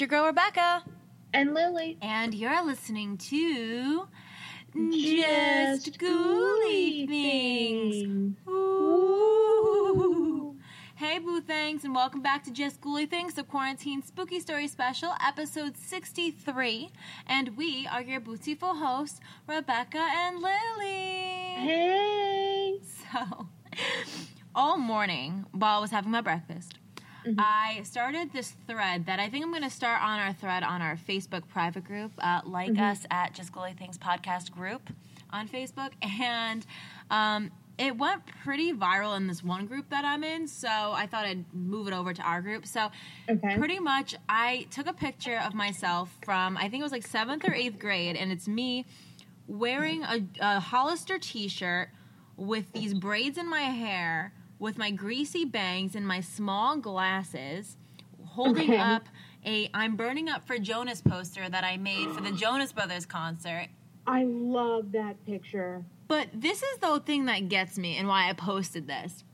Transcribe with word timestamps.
Your 0.00 0.08
girl, 0.08 0.24
Rebecca. 0.24 0.82
And 1.34 1.52
Lily. 1.52 1.98
And 2.00 2.32
you're 2.32 2.64
listening 2.64 3.18
to 3.18 4.08
Just 4.72 5.98
Ghouly 5.98 6.00
Ghouly 7.06 7.06
Things. 7.06 7.94
Things. 7.96 8.36
Ooh. 8.48 10.56
Hey, 10.96 11.18
Boo 11.18 11.42
Thangs, 11.42 11.84
and 11.84 11.94
welcome 11.94 12.22
back 12.22 12.44
to 12.44 12.50
Just 12.50 12.80
Ghouly 12.80 13.10
Things, 13.10 13.34
the 13.34 13.42
Quarantine 13.42 14.02
Spooky 14.02 14.40
Story 14.40 14.68
Special, 14.68 15.12
episode 15.22 15.76
63. 15.76 16.88
And 17.26 17.54
we 17.58 17.86
are 17.86 18.00
your 18.00 18.20
beautiful 18.20 18.76
hosts, 18.76 19.20
Rebecca 19.46 19.98
and 19.98 20.40
Lily. 20.40 21.58
Hey. 21.58 22.80
So, 23.12 23.48
all 24.54 24.78
morning 24.78 25.44
while 25.52 25.76
I 25.76 25.80
was 25.82 25.90
having 25.90 26.10
my 26.10 26.22
breakfast, 26.22 26.79
Mhm. 27.26 27.34
I 27.38 27.82
started 27.84 28.32
this 28.32 28.56
thread 28.66 29.06
that 29.06 29.18
I 29.20 29.28
think 29.28 29.44
I'm 29.44 29.50
going 29.50 29.62
to 29.62 29.70
start 29.70 30.02
on 30.02 30.18
our 30.20 30.32
thread 30.32 30.62
on 30.62 30.80
our 30.82 30.96
Facebook 30.96 31.46
private 31.48 31.84
group. 31.84 32.12
Uh, 32.18 32.40
like 32.44 32.70
Mhm. 32.72 32.90
us 32.92 33.06
at 33.10 33.34
Just 33.34 33.52
Ghouly 33.52 33.76
Things 33.76 33.98
Podcast 33.98 34.50
group 34.52 34.90
on 35.30 35.48
Facebook. 35.48 35.92
And 36.02 36.66
um, 37.10 37.50
it 37.78 37.96
went 37.96 38.26
pretty 38.44 38.72
viral 38.72 39.16
in 39.16 39.26
this 39.26 39.42
one 39.42 39.66
group 39.66 39.88
that 39.90 40.04
I'm 40.04 40.22
in. 40.24 40.46
So 40.48 40.68
I 40.68 41.06
thought 41.06 41.24
I'd 41.24 41.44
move 41.54 41.86
it 41.88 41.94
over 41.94 42.12
to 42.12 42.22
our 42.22 42.42
group. 42.42 42.66
So 42.66 42.90
Okay. 43.28 43.56
pretty 43.56 43.78
much 43.78 44.14
i 44.28 44.66
took 44.70 44.86
a 44.86 44.92
picture 44.92 45.38
of 45.38 45.54
myself 45.54 46.14
from 46.24 46.56
i 46.56 46.62
think 46.68 46.80
it 46.80 46.82
was 46.82 46.90
like 46.92 47.06
seventh 47.06 47.44
or 47.48 47.54
eighth 47.54 47.78
grade 47.78 48.16
and 48.16 48.32
it's 48.32 48.48
me 48.48 48.84
wearing 49.46 50.02
a, 50.02 50.20
a 50.40 50.60
hollister 50.60 51.16
t-shirt 51.18 51.90
with 52.36 52.72
these 52.72 52.92
braids 52.94 53.38
in 53.38 53.48
my 53.48 53.60
hair 53.60 54.32
with 54.60 54.78
my 54.78 54.92
greasy 54.92 55.44
bangs 55.44 55.96
and 55.96 56.06
my 56.06 56.20
small 56.20 56.76
glasses 56.76 57.76
holding 58.24 58.70
Okay. 58.70 58.78
up 58.78 59.08
a 59.44 59.68
i'm 59.74 59.96
burning 59.96 60.28
up 60.28 60.46
for 60.46 60.58
jonas 60.58 61.00
poster 61.02 61.48
that 61.48 61.64
i 61.64 61.76
made 61.76 62.08
for 62.10 62.20
the 62.20 62.30
jonas 62.32 62.72
brothers 62.72 63.04
concert 63.06 63.66
I 64.06 64.24
love 64.24 64.92
that 64.92 65.24
picture. 65.26 65.84
but 66.08 66.28
this 66.34 66.62
is 66.62 66.78
the 66.78 67.00
thing 67.00 67.26
that 67.26 67.48
gets 67.48 67.78
me 67.78 67.96
and 67.96 68.08
why 68.08 68.28
I 68.28 68.32
posted 68.32 68.86
this. 68.86 69.24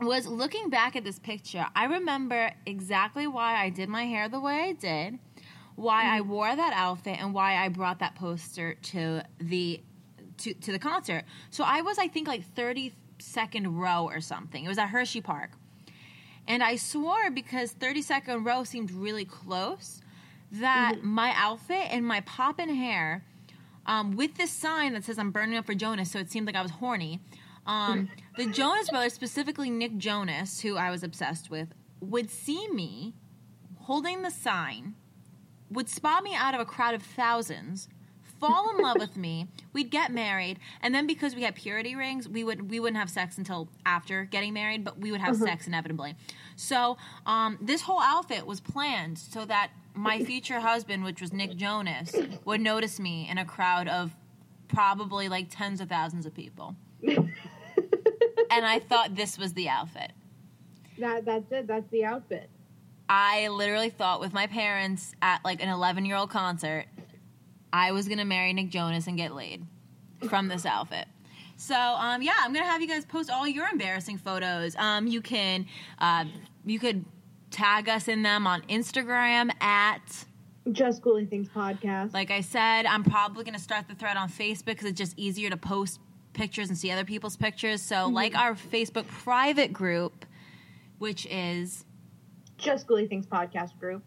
Was 0.00 0.26
looking 0.26 0.68
back 0.68 0.94
at 0.94 1.02
this 1.02 1.18
picture, 1.18 1.66
I 1.74 1.86
remember 1.86 2.52
exactly 2.66 3.26
why 3.26 3.56
I 3.56 3.70
did 3.70 3.88
my 3.88 4.04
hair 4.04 4.28
the 4.28 4.38
way 4.38 4.60
I 4.60 4.72
did, 4.72 5.18
why 5.74 6.14
I 6.14 6.20
mm-hmm. 6.20 6.28
wore 6.30 6.54
that 6.54 6.74
outfit, 6.74 7.18
and 7.18 7.32
why 7.32 7.56
I 7.56 7.68
brought 7.68 8.00
that 8.00 8.14
poster 8.14 8.74
to 8.74 9.22
the 9.40 9.82
to, 10.38 10.52
to 10.52 10.70
the 10.70 10.78
concert. 10.78 11.24
So 11.50 11.64
I 11.64 11.80
was, 11.80 11.98
I 11.98 12.08
think, 12.08 12.28
like 12.28 12.44
32nd 13.18 13.78
row 13.78 14.04
or 14.04 14.20
something. 14.20 14.64
It 14.64 14.68
was 14.68 14.78
at 14.78 14.90
Hersheypark. 14.90 15.48
And 16.48 16.62
I 16.62 16.76
swore 16.76 17.30
because 17.30 17.74
32nd 17.74 18.46
row 18.46 18.64
seemed 18.64 18.90
really 18.90 19.24
close 19.24 20.00
that 20.52 21.02
my 21.02 21.32
outfit 21.36 21.88
and 21.90 22.06
my 22.06 22.20
pop 22.20 22.60
in 22.60 22.68
hair 22.68 23.24
um, 23.86 24.16
with 24.16 24.36
this 24.36 24.50
sign 24.50 24.92
that 24.94 25.04
says 25.04 25.18
I'm 25.18 25.30
burning 25.30 25.56
up 25.56 25.66
for 25.66 25.74
Jonas, 25.74 26.10
so 26.10 26.18
it 26.18 26.30
seemed 26.30 26.46
like 26.46 26.56
I 26.56 26.62
was 26.62 26.70
horny. 26.70 27.20
Um, 27.66 28.08
the 28.36 28.46
Jonas 28.46 28.90
Brothers, 28.90 29.12
specifically 29.12 29.70
Nick 29.70 29.96
Jonas, 29.96 30.60
who 30.60 30.76
I 30.76 30.90
was 30.90 31.02
obsessed 31.02 31.50
with, 31.50 31.68
would 32.00 32.30
see 32.30 32.68
me 32.68 33.14
holding 33.80 34.22
the 34.22 34.30
sign, 34.30 34.94
would 35.70 35.88
spot 35.88 36.22
me 36.22 36.34
out 36.34 36.54
of 36.54 36.60
a 36.60 36.64
crowd 36.64 36.94
of 36.94 37.02
thousands, 37.02 37.88
fall 38.40 38.70
in 38.70 38.82
love 38.82 38.96
with 38.98 39.16
me. 39.16 39.48
We'd 39.72 39.90
get 39.90 40.12
married, 40.12 40.58
and 40.82 40.94
then 40.94 41.06
because 41.06 41.34
we 41.34 41.42
had 41.42 41.54
purity 41.54 41.94
rings, 41.94 42.28
we 42.28 42.44
would 42.44 42.70
we 42.70 42.80
wouldn't 42.80 42.98
have 42.98 43.10
sex 43.10 43.38
until 43.38 43.68
after 43.84 44.24
getting 44.24 44.52
married, 44.52 44.84
but 44.84 44.98
we 44.98 45.10
would 45.10 45.20
have 45.20 45.36
sex 45.36 45.66
inevitably. 45.66 46.14
So 46.56 46.96
um, 47.26 47.58
this 47.60 47.82
whole 47.82 48.00
outfit 48.00 48.46
was 48.46 48.60
planned 48.60 49.18
so 49.18 49.44
that 49.44 49.70
my 49.94 50.22
future 50.24 50.60
husband, 50.60 51.04
which 51.04 51.20
was 51.20 51.32
Nick 51.32 51.56
Jonas, 51.56 52.14
would 52.44 52.60
notice 52.60 52.98
me 52.98 53.28
in 53.30 53.38
a 53.38 53.44
crowd 53.44 53.88
of 53.88 54.14
probably 54.68 55.28
like 55.28 55.46
tens 55.50 55.80
of 55.80 55.88
thousands 55.88 56.26
of 56.26 56.34
people. 56.34 56.76
and 57.02 57.30
I 58.50 58.78
thought 58.78 59.14
this 59.14 59.38
was 59.38 59.54
the 59.54 59.68
outfit. 59.68 60.12
That 60.98 61.24
that's 61.24 61.50
it. 61.50 61.66
That's 61.66 61.88
the 61.90 62.04
outfit. 62.04 62.50
I 63.08 63.48
literally 63.48 63.90
thought 63.90 64.20
with 64.20 64.32
my 64.32 64.46
parents 64.46 65.14
at 65.22 65.44
like 65.44 65.62
an 65.62 65.68
11 65.68 66.04
year 66.04 66.16
old 66.16 66.30
concert, 66.30 66.86
I 67.76 67.92
was 67.92 68.08
gonna 68.08 68.24
marry 68.24 68.54
Nick 68.54 68.70
Jonas 68.70 69.06
and 69.06 69.18
get 69.18 69.34
laid 69.34 69.62
from 70.30 70.48
this 70.48 70.64
outfit. 70.64 71.06
So 71.56 71.74
um, 71.74 72.22
yeah, 72.22 72.32
I'm 72.38 72.54
gonna 72.54 72.64
have 72.64 72.80
you 72.80 72.88
guys 72.88 73.04
post 73.04 73.30
all 73.30 73.46
your 73.46 73.68
embarrassing 73.68 74.16
photos. 74.16 74.74
Um, 74.76 75.06
you 75.06 75.20
can 75.20 75.66
uh, 75.98 76.24
you 76.64 76.78
could 76.78 77.04
tag 77.50 77.90
us 77.90 78.08
in 78.08 78.22
them 78.22 78.46
on 78.46 78.62
Instagram 78.62 79.50
at 79.60 80.24
Just 80.72 81.02
Ghouly 81.02 81.28
Things 81.28 81.48
podcast. 81.50 82.14
like 82.14 82.30
I 82.30 82.40
said. 82.40 82.86
I'm 82.86 83.04
probably 83.04 83.44
gonna 83.44 83.58
start 83.58 83.88
the 83.88 83.94
thread 83.94 84.16
on 84.16 84.30
Facebook 84.30 84.64
because 84.66 84.86
it's 84.86 84.98
just 84.98 85.18
easier 85.18 85.50
to 85.50 85.58
post 85.58 86.00
pictures 86.32 86.70
and 86.70 86.78
see 86.78 86.90
other 86.90 87.04
people's 87.04 87.36
pictures. 87.36 87.82
So 87.82 88.08
like 88.08 88.34
our 88.34 88.54
Facebook 88.54 89.06
private 89.06 89.72
group, 89.74 90.24
which 90.98 91.26
is 91.26 91.84
Just 92.56 92.86
Ghouly 92.86 93.06
Things 93.06 93.26
podcast 93.26 93.78
group. 93.78 94.02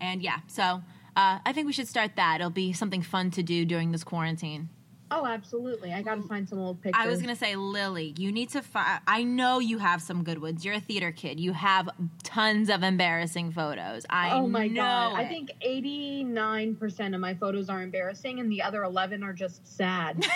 And 0.00 0.22
yeah, 0.22 0.38
so 0.46 0.82
uh, 1.16 1.38
I 1.44 1.52
think 1.52 1.66
we 1.66 1.72
should 1.72 1.88
start 1.88 2.16
that. 2.16 2.36
It'll 2.40 2.50
be 2.50 2.72
something 2.72 3.02
fun 3.02 3.30
to 3.32 3.42
do 3.42 3.64
during 3.64 3.92
this 3.92 4.04
quarantine. 4.04 4.68
Oh, 5.14 5.26
absolutely. 5.26 5.92
I 5.92 6.00
gotta 6.00 6.22
find 6.22 6.48
some 6.48 6.58
old 6.58 6.80
pictures. 6.80 6.98
I 7.04 7.06
was 7.06 7.20
gonna 7.20 7.36
say, 7.36 7.54
Lily, 7.54 8.14
you 8.16 8.32
need 8.32 8.48
to. 8.50 8.62
find. 8.62 8.98
I 9.06 9.24
know 9.24 9.58
you 9.58 9.76
have 9.76 10.00
some 10.00 10.24
good 10.24 10.40
ones. 10.40 10.64
You're 10.64 10.76
a 10.76 10.80
theater 10.80 11.12
kid. 11.12 11.38
You 11.38 11.52
have 11.52 11.90
tons 12.22 12.70
of 12.70 12.82
embarrassing 12.82 13.52
photos. 13.52 14.06
I 14.08 14.30
Oh 14.30 14.46
my 14.48 14.68
know 14.68 14.80
god! 14.80 15.16
I 15.16 15.26
think 15.28 15.50
eighty 15.60 16.24
nine 16.24 16.76
percent 16.76 17.14
of 17.14 17.20
my 17.20 17.34
photos 17.34 17.68
are 17.68 17.82
embarrassing, 17.82 18.40
and 18.40 18.50
the 18.50 18.62
other 18.62 18.84
eleven 18.84 19.22
are 19.22 19.34
just 19.34 19.66
sad. 19.68 20.24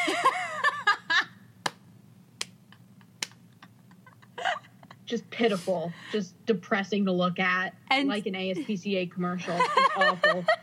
just 5.07 5.29
pitiful, 5.31 5.93
just 6.13 6.35
depressing 6.47 7.05
to 7.07 7.13
look 7.13 7.39
at, 7.39 7.75
And- 7.91 8.09
like 8.09 8.27
an 8.27 8.35
ASPCA 8.35 9.11
commercial. 9.11 9.57
It's 9.57 9.91
awful. 9.97 10.45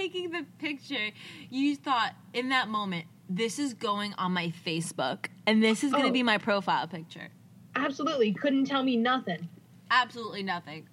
taking 0.00 0.30
the 0.30 0.46
picture, 0.58 1.10
you 1.50 1.76
thought 1.76 2.14
in 2.32 2.48
that 2.48 2.68
moment, 2.68 3.04
this 3.28 3.58
is 3.58 3.74
going 3.74 4.14
on 4.14 4.32
my 4.32 4.52
Facebook, 4.66 5.26
and 5.46 5.62
this 5.62 5.84
is 5.84 5.92
gonna 5.92 6.06
Oh. 6.06 6.10
be 6.12 6.22
my 6.22 6.38
profile 6.38 6.86
picture. 6.86 7.28
Absolutely, 7.76 8.32
couldn't 8.32 8.64
tell 8.64 8.82
me 8.82 8.96
nothing. 8.96 9.48
Absolutely 9.90 10.42
nothing. 10.42 10.88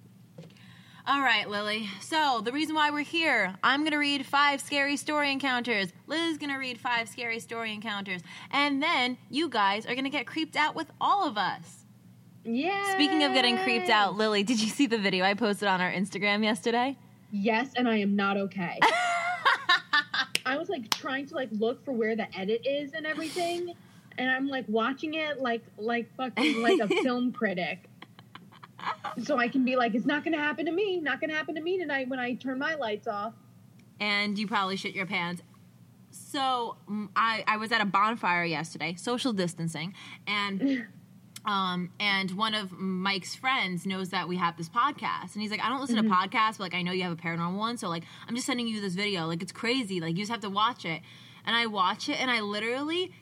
All 1.06 1.22
right, 1.22 1.48
Lily. 1.48 1.88
So, 2.02 2.42
the 2.44 2.52
reason 2.52 2.74
why 2.76 2.90
we're 2.90 3.00
here, 3.02 3.54
I'm 3.64 3.80
going 3.80 3.92
to 3.92 3.96
read 3.98 4.26
five 4.26 4.60
scary 4.60 4.98
story 4.98 5.32
encounters. 5.32 5.90
Lily's 6.06 6.36
going 6.36 6.50
to 6.50 6.58
read 6.58 6.78
five 6.78 7.08
scary 7.08 7.40
story 7.40 7.72
encounters. 7.72 8.20
And 8.50 8.82
then 8.82 9.16
you 9.30 9.48
guys 9.48 9.86
are 9.86 9.94
going 9.94 10.04
to 10.04 10.10
get 10.10 10.26
creeped 10.26 10.54
out 10.54 10.74
with 10.74 10.90
all 11.00 11.26
of 11.26 11.38
us. 11.38 11.86
Yeah. 12.44 12.92
Speaking 12.92 13.22
of 13.24 13.32
getting 13.32 13.56
creeped 13.56 13.88
out, 13.88 14.16
Lily, 14.16 14.42
did 14.42 14.60
you 14.60 14.68
see 14.68 14.86
the 14.86 14.98
video 14.98 15.24
I 15.24 15.32
posted 15.32 15.66
on 15.66 15.80
our 15.80 15.90
Instagram 15.90 16.44
yesterday? 16.44 16.98
Yes, 17.30 17.70
and 17.76 17.88
I 17.88 17.98
am 17.98 18.16
not 18.16 18.36
okay. 18.36 18.78
I 20.46 20.56
was 20.56 20.68
like 20.68 20.90
trying 20.90 21.26
to 21.26 21.34
like 21.34 21.50
look 21.52 21.84
for 21.84 21.92
where 21.92 22.16
the 22.16 22.26
edit 22.38 22.66
is 22.66 22.92
and 22.94 23.06
everything, 23.06 23.74
and 24.16 24.30
I'm 24.30 24.48
like 24.48 24.64
watching 24.68 25.14
it 25.14 25.40
like 25.40 25.62
like 25.76 26.08
fucking 26.16 26.62
like 26.62 26.80
a 26.80 26.88
film 27.02 27.32
critic. 27.32 27.84
So 29.24 29.36
I 29.38 29.48
can 29.48 29.64
be 29.64 29.76
like, 29.76 29.94
it's 29.94 30.06
not 30.06 30.24
gonna 30.24 30.38
happen 30.38 30.64
to 30.66 30.72
me, 30.72 31.00
not 31.00 31.20
gonna 31.20 31.34
happen 31.34 31.54
to 31.56 31.60
me 31.60 31.78
tonight 31.78 32.08
when 32.08 32.18
I 32.18 32.34
turn 32.34 32.58
my 32.58 32.74
lights 32.76 33.06
off. 33.08 33.34
and 34.00 34.38
you 34.38 34.46
probably 34.46 34.76
shit 34.76 34.94
your 34.94 35.06
pants. 35.06 35.42
So 36.10 36.76
mm, 36.88 37.08
I, 37.16 37.44
I 37.46 37.56
was 37.56 37.72
at 37.72 37.80
a 37.80 37.84
bonfire 37.84 38.44
yesterday, 38.44 38.94
social 38.96 39.32
distancing, 39.32 39.94
and 40.26 40.86
um 41.48 41.90
and 41.98 42.30
one 42.32 42.54
of 42.54 42.72
Mike's 42.78 43.34
friends 43.34 43.86
knows 43.86 44.10
that 44.10 44.28
we 44.28 44.36
have 44.36 44.56
this 44.56 44.68
podcast, 44.68 45.32
and 45.32 45.42
he's 45.42 45.50
like, 45.50 45.60
I 45.62 45.68
don't 45.68 45.80
listen 45.80 45.96
to 45.96 46.02
podcasts, 46.02 46.58
but 46.58 46.60
like 46.60 46.74
I 46.74 46.82
know 46.82 46.92
you 46.92 47.02
have 47.04 47.12
a 47.12 47.16
paranormal 47.16 47.56
one, 47.56 47.78
so 47.78 47.88
like 47.88 48.04
I'm 48.28 48.34
just 48.36 48.46
sending 48.46 48.68
you 48.68 48.80
this 48.80 48.94
video, 48.94 49.26
like 49.26 49.42
it's 49.42 49.52
crazy, 49.52 50.00
like 50.00 50.10
you 50.10 50.18
just 50.18 50.30
have 50.30 50.42
to 50.42 50.50
watch 50.50 50.84
it, 50.84 51.00
and 51.46 51.56
I 51.56 51.66
watch 51.66 52.08
it, 52.08 52.20
and 52.20 52.30
I 52.30 52.40
literally 52.42 53.12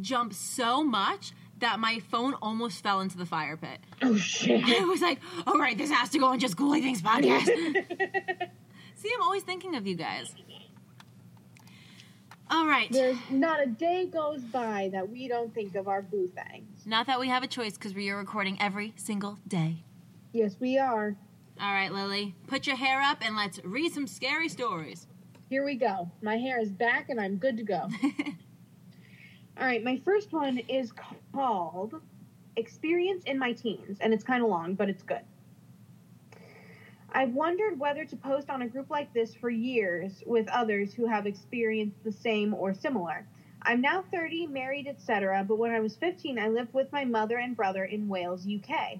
jump 0.00 0.32
so 0.32 0.82
much 0.82 1.32
that 1.58 1.78
my 1.80 1.98
phone 2.10 2.34
almost 2.34 2.82
fell 2.82 3.00
into 3.00 3.18
the 3.18 3.26
fire 3.26 3.56
pit. 3.56 3.78
Oh 4.02 4.16
shit. 4.16 4.62
I 4.64 4.84
was 4.84 5.00
like, 5.02 5.18
all 5.46 5.58
right, 5.58 5.76
this 5.76 5.90
has 5.90 6.08
to 6.10 6.18
go 6.18 6.26
on 6.26 6.38
Just 6.38 6.56
Ghouly 6.56 6.80
Things 6.80 7.02
podcast. 7.02 7.46
See, 8.94 9.10
I'm 9.14 9.22
always 9.22 9.42
thinking 9.42 9.74
of 9.74 9.86
you 9.86 9.96
guys. 9.96 10.32
All 12.50 12.66
right. 12.66 12.90
There's 12.90 13.18
not 13.28 13.60
a 13.62 13.66
day 13.66 14.06
goes 14.06 14.40
by 14.42 14.88
that 14.92 15.10
we 15.10 15.28
don't 15.28 15.52
think 15.52 15.74
of 15.74 15.88
our 15.88 16.00
boo 16.00 16.28
things. 16.28 16.67
Not 16.88 17.06
that 17.08 17.20
we 17.20 17.28
have 17.28 17.42
a 17.42 17.46
choice 17.46 17.74
because 17.74 17.92
we 17.92 18.08
are 18.08 18.16
recording 18.16 18.56
every 18.62 18.94
single 18.96 19.38
day. 19.46 19.84
Yes, 20.32 20.56
we 20.58 20.78
are. 20.78 21.14
All 21.60 21.72
right, 21.74 21.92
Lily, 21.92 22.34
put 22.46 22.66
your 22.66 22.76
hair 22.76 23.02
up 23.02 23.18
and 23.20 23.36
let's 23.36 23.62
read 23.62 23.92
some 23.92 24.06
scary 24.06 24.48
stories. 24.48 25.06
Here 25.50 25.66
we 25.66 25.74
go. 25.74 26.10
My 26.22 26.38
hair 26.38 26.58
is 26.58 26.70
back 26.70 27.10
and 27.10 27.20
I'm 27.20 27.36
good 27.36 27.58
to 27.58 27.62
go. 27.62 27.90
All 29.58 29.66
right, 29.66 29.84
my 29.84 30.00
first 30.02 30.32
one 30.32 30.56
is 30.66 30.90
called 31.34 32.00
Experience 32.56 33.22
in 33.24 33.38
My 33.38 33.52
Teens, 33.52 33.98
and 34.00 34.14
it's 34.14 34.24
kind 34.24 34.42
of 34.42 34.48
long, 34.48 34.72
but 34.72 34.88
it's 34.88 35.02
good. 35.02 35.20
I've 37.12 37.34
wondered 37.34 37.78
whether 37.78 38.06
to 38.06 38.16
post 38.16 38.48
on 38.48 38.62
a 38.62 38.66
group 38.66 38.88
like 38.88 39.12
this 39.12 39.34
for 39.34 39.50
years 39.50 40.22
with 40.24 40.48
others 40.48 40.94
who 40.94 41.06
have 41.06 41.26
experienced 41.26 42.02
the 42.02 42.12
same 42.12 42.54
or 42.54 42.72
similar. 42.72 43.26
I'm 43.68 43.82
now 43.82 44.02
30, 44.10 44.46
married, 44.46 44.88
etc., 44.88 45.44
but 45.46 45.58
when 45.58 45.72
I 45.72 45.80
was 45.80 45.94
15, 45.94 46.38
I 46.38 46.48
lived 46.48 46.72
with 46.72 46.90
my 46.90 47.04
mother 47.04 47.36
and 47.36 47.54
brother 47.54 47.84
in 47.84 48.08
Wales, 48.08 48.46
UK. 48.46 48.98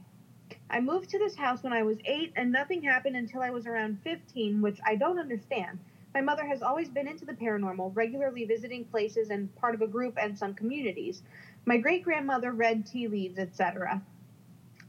I 0.68 0.80
moved 0.80 1.08
to 1.08 1.18
this 1.18 1.34
house 1.34 1.62
when 1.62 1.72
I 1.72 1.82
was 1.82 1.96
8, 2.04 2.34
and 2.36 2.52
nothing 2.52 2.82
happened 2.82 3.16
until 3.16 3.40
I 3.40 3.48
was 3.48 3.66
around 3.66 3.98
15, 4.04 4.60
which 4.60 4.78
I 4.84 4.94
don't 4.94 5.18
understand. 5.18 5.78
My 6.12 6.20
mother 6.20 6.44
has 6.44 6.60
always 6.60 6.90
been 6.90 7.08
into 7.08 7.24
the 7.24 7.32
paranormal, 7.32 7.96
regularly 7.96 8.44
visiting 8.44 8.84
places 8.84 9.30
and 9.30 9.54
part 9.56 9.74
of 9.74 9.80
a 9.80 9.86
group 9.86 10.18
and 10.20 10.36
some 10.36 10.52
communities. 10.52 11.22
My 11.64 11.78
great 11.78 12.04
grandmother 12.04 12.52
read 12.52 12.84
tea 12.84 13.08
leaves, 13.08 13.38
etc. 13.38 14.02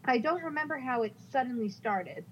I 0.04 0.18
don't 0.18 0.44
remember 0.44 0.78
how 0.78 1.04
it 1.04 1.14
suddenly 1.31 1.70
started. 1.70 2.26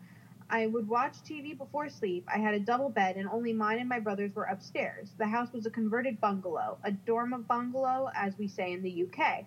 I 0.50 0.68
would 0.68 0.88
watch 0.88 1.14
TV 1.24 1.58
before 1.58 1.90
sleep. 1.90 2.26
I 2.34 2.38
had 2.38 2.54
a 2.54 2.60
double 2.60 2.90
bed, 2.90 3.18
and 3.18 3.28
only 3.28 3.52
mine 3.52 3.80
and 3.80 3.90
my 3.90 4.00
brother's 4.00 4.34
were 4.34 4.46
upstairs. 4.46 5.12
The 5.18 5.28
house 5.28 5.52
was 5.52 5.66
a 5.66 5.70
converted 5.70 6.22
bungalow, 6.22 6.78
a 6.86 6.92
dormer 6.92 7.40
bungalow, 7.40 8.10
as 8.16 8.38
we 8.38 8.48
say 8.48 8.72
in 8.72 8.82
the 8.82 9.04
UK. 9.04 9.46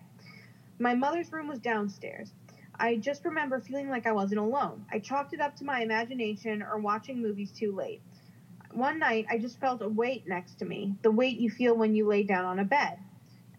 My 0.77 0.93
mother's 0.93 1.31
room 1.31 1.47
was 1.47 1.59
downstairs. 1.59 2.33
I 2.75 2.97
just 2.97 3.25
remember 3.25 3.59
feeling 3.59 3.89
like 3.89 4.05
I 4.05 4.11
wasn't 4.11 4.41
alone. 4.41 4.85
I 4.91 4.99
chalked 4.99 5.33
it 5.33 5.41
up 5.41 5.55
to 5.57 5.65
my 5.65 5.81
imagination 5.81 6.61
or 6.61 6.77
watching 6.77 7.21
movies 7.21 7.51
too 7.51 7.71
late. 7.75 8.01
One 8.71 8.99
night, 8.99 9.25
I 9.29 9.39
just 9.39 9.59
felt 9.59 9.81
a 9.81 9.89
weight 9.89 10.27
next 10.27 10.59
to 10.59 10.65
me, 10.65 10.95
the 11.01 11.11
weight 11.11 11.39
you 11.39 11.49
feel 11.49 11.75
when 11.75 11.95
you 11.95 12.07
lay 12.07 12.23
down 12.23 12.45
on 12.45 12.59
a 12.59 12.63
bed. 12.63 12.99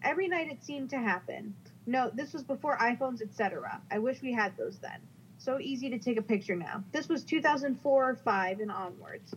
Every 0.01 0.27
night 0.27 0.49
it 0.49 0.63
seemed 0.63 0.89
to 0.91 0.97
happen. 0.97 1.55
No, 1.85 2.09
this 2.13 2.33
was 2.33 2.43
before 2.43 2.77
iPhones, 2.77 3.21
etc. 3.21 3.81
I 3.91 3.99
wish 3.99 4.21
we 4.21 4.33
had 4.33 4.57
those 4.57 4.79
then. 4.79 4.99
So 5.43 5.59
easy 5.59 5.89
to 5.89 5.99
take 5.99 6.15
a 6.15 6.21
picture 6.21 6.55
now. 6.55 6.85
This 6.93 7.09
was 7.09 7.25
2004 7.25 8.09
or 8.09 8.15
5 8.15 8.59
and 8.61 8.71
onwards. 8.71 9.35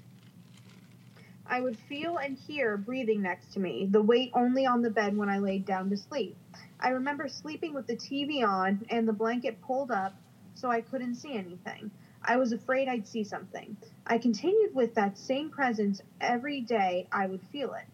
I 1.45 1.61
would 1.61 1.77
feel 1.77 2.19
and 2.19 2.39
hear 2.39 2.77
breathing 2.77 3.23
next 3.23 3.55
to 3.55 3.59
me, 3.59 3.89
the 3.91 4.01
weight 4.01 4.31
only 4.33 4.67
on 4.67 4.83
the 4.83 4.91
bed 4.91 5.17
when 5.17 5.29
I 5.29 5.39
laid 5.39 5.65
down 5.65 5.91
to 5.91 5.97
sleep. 5.97 6.37
I 6.79 6.91
remember 6.91 7.27
sleeping 7.27 7.75
with 7.75 7.89
the 7.89 7.97
TV 7.97 8.47
on 8.47 8.87
and 8.89 9.09
the 9.09 9.13
blanket 9.13 9.61
pulled 9.61 9.91
up 9.91 10.15
so 10.55 10.71
I 10.71 10.81
couldn't 10.81 11.17
see 11.17 11.35
anything. 11.35 11.91
I 12.23 12.37
was 12.37 12.53
afraid 12.53 12.87
I'd 12.87 13.09
see 13.09 13.25
something. 13.25 13.77
I 14.07 14.19
continued 14.19 14.77
with 14.77 14.95
that 14.95 15.19
same 15.19 15.51
presence 15.51 16.03
every 16.21 16.61
day 16.61 17.09
I 17.11 17.27
would 17.27 17.43
feel 17.43 17.75
it. 17.75 17.87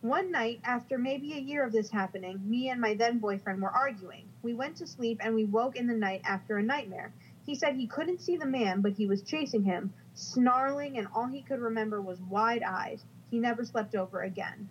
One 0.00 0.30
night, 0.30 0.60
after 0.64 0.96
maybe 0.96 1.34
a 1.34 1.40
year 1.40 1.62
of 1.62 1.72
this 1.72 1.90
happening, 1.90 2.40
me 2.48 2.70
and 2.70 2.80
my 2.80 2.94
then 2.94 3.18
boyfriend 3.18 3.60
were 3.60 3.68
arguing. 3.68 4.27
We 4.42 4.54
went 4.54 4.76
to 4.76 4.86
sleep 4.86 5.20
and 5.22 5.34
we 5.34 5.44
woke 5.44 5.76
in 5.76 5.86
the 5.86 5.94
night 5.94 6.22
after 6.24 6.56
a 6.56 6.62
nightmare. 6.62 7.12
He 7.44 7.54
said 7.54 7.74
he 7.74 7.86
couldn't 7.86 8.20
see 8.20 8.36
the 8.36 8.46
man, 8.46 8.80
but 8.80 8.92
he 8.92 9.06
was 9.06 9.22
chasing 9.22 9.64
him, 9.64 9.92
snarling, 10.14 10.98
and 10.98 11.08
all 11.14 11.26
he 11.26 11.42
could 11.42 11.60
remember 11.60 12.00
was 12.00 12.20
wide 12.20 12.62
eyes. 12.62 13.04
He 13.30 13.38
never 13.38 13.64
slept 13.64 13.94
over 13.94 14.22
again. 14.22 14.68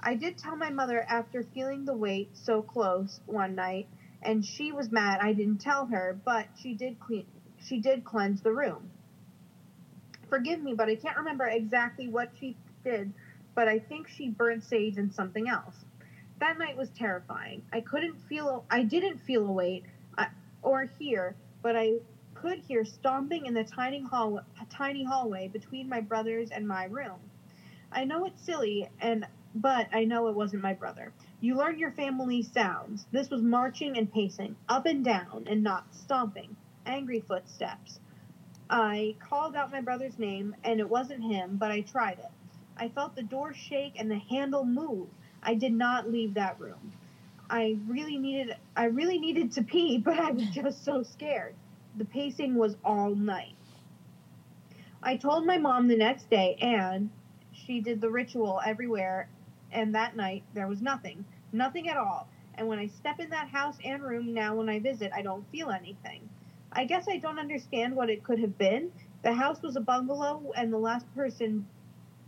I 0.00 0.14
did 0.14 0.38
tell 0.38 0.56
my 0.56 0.70
mother 0.70 1.04
after 1.08 1.42
feeling 1.42 1.84
the 1.84 1.96
weight 1.96 2.36
so 2.36 2.62
close 2.62 3.20
one 3.26 3.54
night, 3.54 3.88
and 4.22 4.44
she 4.44 4.72
was 4.72 4.92
mad 4.92 5.20
I 5.20 5.32
didn't 5.32 5.60
tell 5.60 5.86
her, 5.86 6.18
but 6.24 6.46
she 6.56 6.74
did 6.74 6.98
clean 7.00 7.26
she 7.58 7.80
did 7.80 8.04
cleanse 8.04 8.42
the 8.42 8.52
room. 8.52 8.90
Forgive 10.28 10.62
me, 10.62 10.74
but 10.74 10.88
I 10.88 10.94
can't 10.94 11.16
remember 11.16 11.46
exactly 11.46 12.06
what 12.06 12.30
she 12.38 12.56
did 12.84 13.12
but 13.56 13.66
I 13.66 13.78
think 13.80 14.06
she 14.06 14.28
burnt 14.28 14.62
sage 14.62 14.98
and 14.98 15.12
something 15.12 15.48
else. 15.48 15.84
That 16.38 16.58
night 16.58 16.76
was 16.76 16.90
terrifying. 16.90 17.62
I 17.72 17.80
couldn't 17.80 18.20
feel, 18.28 18.64
I 18.70 18.82
didn't 18.82 19.18
feel 19.18 19.46
a 19.46 19.52
weight 19.52 19.84
uh, 20.18 20.26
or 20.62 20.84
hear, 20.98 21.34
but 21.62 21.76
I 21.76 21.94
could 22.34 22.58
hear 22.58 22.84
stomping 22.84 23.46
in 23.46 23.54
the 23.54 23.64
tiny 23.64 24.02
hall, 24.02 24.40
tiny 24.68 25.02
hallway 25.04 25.48
between 25.48 25.88
my 25.88 26.00
brother's 26.00 26.50
and 26.50 26.68
my 26.68 26.84
room. 26.84 27.18
I 27.90 28.04
know 28.04 28.26
it's 28.26 28.42
silly, 28.42 28.88
and 29.00 29.26
but 29.54 29.88
I 29.92 30.04
know 30.04 30.28
it 30.28 30.34
wasn't 30.34 30.62
my 30.62 30.74
brother. 30.74 31.12
You 31.40 31.56
learn 31.56 31.78
your 31.78 31.92
family 31.92 32.42
sounds. 32.42 33.06
This 33.10 33.30
was 33.30 33.40
marching 33.40 33.96
and 33.96 34.12
pacing, 34.12 34.56
up 34.68 34.84
and 34.84 35.02
down, 35.02 35.46
and 35.48 35.62
not 35.62 35.94
stomping. 35.94 36.54
Angry 36.84 37.20
footsteps. 37.20 37.98
I 38.68 39.16
called 39.20 39.56
out 39.56 39.72
my 39.72 39.80
brother's 39.80 40.18
name, 40.18 40.54
and 40.64 40.80
it 40.80 40.88
wasn't 40.88 41.22
him, 41.22 41.56
but 41.56 41.70
I 41.70 41.80
tried 41.80 42.18
it. 42.18 42.30
I 42.76 42.88
felt 42.90 43.16
the 43.16 43.22
door 43.22 43.54
shake 43.54 43.98
and 43.98 44.10
the 44.10 44.18
handle 44.18 44.64
move. 44.66 45.08
I 45.46 45.54
did 45.54 45.72
not 45.72 46.10
leave 46.10 46.34
that 46.34 46.60
room. 46.60 46.92
I 47.48 47.78
really 47.86 48.18
needed 48.18 48.56
I 48.76 48.86
really 48.86 49.18
needed 49.18 49.52
to 49.52 49.62
pee, 49.62 49.98
but 50.04 50.18
I 50.18 50.32
was 50.32 50.50
just 50.50 50.84
so 50.84 51.02
scared. 51.02 51.54
The 51.96 52.04
pacing 52.04 52.56
was 52.56 52.76
all 52.84 53.14
night. 53.14 53.54
I 55.02 55.16
told 55.16 55.46
my 55.46 55.56
mom 55.56 55.86
the 55.86 55.96
next 55.96 56.28
day 56.28 56.56
and 56.60 57.10
she 57.52 57.80
did 57.80 58.00
the 58.00 58.10
ritual 58.10 58.60
everywhere 58.66 59.28
and 59.70 59.94
that 59.94 60.16
night 60.16 60.42
there 60.52 60.66
was 60.66 60.82
nothing. 60.82 61.24
Nothing 61.52 61.88
at 61.88 61.96
all. 61.96 62.28
And 62.56 62.66
when 62.66 62.80
I 62.80 62.86
step 62.86 63.20
in 63.20 63.30
that 63.30 63.48
house 63.48 63.76
and 63.84 64.02
room 64.02 64.34
now 64.34 64.56
when 64.56 64.68
I 64.68 64.80
visit, 64.80 65.12
I 65.14 65.22
don't 65.22 65.48
feel 65.52 65.70
anything. 65.70 66.28
I 66.72 66.84
guess 66.84 67.06
I 67.08 67.18
don't 67.18 67.38
understand 67.38 67.94
what 67.94 68.10
it 68.10 68.24
could 68.24 68.40
have 68.40 68.58
been. 68.58 68.90
The 69.22 69.32
house 69.32 69.62
was 69.62 69.76
a 69.76 69.80
bungalow 69.80 70.52
and 70.56 70.72
the 70.72 70.78
last 70.78 71.06
person 71.14 71.66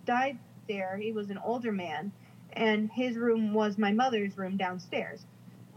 died 0.07 0.39
there. 0.69 0.97
He 0.97 1.13
was 1.13 1.31
an 1.31 1.39
older 1.39 1.73
man, 1.73 2.13
and 2.59 2.91
his 2.91 3.17
room 3.17 3.55
was 3.55 3.79
my 3.79 3.93
mother's 3.93 4.37
room 4.37 4.57
downstairs. 4.57 5.25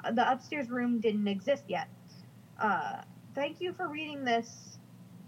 Uh, 0.04 0.12
the 0.12 0.30
upstairs 0.30 0.70
room 0.70 1.00
didn't 1.00 1.28
exist 1.28 1.64
yet. 1.68 1.88
Uh, 2.60 3.02
thank 3.36 3.62
you 3.62 3.72
for 3.72 3.88
reading 3.88 4.26
this 4.26 4.80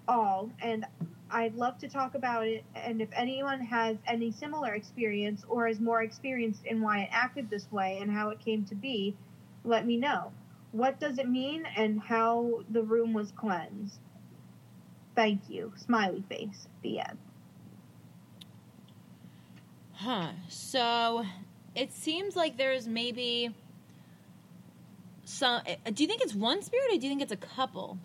all, 0.07 0.49
and 0.61 0.85
I'd 1.29 1.55
love 1.55 1.77
to 1.77 1.87
talk 1.87 2.15
about 2.15 2.47
it. 2.47 2.65
And 2.75 3.01
if 3.01 3.09
anyone 3.15 3.61
has 3.61 3.97
any 4.07 4.31
similar 4.31 4.73
experience 4.73 5.45
or 5.47 5.67
is 5.67 5.79
more 5.79 6.01
experienced 6.01 6.65
in 6.65 6.81
why 6.81 7.01
it 7.01 7.09
acted 7.11 7.49
this 7.51 7.71
way 7.71 7.99
and 8.01 8.11
how 8.11 8.29
it 8.29 8.39
came 8.39 8.65
to 8.65 8.75
be, 8.75 9.15
let 9.63 9.85
me 9.85 9.95
know. 9.95 10.31
What 10.71 10.99
does 10.99 11.19
it 11.19 11.29
mean 11.29 11.65
and 11.77 12.01
how 12.01 12.63
the 12.71 12.81
room 12.81 13.13
was 13.13 13.31
cleansed? 13.31 13.99
Thank 15.15 15.49
you. 15.49 15.71
Smiley 15.75 16.23
face. 16.27 16.67
The 16.81 16.99
end. 17.01 17.19
Huh. 19.93 20.31
So 20.49 21.23
it 21.75 21.91
seems 21.91 22.35
like 22.35 22.57
there's 22.57 22.87
maybe 22.87 23.53
some. 25.25 25.61
eh, 25.65 25.75
Do 25.91 26.03
you 26.03 26.07
think 26.07 26.21
it's 26.21 26.35
one 26.35 26.61
spirit 26.61 26.85
or 26.93 26.97
do 26.99 27.05
you 27.05 27.09
think 27.09 27.21
it's 27.21 27.31
a 27.31 27.37
couple? 27.37 27.97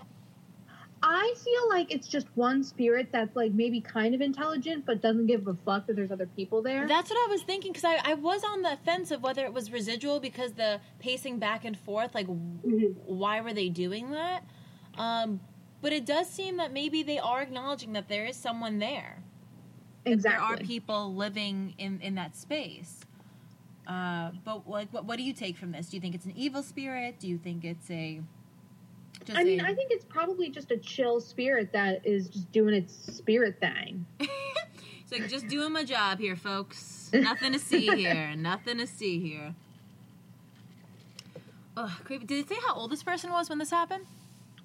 I 1.00 1.32
feel 1.44 1.68
like 1.68 1.92
it's 1.92 2.08
just 2.08 2.26
one 2.34 2.64
spirit 2.64 3.10
that's 3.12 3.36
like 3.36 3.52
maybe 3.52 3.80
kind 3.80 4.16
of 4.16 4.20
intelligent 4.20 4.84
but 4.84 5.00
doesn't 5.00 5.26
give 5.26 5.46
a 5.46 5.54
fuck 5.64 5.86
that 5.86 5.94
there's 5.94 6.10
other 6.10 6.26
people 6.26 6.60
there. 6.60 6.88
That's 6.88 7.08
what 7.08 7.28
I 7.28 7.30
was 7.30 7.42
thinking 7.42 7.70
because 7.72 7.84
I, 7.84 8.00
I 8.02 8.14
was 8.14 8.42
on 8.42 8.62
the 8.62 8.76
fence 8.84 9.12
of 9.12 9.22
whether 9.22 9.44
it 9.44 9.52
was 9.52 9.70
residual 9.70 10.18
because 10.18 10.54
the 10.54 10.80
pacing 10.98 11.38
back 11.38 11.64
and 11.64 11.78
forth, 11.78 12.16
like, 12.16 12.26
Mhm. 12.26 12.96
why 13.06 13.40
were 13.40 13.52
they 13.52 13.68
doing 13.68 14.10
that? 14.10 14.42
Um, 14.96 15.38
but 15.80 15.92
it 15.92 16.04
does 16.04 16.28
seem 16.28 16.56
that 16.56 16.72
maybe 16.72 17.04
they 17.04 17.20
are 17.20 17.42
acknowledging 17.42 17.92
that 17.92 18.08
there 18.08 18.26
is 18.26 18.36
someone 18.36 18.78
there. 18.80 19.22
that 20.04 20.12
exactly. 20.14 20.46
there 20.46 20.54
are 20.54 20.66
people 20.66 21.14
living 21.14 21.74
in 21.78 22.00
in 22.00 22.14
that 22.16 22.34
space. 22.34 23.00
Uh, 23.88 24.30
but 24.44 24.68
like, 24.68 24.92
what 24.92 25.06
what 25.06 25.16
do 25.16 25.22
you 25.22 25.32
take 25.32 25.56
from 25.56 25.72
this? 25.72 25.88
Do 25.88 25.96
you 25.96 26.00
think 26.00 26.14
it's 26.14 26.26
an 26.26 26.34
evil 26.36 26.62
spirit? 26.62 27.18
Do 27.18 27.26
you 27.26 27.38
think 27.38 27.64
it's 27.64 27.90
a? 27.90 28.20
Just 29.24 29.38
I 29.38 29.44
mean, 29.44 29.60
a- 29.60 29.64
I 29.64 29.74
think 29.74 29.90
it's 29.90 30.04
probably 30.04 30.50
just 30.50 30.70
a 30.70 30.76
chill 30.76 31.20
spirit 31.20 31.72
that 31.72 32.06
is 32.06 32.28
just 32.28 32.52
doing 32.52 32.74
its 32.74 32.94
spirit 33.16 33.58
thing. 33.60 34.06
it's 34.20 35.10
like 35.10 35.28
just 35.28 35.48
doing 35.48 35.72
my 35.72 35.84
job 35.84 36.18
here, 36.18 36.36
folks. 36.36 37.10
Nothing 37.12 37.52
to 37.52 37.58
see 37.58 37.86
here. 37.86 38.34
Nothing 38.36 38.78
to 38.78 38.86
see 38.86 39.18
here. 39.20 39.54
Ugh, 41.76 41.90
creepy. 42.04 42.26
Did 42.26 42.40
it 42.40 42.48
say 42.48 42.56
how 42.66 42.74
old 42.74 42.90
this 42.90 43.02
person 43.02 43.30
was 43.30 43.48
when 43.48 43.58
this 43.58 43.70
happened? 43.70 44.04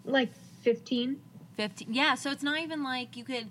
Like 0.03 0.29
15. 0.63 1.19
15 1.55 1.93
yeah 1.93 2.15
so 2.15 2.31
it's 2.31 2.41
not 2.41 2.59
even 2.59 2.83
like 2.83 3.15
you 3.15 3.23
could 3.23 3.47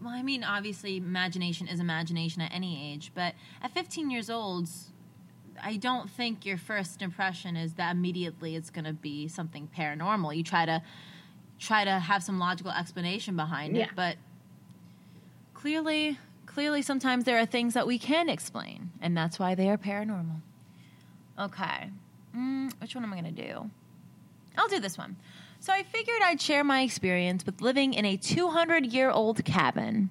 well 0.00 0.12
i 0.12 0.22
mean 0.22 0.44
obviously 0.44 0.96
imagination 0.96 1.66
is 1.66 1.80
imagination 1.80 2.40
at 2.40 2.52
any 2.54 2.92
age 2.92 3.10
but 3.14 3.34
at 3.62 3.72
15 3.72 4.08
years 4.10 4.30
old 4.30 4.68
i 5.62 5.76
don't 5.76 6.10
think 6.10 6.44
your 6.44 6.58
first 6.58 7.02
impression 7.02 7.56
is 7.56 7.74
that 7.74 7.92
immediately 7.92 8.56
it's 8.56 8.70
going 8.70 8.84
to 8.84 8.92
be 8.92 9.28
something 9.28 9.68
paranormal 9.76 10.36
you 10.36 10.42
try 10.42 10.64
to 10.64 10.82
try 11.58 11.84
to 11.84 11.98
have 11.98 12.22
some 12.22 12.38
logical 12.38 12.72
explanation 12.72 13.36
behind 13.36 13.76
it 13.76 13.90
but 13.94 14.16
clearly 15.54 16.18
clearly 16.46 16.82
sometimes 16.82 17.24
there 17.24 17.38
are 17.38 17.46
things 17.46 17.74
that 17.74 17.86
we 17.86 17.98
can 17.98 18.28
explain 18.28 18.90
and 19.00 19.16
that's 19.16 19.38
why 19.38 19.54
they 19.54 19.68
are 19.68 19.76
paranormal 19.78 20.40
okay 21.38 21.90
mm, 22.36 22.72
which 22.80 22.94
one 22.94 23.04
am 23.04 23.12
i 23.12 23.20
going 23.20 23.34
to 23.34 23.42
do 23.42 23.70
i'll 24.56 24.68
do 24.68 24.80
this 24.80 24.96
one 24.96 25.16
so 25.60 25.74
I 25.74 25.82
figured 25.82 26.22
I'd 26.24 26.40
share 26.40 26.64
my 26.64 26.80
experience 26.80 27.44
with 27.44 27.60
living 27.60 27.92
in 27.92 28.06
a 28.06 28.16
200 28.16 28.86
year 28.86 29.10
old 29.10 29.44
cabin. 29.44 30.08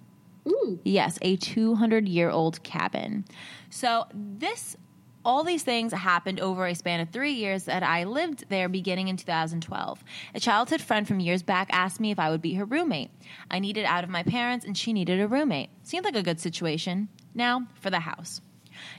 Ooh. 0.48 0.80
Yes, 0.84 1.18
a 1.24 1.36
200 1.38 2.08
year 2.08 2.30
old 2.30 2.62
cabin. 2.62 3.26
So 3.72 4.06
this 4.14 4.78
all 5.26 5.44
these 5.44 5.64
things 5.64 5.92
happened 5.92 6.40
over 6.40 6.66
a 6.66 6.76
span 6.76 7.00
of 7.00 7.10
three 7.10 7.34
years 7.34 7.66
that 7.66 7.84
I 7.84 8.04
lived 8.06 8.46
there 8.50 8.70
beginning 8.70 9.08
in 9.08 9.18
2012. 9.18 10.04
A 10.34 10.40
childhood 10.40 10.82
friend 10.82 11.08
from 11.08 11.20
years 11.20 11.44
back 11.44 11.70
asked 11.72 12.00
me 12.00 12.12
if 12.12 12.20
I 12.20 12.30
would 12.30 12.42
be 12.42 12.54
her 12.56 12.66
roommate. 12.66 13.12
I 13.52 13.60
needed 13.60 13.86
out 13.86 14.04
of 14.04 14.10
my 14.10 14.24
parents, 14.24 14.66
and 14.66 14.78
she 14.78 14.94
needed 14.94 15.20
a 15.20 15.28
roommate. 15.28 15.70
Seemed 15.84 16.06
like 16.06 16.16
a 16.16 16.24
good 16.24 16.40
situation. 16.40 17.10
Now, 17.34 17.68
for 17.76 17.90
the 17.90 18.02
house. 18.02 18.42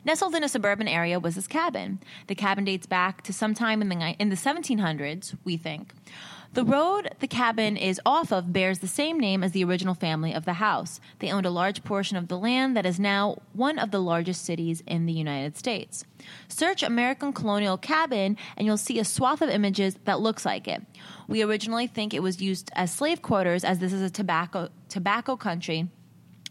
Nestled 0.04 0.34
in 0.34 0.44
a 0.44 0.48
suburban 0.48 0.88
area 0.88 1.18
was 1.18 1.34
this 1.34 1.46
cabin. 1.46 2.00
The 2.26 2.34
cabin 2.34 2.64
dates 2.64 2.86
back 2.86 3.22
to 3.22 3.32
sometime 3.32 3.80
in 3.80 3.88
the, 3.88 4.16
in 4.18 4.28
the 4.28 4.36
1700s, 4.36 5.36
we 5.44 5.56
think. 5.56 5.94
The 6.52 6.64
road 6.64 7.14
the 7.20 7.28
cabin 7.28 7.76
is 7.76 8.00
off 8.04 8.32
of 8.32 8.52
bears 8.52 8.80
the 8.80 8.88
same 8.88 9.20
name 9.20 9.44
as 9.44 9.52
the 9.52 9.62
original 9.62 9.94
family 9.94 10.32
of 10.34 10.44
the 10.44 10.54
house. 10.54 10.98
They 11.20 11.30
owned 11.30 11.46
a 11.46 11.50
large 11.50 11.84
portion 11.84 12.16
of 12.16 12.26
the 12.26 12.36
land 12.36 12.76
that 12.76 12.84
is 12.84 12.98
now 12.98 13.36
one 13.52 13.78
of 13.78 13.92
the 13.92 14.00
largest 14.00 14.44
cities 14.44 14.82
in 14.84 15.06
the 15.06 15.12
United 15.12 15.56
States. 15.56 16.04
Search 16.48 16.82
American 16.82 17.32
Colonial 17.32 17.78
Cabin 17.78 18.36
and 18.56 18.66
you'll 18.66 18.76
see 18.76 18.98
a 18.98 19.04
swath 19.04 19.42
of 19.42 19.48
images 19.48 19.96
that 20.06 20.18
looks 20.18 20.44
like 20.44 20.66
it. 20.66 20.82
We 21.28 21.40
originally 21.40 21.86
think 21.86 22.12
it 22.12 22.22
was 22.22 22.42
used 22.42 22.68
as 22.74 22.90
slave 22.90 23.22
quarters 23.22 23.62
as 23.62 23.78
this 23.78 23.92
is 23.92 24.02
a 24.02 24.10
tobacco 24.10 24.70
tobacco 24.88 25.36
country 25.36 25.88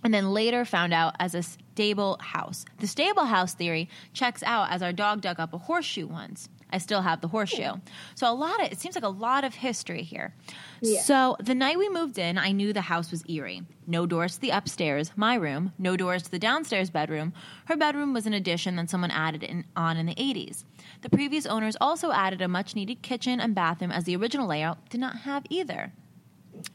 and 0.02 0.14
then 0.14 0.32
later 0.32 0.64
found 0.64 0.94
out 0.94 1.16
as 1.20 1.36
a 1.36 1.44
stable 1.44 2.18
house. 2.22 2.64
The 2.78 2.88
stable 2.88 3.26
house 3.26 3.54
theory 3.54 3.90
checks 4.14 4.44
out 4.44 4.72
as 4.72 4.82
our 4.82 4.94
dog 4.94 5.20
dug 5.20 5.42
up 5.42 5.54
a 5.54 5.58
horseshoe 5.58 6.08
once. 6.08 6.48
I 6.72 6.78
still 6.78 7.02
have 7.02 7.22
the 7.22 7.28
horseshoe. 7.28 7.74
So 8.16 8.32
a 8.32 8.34
lot 8.34 8.64
of 8.64 8.72
it 8.72 8.80
seems 8.80 8.96
like 8.96 9.04
a 9.04 9.10
lot 9.10 9.44
of 9.44 9.56
history 9.56 10.04
here. 10.04 10.34
Yeah. 10.82 11.02
So 11.02 11.38
the 11.40 11.56
night 11.56 11.78
we 11.78 11.90
moved 11.90 12.18
in, 12.18 12.38
I 12.38 12.52
knew 12.52 12.74
the 12.74 12.82
house 12.82 13.12
was 13.12 13.24
eerie. 13.28 13.64
No 13.88 14.06
doors 14.06 14.36
to 14.36 14.42
the 14.42 14.52
upstairs, 14.52 15.12
my 15.16 15.36
room, 15.36 15.74
no 15.80 15.98
doors 15.98 16.24
to 16.24 16.32
the 16.32 16.40
downstairs 16.40 16.90
bedroom. 16.90 17.34
Her 17.66 17.76
bedroom 17.76 18.14
was 18.14 18.28
an 18.28 18.34
addition 18.34 18.76
that 18.76 18.90
someone 18.90 19.12
added 19.12 19.44
in, 19.44 19.66
on 19.76 19.98
in 19.98 20.06
the 20.06 20.16
80s. 20.16 20.64
The 21.02 21.10
previous 21.10 21.46
owners 21.46 21.76
also 21.82 22.12
added 22.12 22.42
a 22.42 22.48
much 22.48 22.76
needed 22.76 23.02
kitchen 23.02 23.40
and 23.40 23.56
bathroom 23.56 23.92
as 23.92 24.04
the 24.04 24.16
original 24.16 24.48
layout 24.48 24.90
did 24.90 25.00
not 25.00 25.20
have 25.20 25.44
either. 25.50 25.92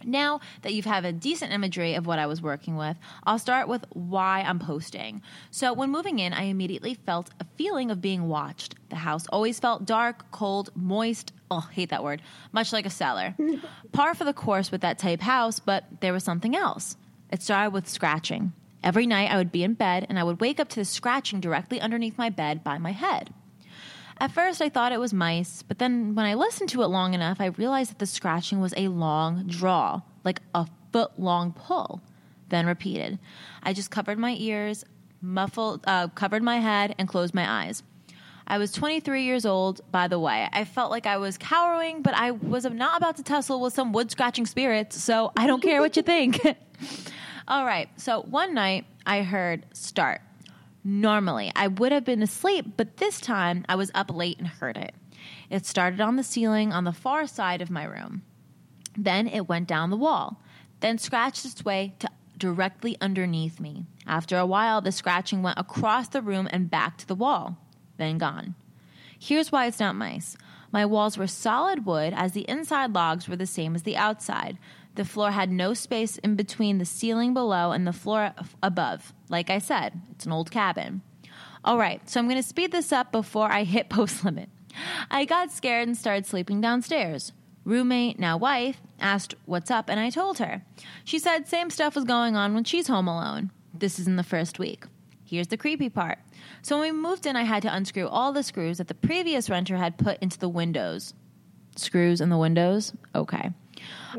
Now 0.05 0.41
that 0.62 0.75
you've 0.75 0.85
had 0.85 1.05
a 1.05 1.12
decent 1.12 1.53
imagery 1.53 1.95
of 1.95 2.07
what 2.07 2.19
I 2.19 2.26
was 2.26 2.43
working 2.43 2.76
with, 2.76 2.97
I'll 3.25 3.38
start 3.38 3.69
with 3.69 3.85
why 3.91 4.43
I'm 4.43 4.59
posting. 4.59 5.23
So, 5.50 5.73
when 5.73 5.91
moving 5.91 6.19
in, 6.19 6.33
I 6.33 6.45
immediately 6.45 6.95
felt 6.95 7.31
a 7.41 7.47
feeling 7.57 7.91
of 7.91 8.00
being 8.00 8.29
watched. 8.29 8.75
The 8.91 8.97
house 8.97 9.26
always 9.29 9.61
felt 9.61 9.87
dark, 9.87 10.31
cold, 10.31 10.71
moist. 10.75 11.33
Oh, 11.50 11.61
hate 11.61 11.91
that 11.91 12.05
word. 12.05 12.23
Much 12.53 12.73
like 12.73 12.87
a 12.87 12.91
cellar. 12.91 13.35
Par 13.93 14.14
for 14.14 14.25
the 14.25 14.33
course 14.33 14.71
with 14.71 14.81
that 14.83 14.99
type 14.99 15.21
house, 15.21 15.61
but 15.61 15.85
there 16.00 16.12
was 16.12 16.25
something 16.25 16.57
else. 16.57 16.97
It 17.31 17.43
started 17.43 17.73
with 17.73 17.88
scratching. 17.88 18.53
Every 18.83 19.07
night 19.07 19.31
I 19.31 19.38
would 19.38 19.50
be 19.50 19.64
in 19.64 19.75
bed 19.75 20.07
and 20.09 20.19
I 20.19 20.25
would 20.25 20.41
wake 20.41 20.61
up 20.61 20.69
to 20.71 20.76
the 20.76 20.85
scratching 20.85 21.41
directly 21.41 21.81
underneath 21.81 22.19
my 22.19 22.29
bed 22.29 22.62
by 22.62 22.79
my 22.79 22.93
head. 22.93 23.33
At 24.18 24.30
first, 24.30 24.62
I 24.62 24.68
thought 24.68 24.92
it 24.92 25.00
was 25.00 25.12
mice, 25.12 25.62
but 25.62 25.78
then 25.78 26.14
when 26.14 26.25
I 26.25 26.35
listened 26.35 26.71
to 26.71 26.83
it 26.83 26.87
long 26.87 27.14
enough, 27.14 27.40
I 27.40 27.47
realized 27.47 27.90
that 27.90 27.99
the 27.99 28.06
scratching 28.06 28.61
was 28.61 28.73
a 28.76 28.88
long 28.88 29.47
draw, 29.47 30.02
like 30.25 30.40
a 30.54 30.66
foot 30.92 31.18
long 31.18 31.52
pull. 31.52 32.00
Then 32.49 32.66
repeated. 32.66 33.18
I 33.62 33.73
just 33.73 33.90
covered 33.90 34.18
my 34.18 34.37
ears, 34.38 34.85
muffled, 35.21 35.83
uh, 35.87 36.09
covered 36.09 36.42
my 36.42 36.59
head, 36.59 36.94
and 36.99 37.09
closed 37.09 37.35
my 37.35 37.64
eyes. 37.64 37.83
I 38.47 38.59
was 38.59 38.73
23 38.73 39.25
years 39.25 39.47
old, 39.47 39.80
by 39.90 40.06
the 40.06 40.18
way. 40.18 40.49
I 40.52 40.64
felt 40.64 40.90
like 40.90 41.06
I 41.06 41.16
was 41.16 41.38
cowering, 41.38 42.02
but 42.02 42.14
I 42.14 42.33
was 42.33 42.64
not 42.64 42.99
about 42.99 43.16
to 43.16 43.23
tussle 43.23 43.61
with 43.61 43.73
some 43.73 43.92
wood 43.92 44.11
scratching 44.11 44.47
spirits, 44.47 45.02
so 45.02 45.33
I 45.37 45.47
don't 45.47 45.62
care 45.62 45.80
what 45.80 45.97
you 45.97 46.02
think. 46.02 46.40
All 47.49 47.64
right, 47.64 47.88
so 47.97 48.23
one 48.23 48.54
night 48.54 48.85
I 49.06 49.23
heard 49.23 49.64
start. 49.73 50.21
Normally, 50.85 51.50
I 51.57 51.69
would 51.69 51.93
have 51.93 52.05
been 52.05 52.23
asleep, 52.23 52.75
but 52.76 52.99
this 52.99 53.19
time 53.19 53.64
I 53.69 53.75
was 53.75 53.91
up 53.95 54.14
late 54.14 54.38
and 54.38 54.47
heard 54.47 54.76
it. 54.76 54.95
It 55.49 55.64
started 55.64 56.00
on 56.00 56.17
the 56.17 56.23
ceiling 56.23 56.73
on 56.73 56.85
the 56.85 56.93
far 56.93 57.26
side 57.26 57.62
of 57.62 57.71
my 57.71 57.85
room. 57.85 58.23
Then 58.97 59.26
it 59.26 59.49
went 59.49 59.67
down 59.67 59.88
the 59.88 59.97
wall, 59.97 60.43
then 60.81 60.99
scratched 60.99 61.47
its 61.47 61.64
way 61.64 61.95
to 62.00 62.11
directly 62.37 62.97
underneath 63.00 63.61
me. 63.61 63.87
After 64.07 64.37
a 64.37 64.45
while, 64.45 64.83
the 64.83 64.93
scratching 64.93 65.43
went 65.43 65.59
across 65.59 66.09
the 66.09 66.21
room 66.21 66.49
and 66.53 66.71
back 66.71 66.99
to 66.99 67.07
the 67.07 67.14
wall, 67.14 67.57
then 67.97 68.19
gone. 68.19 68.55
Here's 69.19 69.50
why 69.50 69.67
it's 69.67 69.81
not 69.81 69.97
mice. 69.97 70.37
My 70.71 70.85
walls 70.85 71.17
were 71.17 71.26
solid 71.26 71.87
wood, 71.87 72.12
as 72.14 72.33
the 72.33 72.49
inside 72.49 72.93
logs 72.93 73.29
were 73.29 73.37
the 73.37 73.47
same 73.47 73.75
as 73.75 73.85
the 73.85 73.97
outside. 73.97 74.59
The 74.95 75.05
floor 75.05 75.33
had 75.33 75.51
no 75.51 75.75
space 75.75 76.19
in 76.19 76.37
between 76.37 76.79
the 76.79 76.85
ceiling 76.85 77.35
below 77.35 77.73
and 77.73 77.87
the 77.87 77.93
floor 77.93 78.33
above. 78.63 79.13
Like 79.29 79.51
I 79.51 79.59
said, 79.59 80.01
it's 80.13 80.27
an 80.27 80.33
old 80.33 80.51
cabin. 80.51 81.03
All 81.65 81.79
right, 81.79 82.09
so 82.09 82.21
I'm 82.21 82.29
going 82.29 82.41
to 82.41 82.47
speed 82.47 82.73
this 82.73 82.93
up 82.93 83.11
before 83.11 83.51
I 83.51 83.65
hit 83.65 83.89
post 83.89 84.25
limit. 84.25 84.51
I 85.11 85.25
got 85.25 85.53
scared 85.53 85.89
and 85.89 85.97
started 85.97 86.27
sleeping 86.27 86.61
downstairs. 86.61 87.33
Roommate, 87.65 88.19
now 88.19 88.37
wife, 88.37 88.81
asked 89.01 89.35
what's 89.47 89.71
up, 89.71 89.89
and 89.89 89.99
I 89.99 90.11
told 90.11 90.39
her. 90.39 90.63
She 91.05 91.19
said 91.19 91.49
same 91.49 91.71
stuff 91.71 91.95
was 91.95 92.05
going 92.05 92.37
on 92.37 92.55
when 92.55 92.65
she's 92.65 92.89
home 92.89 93.09
alone. 93.09 93.51
This 93.73 93.99
is 93.99 94.07
in 94.07 94.17
the 94.17 94.23
first 94.23 94.59
week. 94.59 94.85
Here's 95.25 95.49
the 95.49 95.57
creepy 95.57 95.89
part. 95.89 96.19
So 96.63 96.79
when 96.79 96.95
we 96.95 97.01
moved 97.01 97.25
in, 97.25 97.37
I 97.37 97.45
had 97.45 97.63
to 97.63 97.75
unscrew 97.75 98.07
all 98.07 98.33
the 98.33 98.43
screws 98.43 98.79
that 98.79 98.89
the 98.89 98.95
previous 98.95 99.49
renter 99.49 99.77
had 99.77 99.97
put 99.97 100.19
into 100.19 100.39
the 100.39 100.49
windows. 100.49 101.15
Screws 101.77 102.21
in 102.21 102.29
the 102.29 102.37
windows? 102.37 102.93
Okay. 103.15 103.51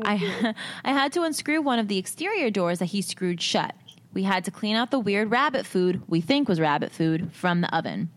I, 0.02 0.54
I 0.84 0.92
had 0.92 1.12
to 1.12 1.22
unscrew 1.22 1.62
one 1.62 1.78
of 1.78 1.88
the 1.88 1.98
exterior 1.98 2.50
doors 2.50 2.78
that 2.78 2.86
he 2.86 3.02
screwed 3.02 3.40
shut. 3.40 3.74
We 4.12 4.22
had 4.22 4.44
to 4.46 4.50
clean 4.50 4.76
out 4.76 4.90
the 4.90 4.98
weird 4.98 5.30
rabbit 5.30 5.66
food, 5.66 6.02
we 6.08 6.20
think 6.20 6.48
was 6.48 6.60
rabbit 6.60 6.92
food, 6.92 7.32
from 7.32 7.60
the 7.60 7.76
oven. 7.76 8.10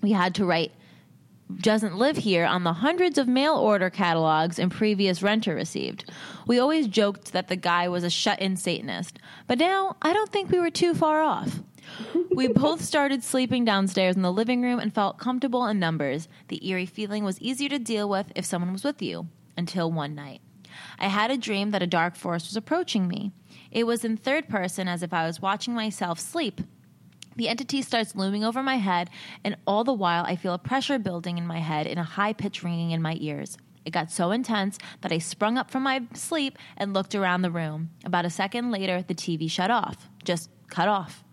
We 0.00 0.12
had 0.12 0.34
to 0.36 0.44
write 0.44 0.72
doesn't 1.58 1.96
live 1.96 2.16
here 2.16 2.44
on 2.44 2.64
the 2.64 2.72
hundreds 2.72 3.18
of 3.18 3.28
mail 3.28 3.54
order 3.54 3.90
catalogs 3.90 4.58
and 4.58 4.70
previous 4.70 5.22
renter 5.22 5.54
received. 5.54 6.10
We 6.46 6.58
always 6.58 6.88
joked 6.88 7.32
that 7.32 7.48
the 7.48 7.56
guy 7.56 7.88
was 7.88 8.04
a 8.04 8.10
shut 8.10 8.40
in 8.40 8.56
Satanist, 8.56 9.18
but 9.46 9.58
now 9.58 9.96
I 10.02 10.12
don't 10.12 10.32
think 10.32 10.50
we 10.50 10.58
were 10.60 10.70
too 10.70 10.94
far 10.94 11.22
off. 11.22 11.60
we 12.34 12.48
both 12.48 12.80
started 12.80 13.22
sleeping 13.22 13.64
downstairs 13.64 14.16
in 14.16 14.22
the 14.22 14.32
living 14.32 14.62
room 14.62 14.78
and 14.78 14.94
felt 14.94 15.18
comfortable 15.18 15.66
in 15.66 15.78
numbers. 15.78 16.28
The 16.48 16.66
eerie 16.66 16.86
feeling 16.86 17.24
was 17.24 17.40
easier 17.40 17.68
to 17.68 17.78
deal 17.78 18.08
with 18.08 18.32
if 18.34 18.44
someone 18.44 18.72
was 18.72 18.84
with 18.84 19.02
you. 19.02 19.28
Until 19.56 19.92
one 19.92 20.14
night. 20.14 20.40
I 20.98 21.08
had 21.08 21.30
a 21.30 21.36
dream 21.36 21.70
that 21.70 21.82
a 21.82 21.86
dark 21.86 22.16
force 22.16 22.46
was 22.48 22.56
approaching 22.56 23.08
me. 23.08 23.32
It 23.70 23.84
was 23.84 24.04
in 24.04 24.16
third 24.16 24.48
person 24.48 24.88
as 24.88 25.02
if 25.02 25.12
I 25.12 25.26
was 25.26 25.42
watching 25.42 25.74
myself 25.74 26.18
sleep. 26.18 26.60
The 27.36 27.48
entity 27.48 27.82
starts 27.82 28.14
looming 28.14 28.44
over 28.44 28.62
my 28.62 28.76
head, 28.76 29.10
and 29.42 29.56
all 29.66 29.82
the 29.82 29.92
while 29.92 30.24
I 30.24 30.36
feel 30.36 30.54
a 30.54 30.58
pressure 30.58 30.98
building 30.98 31.36
in 31.36 31.46
my 31.46 31.58
head 31.58 31.86
and 31.86 31.98
a 31.98 32.04
high 32.04 32.32
pitch 32.32 32.62
ringing 32.62 32.92
in 32.92 33.02
my 33.02 33.16
ears. 33.20 33.58
It 33.84 33.90
got 33.90 34.10
so 34.10 34.30
intense 34.30 34.78
that 35.02 35.12
I 35.12 35.18
sprung 35.18 35.58
up 35.58 35.70
from 35.70 35.82
my 35.82 36.02
sleep 36.14 36.58
and 36.76 36.94
looked 36.94 37.14
around 37.14 37.42
the 37.42 37.50
room. 37.50 37.90
About 38.04 38.24
a 38.24 38.30
second 38.30 38.70
later, 38.70 39.02
the 39.02 39.14
TV 39.14 39.50
shut 39.50 39.70
off. 39.70 40.08
Just 40.24 40.48
cut 40.68 40.88
off. 40.88 41.24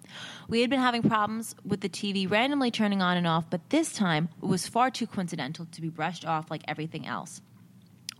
We 0.49 0.59
had 0.59 0.69
been 0.69 0.81
having 0.81 1.03
problems 1.03 1.55
with 1.63 1.79
the 1.79 1.87
TV 1.87 2.29
randomly 2.29 2.71
turning 2.71 3.01
on 3.01 3.15
and 3.15 3.25
off, 3.25 3.49
but 3.49 3.69
this 3.69 3.93
time 3.93 4.27
it 4.41 4.47
was 4.47 4.67
far 4.67 4.91
too 4.91 5.07
coincidental 5.07 5.65
to 5.71 5.81
be 5.81 5.87
brushed 5.87 6.25
off 6.25 6.51
like 6.51 6.63
everything 6.67 7.07
else. 7.07 7.41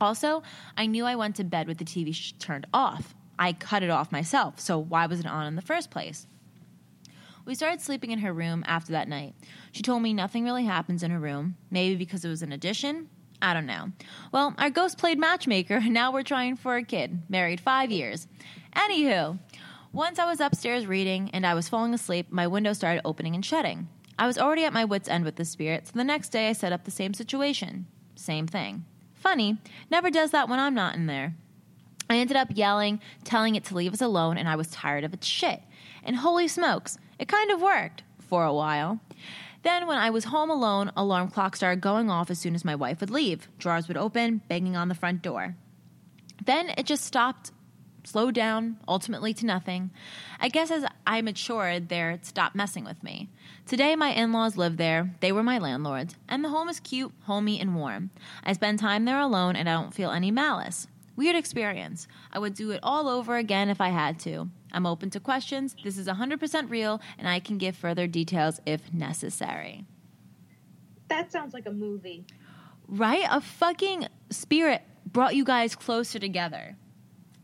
Also, 0.02 0.42
I 0.76 0.88
knew 0.88 1.06
I 1.06 1.16
went 1.16 1.36
to 1.36 1.44
bed 1.44 1.68
with 1.68 1.78
the 1.78 1.86
TV 1.86 2.14
sh- 2.14 2.34
turned 2.34 2.66
off. 2.74 3.16
I 3.38 3.54
cut 3.54 3.84
it 3.84 3.90
off 3.90 4.12
myself, 4.12 4.60
so 4.60 4.78
why 4.78 5.06
was 5.06 5.20
it 5.20 5.26
on 5.28 5.46
in 5.48 5.56
the 5.56 5.62
first 5.62 5.92
place? 5.92 6.28
We 7.46 7.56
started 7.56 7.82
sleeping 7.82 8.12
in 8.12 8.20
her 8.20 8.34
room 8.34 8.64
after 8.68 8.92
that 8.94 9.08
night. 9.08 9.36
She 9.72 9.82
told 9.82 10.02
me 10.02 10.14
nothing 10.14 10.44
really 10.44 10.66
happens 10.66 11.04
in 11.04 11.12
her 11.12 11.20
room, 11.20 11.56
maybe 11.70 11.96
because 11.96 12.26
it 12.26 12.30
was 12.30 12.42
an 12.42 12.52
addition. 12.52 13.10
I 13.42 13.54
don't 13.54 13.66
know. 13.66 13.92
Well, 14.32 14.54
our 14.58 14.70
ghost 14.70 14.98
played 14.98 15.20
matchmaker, 15.20 15.76
and 15.76 15.94
now 15.94 16.12
we're 16.12 16.24
trying 16.24 16.56
for 16.56 16.76
a 16.76 16.84
kid. 16.84 17.22
Married 17.30 17.60
five 17.62 17.92
years. 17.92 18.28
Anywho, 18.76 19.40
once 19.92 20.20
I 20.20 20.26
was 20.26 20.40
upstairs 20.40 20.88
reading 20.88 21.30
and 21.34 21.46
I 21.46 21.54
was 21.54 21.70
falling 21.70 21.94
asleep, 21.94 22.28
my 22.32 22.48
window 22.48 22.74
started 22.74 23.02
opening 23.06 23.36
and 23.36 23.46
shutting. 23.46 23.88
I 24.18 24.28
was 24.28 24.38
already 24.38 24.66
at 24.66 24.74
my 24.74 24.86
wits' 24.86 25.10
end 25.10 25.26
with 25.26 25.36
the 25.36 25.46
spirit, 25.46 25.88
so 25.88 25.94
the 25.96 26.04
next 26.04 26.30
day 26.30 26.50
I 26.50 26.54
set 26.54 26.74
up 26.74 26.86
the 26.86 26.92
same 26.92 27.14
situation. 27.14 27.88
Same 28.16 28.48
thing. 28.48 28.86
Funny, 29.22 29.58
never 29.92 30.10
does 30.10 30.32
that 30.32 30.50
when 30.50 30.60
I'm 30.60 30.74
not 30.74 30.96
in 30.96 31.06
there. 31.06 31.36
I 32.10 32.18
ended 32.18 32.36
up 32.36 32.50
yelling, 32.56 33.00
telling 33.24 33.54
it 33.54 33.64
to 33.66 33.76
leave 33.76 33.94
us 33.94 34.02
alone, 34.02 34.36
and 34.38 34.50
I 34.50 34.56
was 34.56 34.68
tired 34.68 35.04
of 35.04 35.14
its 35.14 35.28
shit. 35.28 35.62
And 36.04 36.16
holy 36.16 36.48
smokes, 36.48 36.98
it 37.20 37.28
kind 37.28 37.52
of 37.52 37.62
worked 37.62 38.02
for 38.20 38.44
a 38.44 38.54
while. 38.54 39.00
Then, 39.62 39.86
when 39.86 40.00
I 40.00 40.10
was 40.10 40.26
home 40.26 40.50
alone, 40.50 40.92
alarm 40.98 41.30
clock 41.30 41.56
started 41.56 41.82
going 41.82 42.10
off 42.10 42.32
as 42.32 42.40
soon 42.40 42.56
as 42.56 42.66
my 42.66 42.74
wife 42.74 43.00
would 43.00 43.12
leave. 43.12 43.48
Drawers 43.60 43.88
would 43.88 43.96
open, 43.96 44.42
banging 44.50 44.76
on 44.76 44.90
the 44.90 44.96
front 44.96 45.22
door. 45.22 45.56
Then 46.44 46.74
it 46.76 46.88
just 46.88 47.06
stopped, 47.06 47.52
slowed 48.04 48.34
down, 48.34 48.78
ultimately 48.88 49.36
to 49.36 49.46
nothing. 49.46 49.92
I 50.40 50.50
guess 50.50 50.72
as 50.72 50.84
I 51.06 51.22
matured, 51.22 51.90
there 51.90 52.10
it 52.10 52.26
stopped 52.26 52.56
messing 52.56 52.86
with 52.86 53.04
me. 53.04 53.30
Today, 53.66 53.96
my 53.96 54.10
in 54.10 54.34
laws 54.34 54.58
live 54.58 54.78
there. 54.78 55.14
They 55.22 55.32
were 55.32 55.44
my 55.44 55.58
landlords, 55.58 56.16
and 56.28 56.44
the 56.44 56.50
home 56.50 56.68
is 56.68 56.80
cute, 56.80 57.14
homey, 57.22 57.60
and 57.60 57.76
warm. 57.76 58.10
I 58.44 58.54
spend 58.54 58.80
time 58.80 59.06
there 59.06 59.20
alone, 59.20 59.56
and 59.56 59.70
I 59.70 59.74
don't 59.74 59.94
feel 59.94 60.12
any 60.12 60.32
malice. 60.32 60.88
Weird 61.16 61.36
experience. 61.36 62.08
I 62.34 62.40
would 62.40 62.54
do 62.54 62.72
it 62.72 62.80
all 62.84 63.08
over 63.08 63.38
again 63.38 63.70
if 63.70 63.80
I 63.80 63.90
had 63.90 64.20
to. 64.22 64.50
I'm 64.74 64.86
open 64.86 65.10
to 65.12 65.20
questions. 65.20 65.76
This 65.84 65.98
is 65.98 66.08
100% 66.08 66.70
real, 66.70 67.02
and 67.18 67.30
I 67.30 67.40
can 67.40 67.58
give 67.58 67.76
further 67.76 68.08
details 68.08 68.60
if 68.66 68.94
necessary. 68.94 69.86
That 71.08 71.32
sounds 71.32 71.54
like 71.54 71.66
a 71.66 71.72
movie. 71.72 72.26
Right? 72.88 73.26
A 73.30 73.42
fucking 73.42 74.08
spirit 74.32 74.82
brought 75.06 75.36
you 75.36 75.44
guys 75.44 75.76
closer 75.76 76.20
together. 76.20 76.76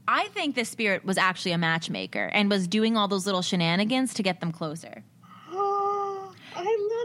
I 0.08 0.28
think 0.30 0.56
this 0.56 0.70
spirit 0.70 1.04
was 1.04 1.18
actually 1.18 1.52
a 1.52 1.58
matchmaker 1.58 2.30
and 2.34 2.50
was 2.50 2.68
doing 2.68 2.96
all 2.96 3.10
those 3.10 3.26
little 3.26 3.42
shenanigans 3.42 4.14
to 4.16 4.24
get 4.24 4.40
them 4.40 4.54
closer. 4.54 5.04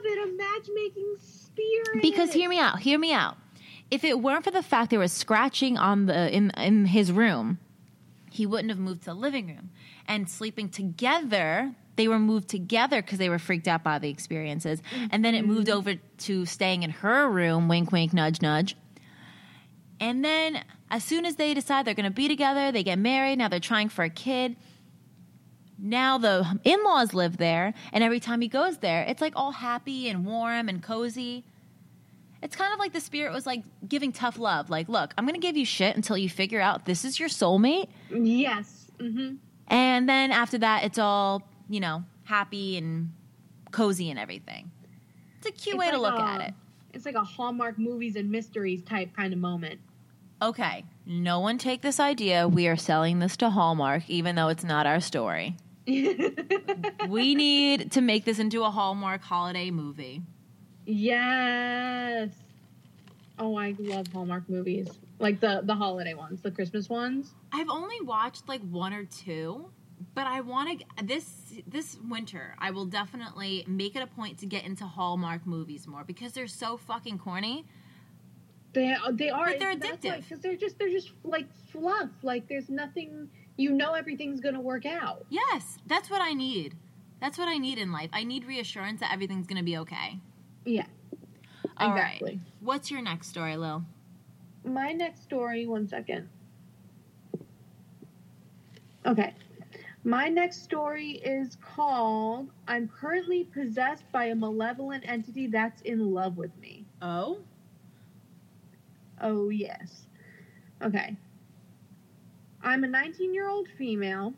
It. 0.05 0.19
A 0.19 0.33
matchmaking 0.33 1.17
spirit. 1.19 2.03
Because 2.03 2.33
hear 2.33 2.49
me 2.49 2.59
out, 2.59 2.79
hear 2.81 2.99
me 2.99 3.13
out. 3.13 3.37
If 3.91 4.05
it 4.05 4.21
weren't 4.21 4.45
for 4.45 4.51
the 4.51 4.63
fact 4.63 4.91
there 4.91 4.99
was 4.99 5.13
scratching 5.13 5.77
on 5.77 6.07
the 6.07 6.35
in 6.35 6.51
in 6.57 6.87
his 6.87 7.13
room, 7.13 7.59
he 8.31 8.47
wouldn't 8.47 8.71
have 8.71 8.79
moved 8.79 9.01
to 9.01 9.07
the 9.07 9.15
living 9.15 9.49
room. 9.49 9.71
And 10.07 10.29
sleeping 10.29 10.69
together, 10.69 11.75
they 11.97 12.09
were 12.09 12.19
moved 12.19 12.49
together 12.49 13.03
because 13.03 13.19
they 13.19 13.29
were 13.29 13.39
freaked 13.39 13.69
out 13.69 13.83
by 13.85 13.99
the 13.99 14.09
experiences. 14.09 14.83
And 15.11 15.25
then 15.25 15.35
it 15.35 15.47
moved 15.47 15.69
mm-hmm. 15.69 15.79
over 15.79 15.95
to 15.95 16.47
staying 16.47 16.83
in 16.83 16.91
her 16.91 17.29
room, 17.29 17.69
wink 17.69 17.93
wink, 17.93 18.13
nudge 18.13 18.41
nudge. 18.41 18.77
And 20.01 20.25
then 20.25 20.65
as 20.91 21.05
soon 21.05 21.25
as 21.25 21.37
they 21.37 21.55
decide 21.55 21.85
they're 21.85 21.95
going 21.95 22.05
to 22.05 22.11
be 22.11 22.29
together, 22.29 22.73
they 22.73 22.83
get 22.83 22.99
married. 22.99 23.39
Now 23.39 23.49
they're 23.49 23.61
trying 23.61 23.89
for 23.89 24.05
a 24.05 24.11
kid. 24.11 24.57
Now 25.85 26.17
the 26.17 26.61
in 26.63 26.83
laws 26.85 27.13
live 27.13 27.39
there, 27.39 27.75
and 27.93 28.05
every 28.05 28.21
time 28.21 28.41
he 28.41 28.47
goes 28.47 28.79
there, 28.79 29.03
it's 29.03 29.21
like 29.21 29.33
all 29.35 29.51
happy 29.51 30.09
and 30.09 30.25
warm 30.25 30.69
and 30.69 30.81
cozy. 30.81 31.45
It's 32.41 32.55
kind 32.57 32.73
of 32.73 32.79
like 32.79 32.93
the 32.93 33.01
spirit 33.01 33.33
was 33.33 33.47
like 33.47 33.63
giving 33.89 34.13
tough 34.13 34.39
love. 34.39 34.71
Like, 34.71 34.89
look, 34.89 35.13
I'm 35.19 35.25
going 35.27 35.35
to 35.41 35.45
give 35.45 35.57
you 35.57 35.65
shit 35.65 35.95
until 35.97 36.17
you 36.17 36.29
figure 36.31 36.61
out 36.61 36.85
this 36.85 37.05
is 37.05 37.19
your 37.21 37.29
soulmate. 37.29 37.89
Yes. 38.11 38.87
hmm 39.01 39.35
And 39.69 40.09
then 40.09 40.31
after 40.33 40.59
that, 40.59 40.85
it's 40.85 40.99
all, 40.99 41.43
you 41.69 41.81
know, 41.81 42.05
happy 42.25 42.77
and 42.77 43.13
cozy 43.73 44.09
and 44.11 44.19
everything. 44.19 44.71
It's 45.39 45.47
a 45.49 45.53
cute 45.53 45.75
It's 45.77 45.81
way 45.85 45.91
to 45.91 46.01
look 46.01 46.15
a- 46.19 46.23
at 46.23 46.41
it. 46.43 46.55
It's 46.95 47.07
like 47.07 47.15
a 47.17 47.25
Hallmark 47.25 47.79
movies 47.79 48.15
and 48.17 48.31
mysteries 48.31 48.83
type 48.83 49.17
kind 49.17 49.33
of 49.33 49.39
moment. 49.41 49.81
Okay, 50.41 50.85
no 51.07 51.41
one 51.41 51.59
take 51.59 51.81
this 51.83 51.99
idea. 52.01 52.47
We 52.49 52.67
are 52.69 52.77
selling 52.77 53.19
this 53.21 53.37
to 53.39 53.51
Hallmark, 53.51 54.09
even 54.11 54.35
though 54.37 54.49
it's 54.49 54.65
not 54.65 54.87
our 54.87 55.01
story. 55.01 55.57
we 57.09 57.35
need 57.35 57.93
to 57.93 58.01
make 58.01 58.25
this 58.25 58.39
into 58.39 58.63
a 58.63 58.71
Hallmark 58.71 59.23
holiday 59.23 59.71
movie. 59.71 60.23
yes. 60.87 62.31
Oh, 63.39 63.57
I 63.57 63.75
love 63.79 64.07
Hallmark 64.09 64.49
movies. 64.49 64.89
Like 65.19 65.41
the 65.41 65.63
the 65.65 65.75
holiday 65.75 66.15
ones, 66.15 66.43
the 66.43 66.51
Christmas 66.51 66.89
ones. 66.89 67.35
I've 67.53 67.69
only 67.71 68.01
watched 68.03 68.47
like 68.49 68.61
one 68.71 68.93
or 68.93 69.05
two, 69.05 69.71
but 70.15 70.27
I 70.27 70.43
want 70.43 70.81
to 70.99 71.05
this 71.05 71.55
this 71.67 71.97
winter. 72.09 72.55
I 72.59 72.71
will 72.71 72.85
definitely 72.87 73.65
make 73.67 73.97
it 73.97 74.03
a 74.03 74.07
point 74.07 74.39
to 74.39 74.47
get 74.47 74.65
into 74.65 74.85
Hallmark 74.85 75.47
movies 75.47 75.89
more 75.89 76.05
because 76.05 76.33
they're 76.33 76.47
so 76.47 76.77
fucking 76.77 77.19
corny. 77.19 77.65
They 78.75 78.95
they 79.13 79.31
are 79.31 79.47
But 79.47 79.59
they're 79.59 79.75
addictive. 79.75 80.23
because 80.23 80.41
they're 80.41 80.57
just 80.57 80.79
they're 80.79 80.91
just 80.91 81.11
like 81.25 81.47
fluff. 81.73 82.11
Like 82.23 82.47
there's 82.49 82.69
nothing. 82.69 83.29
You 83.57 83.73
know 83.73 83.93
everything's 83.93 84.41
gonna 84.41 84.61
work 84.61 84.87
out. 84.87 85.27
Yes, 85.29 85.79
that's 85.87 86.11
what 86.11 86.21
I 86.21 86.33
need. 86.33 86.75
That's 87.23 87.39
what 87.39 87.47
I 87.47 87.57
need 87.57 87.79
in 87.79 87.93
life. 87.93 88.11
I 88.13 88.25
need 88.25 88.45
reassurance 88.45 88.99
that 88.99 89.13
everything's 89.13 89.47
going 89.47 89.59
to 89.59 89.63
be 89.63 89.79
okay. 89.79 90.19
Yeah. 90.65 90.87
All 91.77 91.91
right. 91.91 92.15
exactly. 92.15 92.41
What's 92.59 92.91
your 92.91 93.01
next 93.01 93.29
story, 93.29 93.57
Lil? 93.57 93.85
My 94.65 94.91
next 94.91 95.23
story. 95.23 95.65
One 95.67 95.87
second. 95.87 96.29
Okay. 99.07 99.35
My 100.03 100.29
next 100.29 100.65
story 100.65 101.23
is 101.25 101.57
called 101.61 102.51
I'm 102.67 102.89
currently 102.89 103.45
possessed 103.45 104.03
by 104.11 104.27
a 104.27 104.35
malevolent 104.35 105.05
entity 105.07 105.47
that's 105.47 105.81
in 105.83 106.13
love 106.13 106.37
with 106.37 106.51
me. 106.59 106.87
Oh? 107.01 107.39
Oh, 109.21 109.49
yes. 109.49 110.09
Okay. 110.83 111.17
I'm 112.63 112.85
a 112.85 112.89
19 112.89 113.35
year 113.35 113.49
old 113.49 113.69
female. 113.77 114.35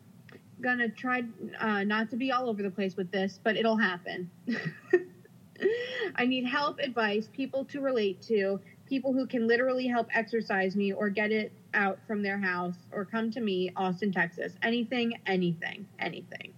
Gonna 0.61 0.89
try 0.89 1.23
uh, 1.59 1.85
not 1.85 2.11
to 2.11 2.17
be 2.17 2.33
all 2.33 2.49
over 2.49 2.63
the 2.63 2.71
place 2.71 2.97
with 2.97 3.11
this, 3.11 3.39
but 3.43 3.57
it'll 3.57 3.77
happen. 3.77 4.31
I 6.17 6.27
need 6.27 6.47
help, 6.47 6.79
advice, 6.79 7.29
people 7.33 7.65
to 7.67 7.81
relate 7.81 8.23
to, 8.23 8.61
people 8.87 9.13
who 9.13 9.27
can 9.27 9.47
literally 9.47 9.87
help 9.87 10.09
exercise 10.15 10.77
me 10.77 10.93
or 10.93 11.09
get 11.09 11.33
it 11.33 11.53
out 11.75 11.99
from 12.07 12.23
their 12.23 12.39
house 12.39 12.77
or 12.93 13.05
come 13.05 13.31
to 13.33 13.41
me, 13.41 13.71
Austin, 13.77 14.13
Texas. 14.13 14.55
Anything, 14.63 15.19
anything, 15.27 15.87
anything. 15.99 16.53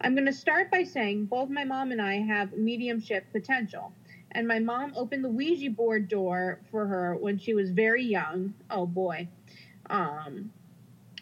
I'm 0.00 0.14
going 0.14 0.26
to 0.26 0.32
start 0.32 0.70
by 0.70 0.84
saying 0.84 1.26
both 1.26 1.48
my 1.48 1.64
mom 1.64 1.90
and 1.90 2.00
I 2.00 2.16
have 2.20 2.52
mediumship 2.52 3.30
potential. 3.32 3.92
And 4.32 4.46
my 4.46 4.58
mom 4.58 4.92
opened 4.94 5.24
the 5.24 5.30
Ouija 5.30 5.70
board 5.70 6.08
door 6.08 6.60
for 6.70 6.86
her 6.86 7.16
when 7.16 7.38
she 7.38 7.54
was 7.54 7.70
very 7.70 8.04
young. 8.04 8.54
Oh 8.70 8.86
boy. 8.86 9.28
Um, 9.90 10.52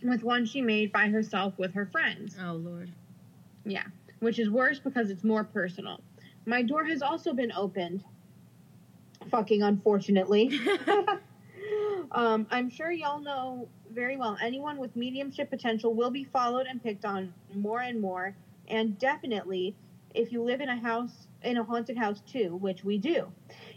with 0.03 0.23
one 0.23 0.45
she 0.47 0.61
made 0.61 0.93
by 0.93 1.09
herself 1.09 1.59
with 1.59 1.75
her 1.75 1.87
friends. 1.87 2.37
Oh, 2.43 2.53
Lord. 2.53 2.91
Yeah, 3.65 3.85
which 4.21 4.39
is 4.39 4.51
worse 4.51 4.79
because 4.79 5.11
it's 5.11 5.25
more 5.25 5.45
personal. 5.45 6.01
My 6.45 6.63
door 6.63 6.85
has 6.85 7.03
also 7.03 7.33
been 7.33 7.53
opened. 7.53 8.05
Fucking 9.31 9.63
unfortunately. 9.63 10.61
um, 12.13 12.47
I'm 12.51 12.71
sure 12.71 12.91
y'all 12.91 13.21
know 13.21 13.69
very 13.93 14.17
well 14.17 14.37
anyone 14.43 14.79
with 14.79 14.95
mediumship 14.95 15.51
potential 15.51 15.95
will 15.95 16.11
be 16.11 16.25
followed 16.25 16.67
and 16.67 16.83
picked 16.83 17.05
on 17.05 17.33
more 17.55 17.81
and 17.81 18.01
more. 18.01 18.35
And 18.69 18.99
definitely, 18.99 19.75
if 20.15 20.33
you 20.33 20.43
live 20.43 20.61
in 20.61 20.69
a 20.69 20.77
house, 20.77 21.29
in 21.43 21.57
a 21.57 21.65
haunted 21.65 21.97
house 21.97 22.21
too, 22.21 22.57
which 22.57 22.85
we 22.85 22.99
do. 22.99 23.27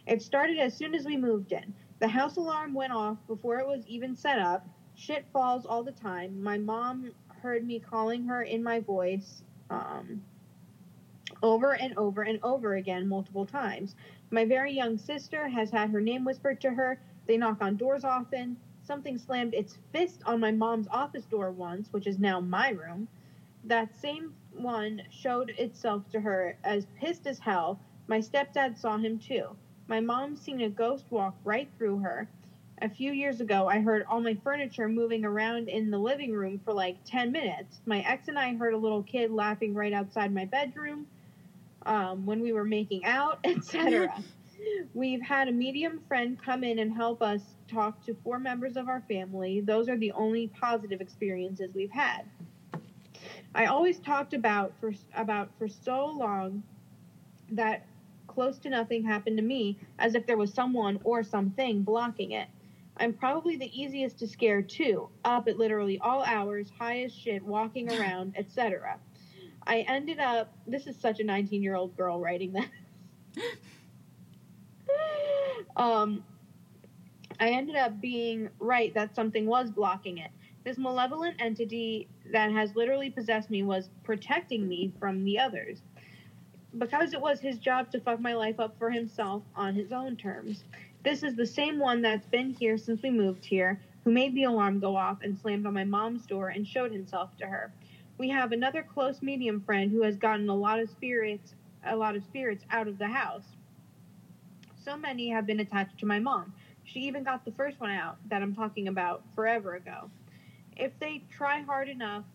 It 0.08 0.22
started 0.22 0.58
as 0.58 0.76
soon 0.76 0.96
as 0.96 1.06
we 1.06 1.18
moved 1.18 1.52
in. 1.52 1.74
The 2.00 2.08
house 2.08 2.38
alarm 2.38 2.74
went 2.74 2.94
off 2.94 3.18
before 3.28 3.60
it 3.60 3.68
was 3.68 3.86
even 3.88 4.16
set 4.16 4.40
up. 4.40 4.68
Shit 5.00 5.26
falls 5.32 5.66
all 5.66 5.82
the 5.82 5.94
time. 5.94 6.44
My 6.44 6.58
mom 6.58 7.14
heard 7.42 7.66
me 7.66 7.80
calling 7.80 8.26
her 8.26 8.44
in 8.44 8.62
my 8.62 8.82
voice 8.82 9.44
um, 9.70 10.22
over 11.42 11.74
and 11.74 11.98
over 11.98 12.24
and 12.24 12.38
over 12.44 12.76
again 12.76 13.08
multiple 13.08 13.46
times. 13.46 13.96
My 14.30 14.44
very 14.44 14.74
young 14.74 14.98
sister 14.98 15.48
has 15.48 15.72
had 15.72 15.92
her 15.92 16.02
name 16.02 16.26
whispered 16.26 16.60
to 16.62 16.72
her. 16.72 17.00
They 17.28 17.38
knock 17.38 17.62
on 17.62 17.78
doors 17.78 18.04
often. 18.04 18.58
Something 18.84 19.18
slammed 19.18 19.54
its 19.54 19.78
fist 19.94 20.22
on 20.26 20.42
my 20.42 20.52
mom's 20.52 20.90
office 20.90 21.24
door 21.24 21.50
once, 21.50 21.94
which 21.94 22.06
is 22.06 22.20
now 22.20 22.42
my 22.42 22.72
room. 22.72 23.08
That 23.64 23.96
same 23.96 24.34
one 24.52 25.04
showed 25.12 25.52
itself 25.52 26.10
to 26.10 26.20
her 26.20 26.58
as 26.66 26.88
pissed 26.98 27.26
as 27.26 27.40
hell. 27.40 27.80
My 28.08 28.20
stepdad 28.20 28.78
saw 28.78 28.98
him 28.98 29.18
too. 29.18 29.56
My 29.88 30.02
mom 30.02 30.36
seen 30.36 30.60
a 30.60 30.70
ghost 30.70 31.06
walk 31.10 31.36
right 31.46 31.70
through 31.78 32.00
her. 32.00 32.28
A 32.82 32.90
few 32.90 33.12
years 33.12 33.42
ago, 33.42 33.68
I 33.68 33.80
heard 33.80 34.06
all 34.08 34.22
my 34.22 34.36
furniture 34.42 34.88
moving 34.88 35.26
around 35.26 35.68
in 35.68 35.92
the 35.92 35.98
living 35.98 36.32
room 36.32 36.62
for 36.64 36.74
like 36.74 36.98
10 37.06 37.32
minutes. 37.32 37.82
My 37.86 38.00
ex 38.02 38.30
and 38.30 38.40
I 38.40 38.56
heard 38.56 38.74
a 38.74 38.78
little 38.78 39.04
kid 39.04 39.32
laughing 39.32 39.74
right 39.74 39.92
outside 39.92 40.34
my 40.34 40.46
bedroom 40.46 41.06
um, 41.86 42.26
when 42.26 42.42
we 42.42 42.54
were 42.54 42.64
making 42.64 43.04
out, 43.04 43.40
etc. 43.44 44.14
We've 44.94 45.22
had 45.22 45.50
a 45.50 45.52
medium 45.52 46.02
friend 46.08 46.42
come 46.42 46.64
in 46.64 46.80
and 46.80 46.94
help 46.94 47.22
us 47.22 47.42
talk 47.68 48.04
to 48.06 48.16
four 48.24 48.40
members 48.40 48.78
of 48.78 48.88
our 48.88 49.04
family. 49.10 49.60
Those 49.60 49.90
are 49.90 49.98
the 49.98 50.14
only 50.14 50.48
positive 50.48 51.02
experiences 51.02 51.72
we've 51.74 51.92
had. 51.92 52.24
I 53.54 53.66
always 53.66 54.00
talked 54.00 54.34
about 54.34 54.74
for 54.80 54.94
about 55.16 55.50
for 55.58 55.68
so 55.68 56.06
long 56.06 56.64
that 57.52 57.86
close 58.28 58.58
to 58.60 58.70
nothing 58.70 59.04
happened 59.04 59.38
to 59.38 59.44
me 59.44 59.78
as 59.98 60.16
if 60.16 60.26
there 60.26 60.38
was 60.38 60.54
someone 60.54 61.00
or 61.04 61.24
something 61.24 61.82
blocking 61.82 62.32
it. 62.32 62.48
I'm 63.00 63.14
probably 63.14 63.56
the 63.56 63.82
easiest 63.82 64.20
to 64.20 64.28
scare 64.28 64.62
too, 64.62 65.10
up 65.24 65.48
at 65.48 65.58
literally 65.58 66.00
all 66.00 66.22
hours, 66.24 66.70
high 66.78 67.04
as 67.04 67.14
shit, 67.14 67.44
walking 67.44 67.90
around, 68.00 68.36
etc. 68.38 69.00
I 69.66 69.80
ended 69.88 70.20
up 70.20 70.54
this 70.68 70.88
is 70.88 70.98
such 70.98 71.20
a 71.20 71.24
19-year-old 71.24 71.96
girl 71.96 72.20
writing 72.20 72.54
this. 72.54 72.66
um 75.76 76.24
I 77.40 77.52
ended 77.52 77.78
up 77.78 78.02
being 78.02 78.50
right 78.60 78.94
that 78.96 79.16
something 79.16 79.46
was 79.46 79.72
blocking 79.72 80.18
it. 80.18 80.32
This 80.66 80.78
malevolent 80.78 81.38
entity 81.40 82.10
that 82.34 82.52
has 82.52 82.76
literally 82.76 83.10
possessed 83.10 83.50
me 83.50 83.64
was 83.64 83.90
protecting 84.04 84.68
me 84.68 84.92
from 85.00 85.24
the 85.24 85.40
others. 85.40 85.82
Because 86.78 87.14
it 87.14 87.22
was 87.22 87.40
his 87.40 87.58
job 87.58 87.92
to 87.92 88.00
fuck 88.02 88.20
my 88.20 88.36
life 88.36 88.60
up 88.60 88.78
for 88.78 88.92
himself 88.92 89.42
on 89.56 89.74
his 89.74 89.94
own 89.94 90.18
terms. 90.18 90.66
This 91.02 91.24
is 91.24 91.36
the 91.36 91.46
same 91.46 91.80
one 91.80 92.02
that's 92.02 92.28
been 92.28 92.50
here 92.50 92.78
since 92.78 93.02
we 93.02 93.10
moved 93.10 93.46
here, 93.46 93.80
who 94.04 94.12
made 94.12 94.36
the 94.36 94.44
alarm 94.44 94.82
go 94.82 94.98
off 94.98 95.20
and 95.22 95.38
slammed 95.40 95.66
on 95.66 95.74
my 95.74 95.86
mom's 95.86 96.26
door 96.26 96.50
and 96.50 96.68
showed 96.68 96.92
himself 96.92 97.38
to 97.38 97.48
her. 97.48 97.72
We 98.18 98.28
have 98.30 98.52
another 98.52 98.84
close 98.84 99.22
medium 99.22 99.62
friend 99.62 99.92
who 99.92 100.02
has 100.02 100.18
gotten 100.18 100.50
a 100.50 100.56
lot 100.56 100.80
of 100.80 100.90
spirits 100.90 101.56
a 101.86 101.96
lot 101.96 102.18
of 102.18 102.24
spirits 102.26 102.66
out 102.70 102.90
of 102.90 102.98
the 102.98 103.08
house. 103.08 103.46
So 104.84 104.98
many 104.98 105.30
have 105.30 105.46
been 105.46 105.62
attached 105.62 105.98
to 106.00 106.06
my 106.06 106.20
mom. 106.20 106.54
She 106.84 107.00
even 107.02 107.24
got 107.24 107.46
the 107.46 107.52
first 107.54 107.80
one 107.80 107.92
out 107.92 108.18
that 108.28 108.42
I'm 108.42 108.54
talking 108.54 108.90
about 108.90 109.24
forever 109.34 109.76
ago. 109.76 110.10
If 110.76 110.92
they 111.00 111.24
try 111.30 111.62
hard 111.62 111.88
enough 111.88 112.26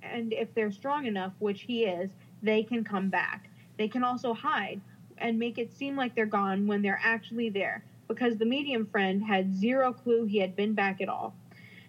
and 0.00 0.32
if 0.32 0.54
they're 0.54 0.70
strong 0.70 1.06
enough, 1.06 1.32
which 1.40 1.62
he 1.62 1.84
is, 1.86 2.10
they 2.40 2.62
can 2.62 2.84
come 2.84 3.08
back. 3.08 3.50
They 3.76 3.88
can 3.88 4.04
also 4.04 4.32
hide 4.32 4.80
and 5.18 5.40
make 5.40 5.58
it 5.58 5.72
seem 5.72 5.96
like 5.96 6.14
they're 6.14 6.26
gone 6.26 6.68
when 6.68 6.82
they're 6.82 7.00
actually 7.02 7.50
there 7.50 7.82
because 8.08 8.36
the 8.36 8.44
medium 8.44 8.86
friend 8.86 9.22
had 9.22 9.54
zero 9.54 9.92
clue 9.92 10.24
he 10.24 10.38
had 10.38 10.56
been 10.56 10.74
back 10.74 11.00
at 11.00 11.08
all. 11.08 11.34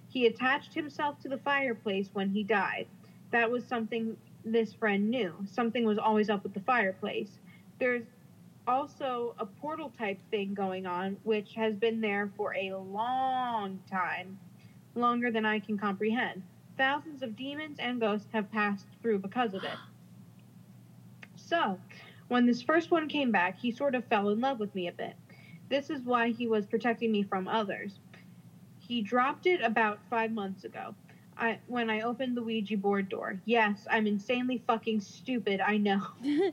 He 0.08 0.28
attached 0.28 0.74
himself 0.74 1.20
to 1.22 1.30
the 1.30 1.38
fireplace 1.38 2.10
when 2.14 2.30
he 2.30 2.44
died. 2.44 2.88
That 3.32 3.50
was 3.50 3.66
something 3.66 4.16
this 4.46 4.74
friend 4.74 5.10
knew. 5.10 5.34
Something 5.52 5.86
was 5.86 5.98
always 5.98 6.30
up 6.30 6.44
with 6.44 6.54
the 6.54 6.60
fireplace. 6.60 7.40
There's 7.80 8.04
also 8.68 9.36
a 9.40 9.46
portal 9.46 9.92
type 9.98 10.20
thing 10.32 10.54
going 10.54 10.86
on, 10.86 11.18
which 11.24 11.54
has 11.56 11.76
been 11.76 12.00
there 12.00 12.32
for 12.38 12.56
a 12.56 12.74
long 12.76 13.80
time, 13.90 14.38
longer 14.96 15.32
than 15.32 15.46
I 15.46 15.60
can 15.60 15.78
comprehend. 15.78 16.44
Thousands 16.78 17.24
of 17.24 17.36
demons 17.36 17.78
and 17.80 18.00
ghosts 18.00 18.28
have 18.34 18.52
passed 18.52 18.86
through 19.02 19.20
because 19.20 19.54
of 19.54 19.64
it. 19.64 19.78
So, 21.36 21.80
when 22.30 22.46
this 22.46 22.62
first 22.62 22.90
one 22.90 23.10
came 23.10 23.32
back, 23.32 23.60
he 23.60 23.72
sort 23.72 23.96
of 23.96 24.06
fell 24.06 24.30
in 24.30 24.40
love 24.40 24.60
with 24.60 24.74
me 24.74 24.88
a 24.88 24.92
bit. 24.92 25.16
This 25.70 25.90
is 25.90 26.02
why 26.04 26.30
he 26.30 26.48
was 26.48 26.66
protecting 26.66 27.12
me 27.12 27.24
from 27.24 27.48
others. 27.48 28.00
He 28.80 29.02
dropped 29.02 29.46
it 29.46 29.62
about 29.62 30.00
five 30.10 30.32
months 30.32 30.64
ago. 30.66 30.96
I, 31.38 31.60
when 31.68 31.90
I 31.90 32.02
opened 32.02 32.38
the 32.38 32.44
Ouija 32.44 32.78
board 32.78 33.10
door. 33.10 33.40
Yes, 33.46 33.88
I'm 33.90 34.06
insanely 34.06 34.62
fucking 34.68 35.02
stupid, 35.02 35.62
I 35.62 35.78
know. 35.78 36.02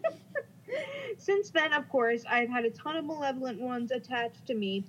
Since 1.18 1.50
then, 1.50 1.72
of 1.72 1.88
course, 1.88 2.24
I've 2.28 2.48
had 2.48 2.64
a 2.64 2.70
ton 2.70 2.96
of 2.96 3.04
malevolent 3.04 3.60
ones 3.60 3.90
attached 3.90 4.46
to 4.46 4.54
me, 4.54 4.84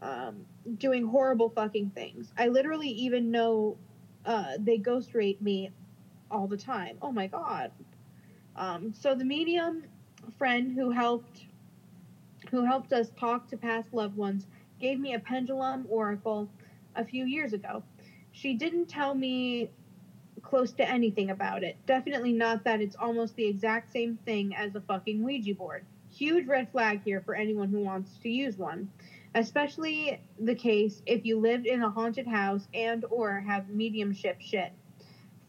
um, 0.00 0.46
doing 0.78 1.06
horrible 1.06 1.50
fucking 1.50 1.90
things. 1.90 2.32
I 2.38 2.48
literally 2.48 2.88
even 2.88 3.30
know 3.30 3.76
uh, 4.24 4.52
they 4.58 4.78
ghost 4.78 5.14
rape 5.14 5.40
me 5.42 5.70
all 6.30 6.46
the 6.46 6.56
time. 6.56 6.98
Oh 7.02 7.12
my 7.12 7.26
god. 7.26 7.72
Um, 8.56 8.92
so 8.94 9.14
the 9.14 9.24
medium 9.24 9.84
friend 10.38 10.72
who 10.72 10.90
helped 10.90 11.46
who 12.50 12.64
helped 12.64 12.92
us 12.92 13.10
talk 13.18 13.48
to 13.48 13.56
past 13.56 13.92
loved 13.92 14.16
ones 14.16 14.46
gave 14.80 14.98
me 14.98 15.14
a 15.14 15.18
pendulum 15.18 15.86
oracle 15.88 16.48
a 16.94 17.04
few 17.04 17.24
years 17.24 17.52
ago. 17.52 17.82
She 18.32 18.54
didn't 18.54 18.86
tell 18.86 19.14
me 19.14 19.70
close 20.42 20.72
to 20.72 20.88
anything 20.88 21.30
about 21.30 21.62
it. 21.62 21.76
Definitely 21.86 22.32
not 22.32 22.64
that 22.64 22.80
it's 22.80 22.96
almost 22.96 23.34
the 23.36 23.46
exact 23.46 23.90
same 23.92 24.18
thing 24.24 24.54
as 24.54 24.74
a 24.74 24.80
fucking 24.80 25.22
Ouija 25.22 25.54
board. 25.54 25.84
Huge 26.10 26.46
red 26.46 26.70
flag 26.70 27.02
here 27.04 27.20
for 27.20 27.34
anyone 27.34 27.68
who 27.68 27.80
wants 27.80 28.18
to 28.18 28.28
use 28.28 28.56
one. 28.56 28.90
Especially 29.34 30.20
the 30.40 30.54
case 30.54 31.02
if 31.04 31.26
you 31.26 31.38
lived 31.38 31.66
in 31.66 31.82
a 31.82 31.90
haunted 31.90 32.26
house 32.26 32.68
and 32.72 33.04
or 33.10 33.40
have 33.40 33.68
mediumship 33.68 34.40
shit. 34.40 34.72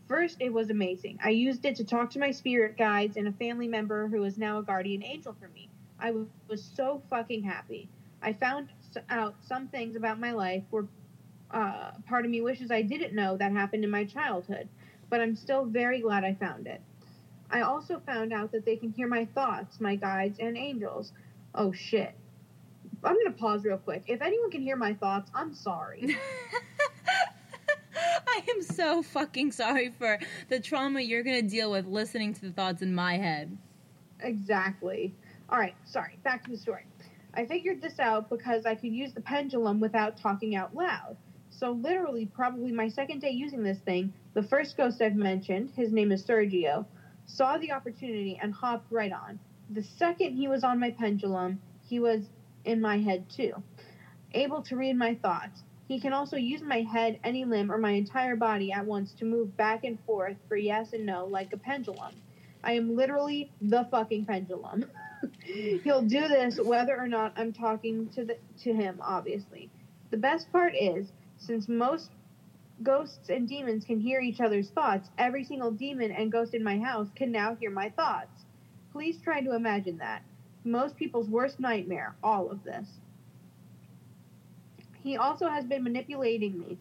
First, 0.07 0.38
it 0.39 0.51
was 0.51 0.69
amazing. 0.69 1.19
I 1.23 1.29
used 1.29 1.65
it 1.65 1.75
to 1.77 1.83
talk 1.83 2.10
to 2.12 2.19
my 2.19 2.31
spirit 2.31 2.77
guides 2.77 3.17
and 3.17 3.27
a 3.27 3.33
family 3.33 3.67
member 3.67 4.07
who 4.07 4.23
is 4.23 4.38
now 4.38 4.60
a 4.60 4.63
guardian 4.63 5.03
angel 5.03 5.36
for 5.39 5.49
me. 5.49 5.66
I 5.99 6.13
was 6.47 6.63
so 6.75 7.01
fucking 7.10 7.43
happy. 7.43 7.89
I 8.21 8.33
found 8.33 8.69
out 9.10 9.36
some 9.45 9.67
things 9.67 9.95
about 9.95 10.19
my 10.19 10.31
life 10.31 10.63
where 10.69 10.86
uh, 11.51 11.91
part 12.07 12.25
of 12.25 12.31
me 12.31 12.41
wishes 12.41 12.71
I 12.71 12.81
didn't 12.81 13.13
know 13.13 13.38
that 13.38 13.51
happened 13.51 13.83
in 13.83 13.89
my 13.89 14.05
childhood, 14.05 14.67
but 15.10 15.21
I'm 15.21 15.36
still 15.36 15.65
very 15.65 16.01
glad 16.01 16.23
I 16.23 16.33
found 16.33 16.67
it. 16.67 16.81
I 17.49 17.62
also 17.62 18.01
found 18.05 18.33
out 18.33 18.51
that 18.51 18.65
they 18.65 18.75
can 18.75 18.91
hear 18.91 19.07
my 19.07 19.25
thoughts, 19.25 19.79
my 19.79 19.95
guides, 19.95 20.39
and 20.39 20.57
angels. 20.57 21.13
Oh 21.55 21.71
shit. 21.71 22.13
I'm 23.03 23.13
going 23.13 23.25
to 23.27 23.31
pause 23.31 23.63
real 23.63 23.77
quick. 23.77 24.03
If 24.07 24.21
anyone 24.21 24.51
can 24.51 24.62
hear 24.62 24.75
my 24.75 24.93
thoughts, 24.93 25.31
I'm 25.33 25.53
sorry. 25.53 26.17
I 28.27 28.41
am 28.49 28.62
so 28.62 29.01
fucking 29.01 29.51
sorry 29.51 29.89
for 29.97 30.19
the 30.49 30.60
trauma 30.60 31.01
you're 31.01 31.23
going 31.23 31.41
to 31.41 31.47
deal 31.47 31.71
with 31.71 31.86
listening 31.86 32.33
to 32.33 32.41
the 32.41 32.51
thoughts 32.51 32.81
in 32.81 32.93
my 32.93 33.17
head. 33.17 33.57
Exactly. 34.19 35.15
All 35.49 35.60
right, 35.60 35.75
sorry. 35.86 36.19
Back 36.23 36.43
to 36.43 36.51
the 36.51 36.57
story. 36.57 36.86
I 37.33 37.45
figured 37.45 37.81
this 37.81 37.99
out 37.99 38.29
because 38.29 38.65
I 38.65 38.75
could 38.75 38.91
use 38.91 39.13
the 39.13 39.21
pendulum 39.21 39.79
without 39.79 40.17
talking 40.17 40.55
out 40.55 40.75
loud. 40.75 41.15
So, 41.49 41.71
literally, 41.71 42.25
probably 42.25 42.73
my 42.73 42.89
second 42.89 43.21
day 43.21 43.29
using 43.29 43.63
this 43.63 43.79
thing, 43.79 44.13
the 44.33 44.43
first 44.43 44.75
ghost 44.75 45.01
I've 45.01 45.15
mentioned, 45.15 45.71
his 45.75 45.93
name 45.93 46.12
is 46.12 46.25
Sergio, 46.25 46.86
saw 47.27 47.57
the 47.57 47.71
opportunity 47.71 48.38
and 48.41 48.53
hopped 48.53 48.91
right 48.91 49.12
on. 49.12 49.39
The 49.69 49.83
second 49.83 50.36
he 50.36 50.49
was 50.49 50.65
on 50.65 50.79
my 50.79 50.91
pendulum, 50.91 51.62
he 51.88 51.99
was 51.99 52.25
in 52.65 52.81
my 52.81 52.97
head 52.97 53.29
too, 53.29 53.53
able 54.33 54.62
to 54.63 54.75
read 54.75 54.97
my 54.97 55.15
thoughts. 55.15 55.63
He 55.88 56.01
can 56.01 56.12
also 56.12 56.36
use 56.36 56.62
my 56.62 56.81
head, 56.81 57.19
any 57.23 57.45
limb, 57.45 57.71
or 57.71 57.77
my 57.77 57.91
entire 57.91 58.36
body 58.36 58.73
at 58.73 58.86
once 58.86 59.13
to 59.13 59.25
move 59.25 59.55
back 59.55 59.86
and 59.86 59.97
forth 60.01 60.36
for 60.49 60.57
yes 60.57 60.91
and 60.91 61.05
no 61.05 61.25
like 61.25 61.53
a 61.53 61.57
pendulum. 61.57 62.13
I 62.63 62.73
am 62.73 62.97
literally 62.97 63.49
the 63.62 63.88
fucking 63.89 64.25
pendulum. 64.25 64.86
He'll 65.84 66.01
do 66.01 66.27
this 66.27 66.60
whether 66.60 66.97
or 66.97 67.08
not 67.08 67.34
I'm 67.36 67.53
talking 67.53 68.10
to 68.10 68.25
the, 68.25 68.38
to 68.63 68.73
him, 68.73 68.99
obviously. 69.01 69.69
The 70.12 70.17
best 70.17 70.51
part 70.51 70.73
is, 70.75 71.12
since 71.38 71.67
most 71.67 72.12
ghosts 72.84 73.30
and 73.30 73.47
demons 73.47 73.86
can 73.86 73.99
hear 73.99 74.19
each 74.21 74.39
other's 74.39 74.69
thoughts, 74.69 75.10
every 75.17 75.43
single 75.43 75.71
demon 75.71 76.12
and 76.12 76.32
ghost 76.32 76.53
in 76.53 76.63
my 76.63 76.77
house 76.77 77.08
can 77.15 77.32
now 77.32 77.56
hear 77.56 77.71
my 77.71 77.89
thoughts. 77.89 78.43
Please 78.91 79.17
try 79.23 79.41
to 79.41 79.56
imagine 79.56 79.97
that. 79.97 80.21
Most 80.63 80.95
people's 80.97 81.30
worst 81.30 81.60
nightmare, 81.60 82.15
all 82.23 82.49
of 82.51 82.63
this. 82.63 82.88
He 85.03 85.17
also 85.17 85.47
has 85.47 85.65
been 85.65 85.84
manipulating 85.84 86.60
me 86.60 86.77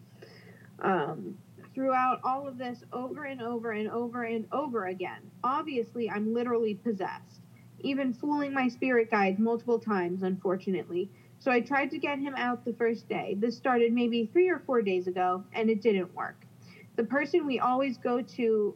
um, 0.81 1.37
throughout 1.73 2.19
all 2.23 2.47
of 2.47 2.57
this 2.57 2.79
over 2.91 3.23
and 3.25 3.41
over 3.41 3.71
and 3.71 3.89
over 3.89 4.23
and 4.23 4.45
over 4.51 4.87
again. 4.87 5.21
Obviously, 5.43 6.09
I'm 6.09 6.33
literally 6.33 6.75
possessed, 6.75 7.39
even 7.79 8.13
fooling 8.13 8.53
my 8.53 8.67
spirit 8.67 9.11
guides 9.11 9.39
multiple 9.39 9.79
times, 9.79 10.23
unfortunately. 10.23 11.09
So 11.39 11.51
I 11.51 11.61
tried 11.61 11.91
to 11.91 11.97
get 11.97 12.19
him 12.19 12.35
out 12.35 12.65
the 12.65 12.73
first 12.73 13.07
day. 13.07 13.35
This 13.37 13.55
started 13.55 13.93
maybe 13.93 14.25
three 14.31 14.49
or 14.49 14.59
four 14.65 14.81
days 14.81 15.07
ago, 15.07 15.43
and 15.53 15.69
it 15.69 15.81
didn't 15.81 16.13
work. 16.15 16.45
The 16.95 17.03
person 17.03 17.45
we 17.45 17.59
always 17.59 17.97
go 17.97 18.21
to 18.21 18.75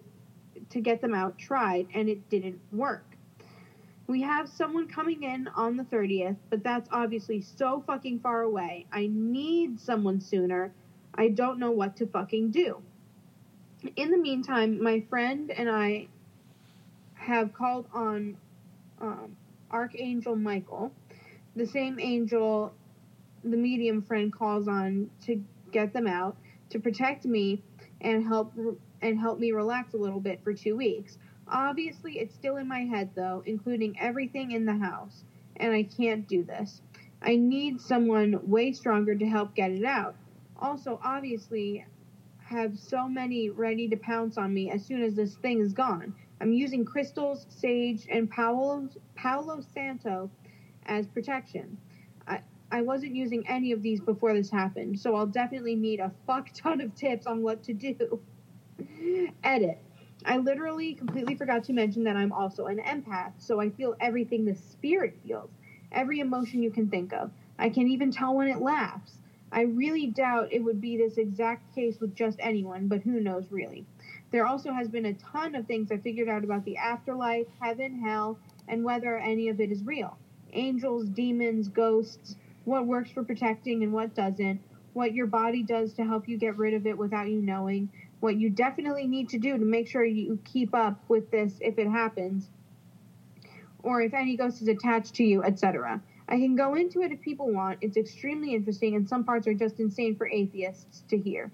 to 0.69 0.79
get 0.79 1.01
them 1.01 1.13
out 1.13 1.37
tried, 1.37 1.87
and 1.93 2.07
it 2.07 2.29
didn't 2.29 2.59
work. 2.71 3.17
We 4.07 4.21
have 4.21 4.49
someone 4.49 4.87
coming 4.87 5.23
in 5.23 5.47
on 5.55 5.77
the 5.77 5.83
30th, 5.83 6.35
but 6.49 6.63
that's 6.63 6.89
obviously 6.91 7.41
so 7.41 7.83
fucking 7.87 8.19
far 8.19 8.41
away. 8.41 8.85
I 8.91 9.07
need 9.09 9.79
someone 9.79 10.19
sooner. 10.19 10.73
I 11.15 11.29
don't 11.29 11.59
know 11.59 11.71
what 11.71 11.95
to 11.97 12.05
fucking 12.05 12.51
do. 12.51 12.81
In 13.95 14.11
the 14.11 14.17
meantime, 14.17 14.81
my 14.81 15.01
friend 15.09 15.49
and 15.49 15.69
I 15.69 16.07
have 17.15 17.53
called 17.53 17.87
on 17.93 18.37
um, 19.01 19.35
Archangel 19.69 20.35
Michael, 20.35 20.91
the 21.55 21.65
same 21.65 21.99
angel 21.99 22.73
the 23.43 23.57
medium 23.57 24.03
friend 24.03 24.31
calls 24.31 24.67
on 24.67 25.09
to 25.25 25.43
get 25.71 25.93
them 25.93 26.07
out 26.07 26.37
to 26.69 26.79
protect 26.79 27.25
me 27.25 27.61
and 28.01 28.25
help 28.25 28.53
and 29.01 29.19
help 29.19 29.39
me 29.39 29.51
relax 29.51 29.93
a 29.93 29.97
little 29.97 30.19
bit 30.19 30.43
for 30.43 30.53
2 30.53 30.75
weeks. 30.75 31.17
Obviously, 31.47 32.19
it's 32.19 32.35
still 32.35 32.57
in 32.57 32.67
my 32.67 32.81
head 32.81 33.09
though, 33.15 33.41
including 33.45 33.99
everything 33.99 34.51
in 34.51 34.65
the 34.65 34.77
house, 34.77 35.23
and 35.57 35.73
I 35.73 35.83
can't 35.83 36.27
do 36.27 36.43
this. 36.43 36.81
I 37.21 37.35
need 37.35 37.81
someone 37.81 38.39
way 38.49 38.73
stronger 38.73 39.15
to 39.15 39.25
help 39.25 39.55
get 39.55 39.71
it 39.71 39.85
out. 39.85 40.15
Also, 40.57 40.99
obviously, 41.03 41.85
have 42.39 42.77
so 42.77 43.07
many 43.07 43.49
ready 43.49 43.87
to 43.89 43.97
pounce 43.97 44.37
on 44.37 44.53
me 44.53 44.69
as 44.69 44.85
soon 44.85 45.03
as 45.03 45.15
this 45.15 45.35
thing 45.35 45.61
is 45.61 45.73
gone. 45.73 46.13
I'm 46.41 46.53
using 46.53 46.83
crystals, 46.83 47.45
sage, 47.49 48.07
and 48.09 48.27
Palo, 48.27 48.89
Palo 49.13 49.61
Santo 49.61 50.31
as 50.87 51.05
protection. 51.05 51.77
I, 52.27 52.41
I 52.71 52.81
wasn't 52.81 53.13
using 53.15 53.47
any 53.47 53.71
of 53.71 53.83
these 53.83 54.01
before 54.01 54.33
this 54.33 54.49
happened, 54.49 54.99
so 54.99 55.15
I'll 55.15 55.27
definitely 55.27 55.75
need 55.75 55.99
a 55.99 56.11
fuck 56.25 56.49
ton 56.55 56.81
of 56.81 56.95
tips 56.95 57.27
on 57.27 57.43
what 57.43 57.61
to 57.65 57.73
do. 57.73 58.19
Edit. 59.43 59.77
I 60.25 60.37
literally 60.37 60.95
completely 60.95 61.35
forgot 61.35 61.63
to 61.65 61.73
mention 61.73 62.03
that 62.05 62.15
I'm 62.15 62.31
also 62.31 62.65
an 62.65 62.79
empath, 62.79 63.33
so 63.37 63.59
I 63.59 63.69
feel 63.69 63.95
everything 63.99 64.43
the 64.43 64.55
spirit 64.55 65.17
feels, 65.23 65.51
every 65.91 66.21
emotion 66.21 66.63
you 66.63 66.71
can 66.71 66.89
think 66.89 67.13
of. 67.13 67.29
I 67.59 67.69
can 67.69 67.87
even 67.87 68.11
tell 68.11 68.35
when 68.35 68.47
it 68.47 68.61
laughs. 68.61 69.19
I 69.51 69.61
really 69.61 70.07
doubt 70.07 70.51
it 70.51 70.63
would 70.63 70.81
be 70.81 70.97
this 70.97 71.17
exact 71.17 71.75
case 71.75 71.99
with 71.99 72.15
just 72.15 72.39
anyone, 72.39 72.87
but 72.87 73.01
who 73.01 73.19
knows 73.19 73.45
really. 73.51 73.85
There 74.31 74.45
also 74.45 74.71
has 74.71 74.87
been 74.87 75.05
a 75.05 75.13
ton 75.13 75.55
of 75.55 75.67
things 75.67 75.91
I 75.91 75.97
figured 75.97 76.29
out 76.29 76.45
about 76.45 76.63
the 76.63 76.77
afterlife, 76.77 77.47
heaven, 77.59 77.99
hell, 77.99 78.39
and 78.67 78.83
whether 78.83 79.17
any 79.17 79.49
of 79.49 79.59
it 79.59 79.71
is 79.71 79.83
real. 79.83 80.17
Angels, 80.53 81.09
demons, 81.09 81.67
ghosts, 81.67 82.37
what 82.63 82.87
works 82.87 83.11
for 83.11 83.23
protecting 83.23 83.83
and 83.83 83.91
what 83.91 84.15
doesn't, 84.15 84.61
what 84.93 85.13
your 85.13 85.27
body 85.27 85.63
does 85.63 85.93
to 85.93 86.05
help 86.05 86.29
you 86.29 86.37
get 86.37 86.57
rid 86.57 86.73
of 86.73 86.87
it 86.87 86.97
without 86.97 87.29
you 87.29 87.41
knowing, 87.41 87.89
what 88.21 88.37
you 88.37 88.49
definitely 88.49 89.07
need 89.07 89.27
to 89.29 89.37
do 89.37 89.57
to 89.57 89.65
make 89.65 89.87
sure 89.87 90.03
you 90.03 90.39
keep 90.45 90.73
up 90.73 91.03
with 91.09 91.29
this 91.31 91.57
if 91.59 91.77
it 91.77 91.87
happens, 91.87 92.49
or 93.83 94.01
if 94.01 94.13
any 94.13 94.37
ghost 94.37 94.61
is 94.61 94.67
attached 94.67 95.15
to 95.15 95.23
you, 95.23 95.43
etc. 95.43 96.01
I 96.29 96.37
can 96.37 96.55
go 96.55 96.75
into 96.75 97.01
it 97.01 97.11
if 97.11 97.19
people 97.19 97.51
want. 97.51 97.79
It's 97.81 97.97
extremely 97.97 98.53
interesting, 98.53 98.95
and 98.95 99.09
some 99.09 99.25
parts 99.25 99.47
are 99.47 99.53
just 99.53 99.79
insane 99.79 100.15
for 100.15 100.27
atheists 100.29 101.03
to 101.09 101.17
hear. 101.17 101.51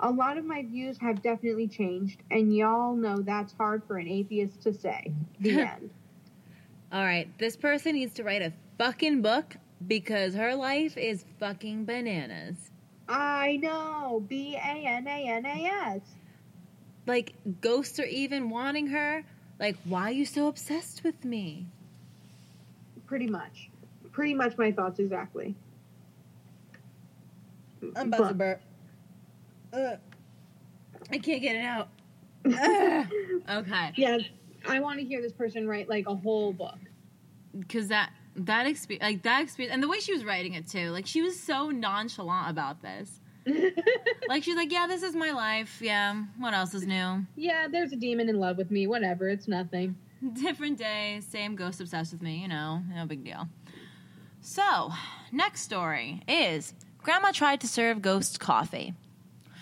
A 0.00 0.10
lot 0.10 0.38
of 0.38 0.44
my 0.44 0.62
views 0.62 0.96
have 0.98 1.22
definitely 1.22 1.66
changed, 1.66 2.22
and 2.30 2.54
y'all 2.54 2.94
know 2.94 3.20
that's 3.20 3.52
hard 3.54 3.82
for 3.86 3.98
an 3.98 4.06
atheist 4.08 4.60
to 4.62 4.72
say. 4.72 5.12
The 5.40 5.60
end. 5.60 5.90
All 6.92 7.04
right, 7.04 7.28
this 7.38 7.56
person 7.56 7.94
needs 7.94 8.14
to 8.14 8.24
write 8.24 8.42
a 8.42 8.52
fucking 8.78 9.22
book 9.22 9.56
because 9.86 10.34
her 10.34 10.54
life 10.54 10.96
is 10.96 11.24
fucking 11.40 11.84
bananas. 11.84 12.70
I 13.08 13.58
know. 13.62 14.22
B 14.28 14.54
A 14.56 14.60
N 14.60 15.06
A 15.06 15.28
N 15.28 15.46
A 15.46 15.64
S. 15.96 16.00
Like, 17.06 17.32
ghosts 17.60 17.98
are 17.98 18.04
even 18.04 18.50
wanting 18.50 18.86
her. 18.88 19.24
Like, 19.58 19.76
why 19.84 20.02
are 20.04 20.12
you 20.12 20.24
so 20.26 20.46
obsessed 20.46 21.02
with 21.02 21.24
me? 21.24 21.66
Pretty 23.06 23.26
much. 23.26 23.70
Pretty 24.12 24.34
much 24.34 24.56
my 24.58 24.70
thoughts 24.70 24.98
exactly. 25.00 25.54
I'm 27.96 28.08
about 28.08 28.18
But- 28.20 28.28
to 28.28 28.34
burp. 28.34 28.60
Ugh. 29.72 29.98
I 31.10 31.18
can't 31.18 31.40
get 31.42 31.56
it 31.56 31.64
out. 31.64 31.88
Ugh. 32.44 33.06
okay, 33.50 33.92
Yeah, 33.96 34.18
I 34.68 34.80
want 34.80 34.98
to 35.00 35.04
hear 35.04 35.20
this 35.22 35.32
person 35.32 35.66
write 35.68 35.88
like 35.88 36.06
a 36.08 36.14
whole 36.14 36.52
book. 36.52 36.78
because 37.58 37.88
that 37.88 38.10
that 38.36 38.66
experience, 38.66 39.02
like 39.02 39.22
that 39.22 39.42
experience, 39.42 39.74
and 39.74 39.82
the 39.82 39.88
way 39.88 39.98
she 40.00 40.12
was 40.12 40.24
writing 40.24 40.54
it 40.54 40.68
too, 40.68 40.90
like 40.90 41.06
she 41.06 41.22
was 41.22 41.38
so 41.38 41.70
nonchalant 41.70 42.50
about 42.50 42.82
this. 42.82 43.20
Like 44.28 44.44
she's 44.44 44.56
like, 44.56 44.70
yeah, 44.70 44.86
this 44.86 45.02
is 45.02 45.14
my 45.16 45.30
life. 45.30 45.78
Yeah, 45.80 46.22
what 46.38 46.52
else 46.52 46.74
is 46.74 46.86
new? 46.86 47.24
yeah, 47.34 47.66
there's 47.70 47.92
a 47.92 47.96
demon 47.96 48.28
in 48.28 48.38
love 48.38 48.58
with 48.58 48.70
me. 48.70 48.86
Whatever, 48.86 49.28
it's 49.30 49.48
nothing. 49.48 49.96
Different 50.34 50.76
day, 50.78 51.20
same 51.26 51.56
ghost 51.56 51.80
obsessed 51.80 52.12
with 52.12 52.20
me. 52.20 52.36
You 52.42 52.48
know, 52.48 52.82
no 52.94 53.06
big 53.06 53.24
deal. 53.24 53.48
So, 54.42 54.90
next 55.32 55.62
story 55.62 56.22
is 56.28 56.74
Grandma 57.02 57.30
tried 57.32 57.60
to 57.62 57.68
serve 57.68 58.02
ghost 58.02 58.38
coffee. 58.38 58.92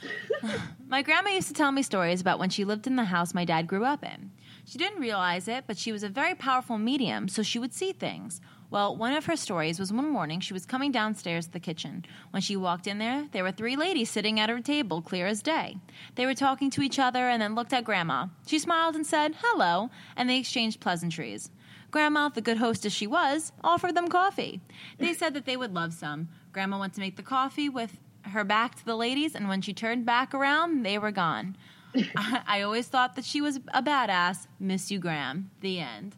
my 0.88 1.02
grandma 1.02 1.30
used 1.30 1.48
to 1.48 1.54
tell 1.54 1.72
me 1.72 1.82
stories 1.82 2.20
about 2.20 2.38
when 2.38 2.50
she 2.50 2.64
lived 2.64 2.86
in 2.86 2.96
the 2.96 3.04
house 3.04 3.34
my 3.34 3.44
dad 3.44 3.66
grew 3.66 3.84
up 3.84 4.04
in. 4.04 4.30
She 4.64 4.78
didn't 4.78 5.00
realize 5.00 5.46
it, 5.46 5.64
but 5.66 5.78
she 5.78 5.92
was 5.92 6.02
a 6.02 6.08
very 6.08 6.34
powerful 6.34 6.76
medium, 6.76 7.28
so 7.28 7.42
she 7.42 7.58
would 7.58 7.72
see 7.72 7.92
things. 7.92 8.40
Well, 8.68 8.96
one 8.96 9.12
of 9.12 9.26
her 9.26 9.36
stories 9.36 9.78
was 9.78 9.92
one 9.92 10.10
morning 10.10 10.40
she 10.40 10.52
was 10.52 10.66
coming 10.66 10.90
downstairs 10.90 11.46
to 11.46 11.52
the 11.52 11.60
kitchen. 11.60 12.04
When 12.30 12.42
she 12.42 12.56
walked 12.56 12.88
in 12.88 12.98
there, 12.98 13.26
there 13.30 13.44
were 13.44 13.52
three 13.52 13.76
ladies 13.76 14.10
sitting 14.10 14.40
at 14.40 14.48
her 14.48 14.60
table, 14.60 15.02
clear 15.02 15.28
as 15.28 15.40
day. 15.40 15.76
They 16.16 16.26
were 16.26 16.34
talking 16.34 16.70
to 16.70 16.82
each 16.82 16.98
other 16.98 17.28
and 17.28 17.40
then 17.40 17.54
looked 17.54 17.72
at 17.72 17.84
Grandma. 17.84 18.26
She 18.46 18.58
smiled 18.58 18.96
and 18.96 19.06
said, 19.06 19.36
hello, 19.38 19.90
and 20.16 20.28
they 20.28 20.38
exchanged 20.38 20.80
pleasantries. 20.80 21.50
Grandma, 21.92 22.28
the 22.28 22.40
good 22.40 22.56
hostess 22.56 22.92
she 22.92 23.06
was, 23.06 23.52
offered 23.62 23.94
them 23.94 24.08
coffee. 24.08 24.60
They 24.98 25.14
said 25.14 25.34
that 25.34 25.46
they 25.46 25.56
would 25.56 25.72
love 25.72 25.94
some. 25.94 26.28
Grandma 26.52 26.80
went 26.80 26.94
to 26.94 27.00
make 27.00 27.16
the 27.16 27.22
coffee 27.22 27.68
with 27.68 27.98
her 28.28 28.44
back 28.44 28.74
to 28.76 28.84
the 28.84 28.96
ladies, 28.96 29.34
and 29.34 29.48
when 29.48 29.62
she 29.62 29.72
turned 29.72 30.04
back 30.06 30.34
around, 30.34 30.84
they 30.84 30.98
were 30.98 31.10
gone. 31.10 31.56
I, 32.16 32.42
I 32.46 32.62
always 32.62 32.86
thought 32.88 33.16
that 33.16 33.24
she 33.24 33.40
was 33.40 33.56
a 33.72 33.82
badass. 33.82 34.46
Miss 34.60 34.90
you, 34.90 34.98
Gram. 34.98 35.50
The 35.60 35.80
end. 35.80 36.16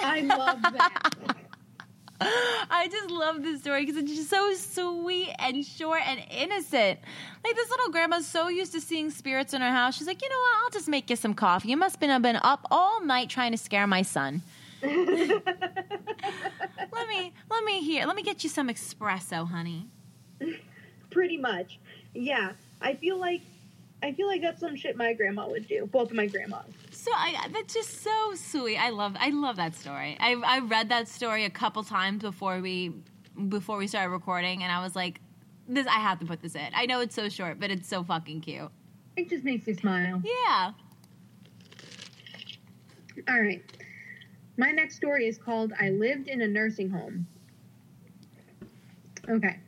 I 0.00 0.20
love 0.22 0.62
that. 0.62 1.10
I 2.20 2.88
just 2.90 3.10
love 3.10 3.42
this 3.42 3.60
story 3.60 3.84
because 3.84 3.96
it's 4.02 4.14
just 4.14 4.30
so 4.30 4.54
sweet 4.54 5.34
and 5.38 5.64
short 5.64 6.00
and 6.06 6.20
innocent. 6.30 7.00
Like 7.44 7.54
this 7.54 7.70
little 7.70 7.90
grandma's 7.90 8.26
so 8.26 8.48
used 8.48 8.72
to 8.72 8.80
seeing 8.80 9.10
spirits 9.10 9.52
in 9.52 9.60
her 9.60 9.70
house. 9.70 9.96
She's 9.96 10.06
like, 10.06 10.22
you 10.22 10.28
know 10.28 10.38
what? 10.38 10.64
I'll 10.64 10.70
just 10.70 10.88
make 10.88 11.10
you 11.10 11.16
some 11.16 11.34
coffee. 11.34 11.68
You 11.68 11.76
must 11.76 12.00
have 12.00 12.22
been 12.22 12.36
up 12.36 12.66
all 12.70 13.04
night 13.04 13.28
trying 13.28 13.52
to 13.52 13.58
scare 13.58 13.86
my 13.86 14.02
son. 14.02 14.42
Let 16.94 17.08
me 17.08 17.32
let 17.50 17.64
me 17.64 17.82
hear. 17.82 18.06
Let 18.06 18.16
me 18.16 18.22
get 18.22 18.44
you 18.44 18.50
some 18.50 18.68
espresso, 18.68 19.48
honey. 19.48 19.88
Pretty 21.14 21.38
much. 21.38 21.78
Yeah. 22.12 22.52
I 22.82 22.94
feel 22.94 23.18
like 23.18 23.40
I 24.02 24.12
feel 24.12 24.26
like 24.26 24.42
that's 24.42 24.60
some 24.60 24.76
shit 24.76 24.96
my 24.96 25.14
grandma 25.14 25.48
would 25.48 25.66
do. 25.66 25.86
Both 25.86 26.10
of 26.10 26.16
my 26.16 26.26
grandmas. 26.26 26.66
So 26.90 27.10
I 27.14 27.48
that's 27.52 27.72
just 27.72 28.02
so 28.02 28.34
sweet. 28.34 28.76
I 28.76 28.90
love 28.90 29.16
I 29.18 29.30
love 29.30 29.56
that 29.56 29.74
story. 29.74 30.16
I 30.20 30.32
I 30.34 30.58
read 30.58 30.90
that 30.90 31.08
story 31.08 31.44
a 31.44 31.50
couple 31.50 31.82
times 31.84 32.20
before 32.20 32.60
we 32.60 32.92
before 33.48 33.78
we 33.78 33.86
started 33.86 34.10
recording, 34.10 34.62
and 34.62 34.70
I 34.70 34.82
was 34.82 34.94
like, 34.94 35.20
this 35.68 35.86
I 35.86 36.00
have 36.00 36.18
to 36.18 36.26
put 36.26 36.42
this 36.42 36.54
in. 36.54 36.68
I 36.74 36.84
know 36.86 37.00
it's 37.00 37.14
so 37.14 37.28
short, 37.28 37.58
but 37.60 37.70
it's 37.70 37.88
so 37.88 38.02
fucking 38.02 38.40
cute. 38.42 38.70
It 39.16 39.30
just 39.30 39.44
makes 39.44 39.66
me 39.66 39.74
smile. 39.74 40.20
Yeah. 40.24 40.72
All 43.28 43.40
right. 43.40 43.62
My 44.56 44.70
next 44.70 44.96
story 44.96 45.28
is 45.28 45.38
called 45.38 45.72
I 45.80 45.90
Lived 45.90 46.28
in 46.28 46.42
a 46.42 46.48
Nursing 46.48 46.90
Home. 46.90 47.26
Okay. 49.28 49.60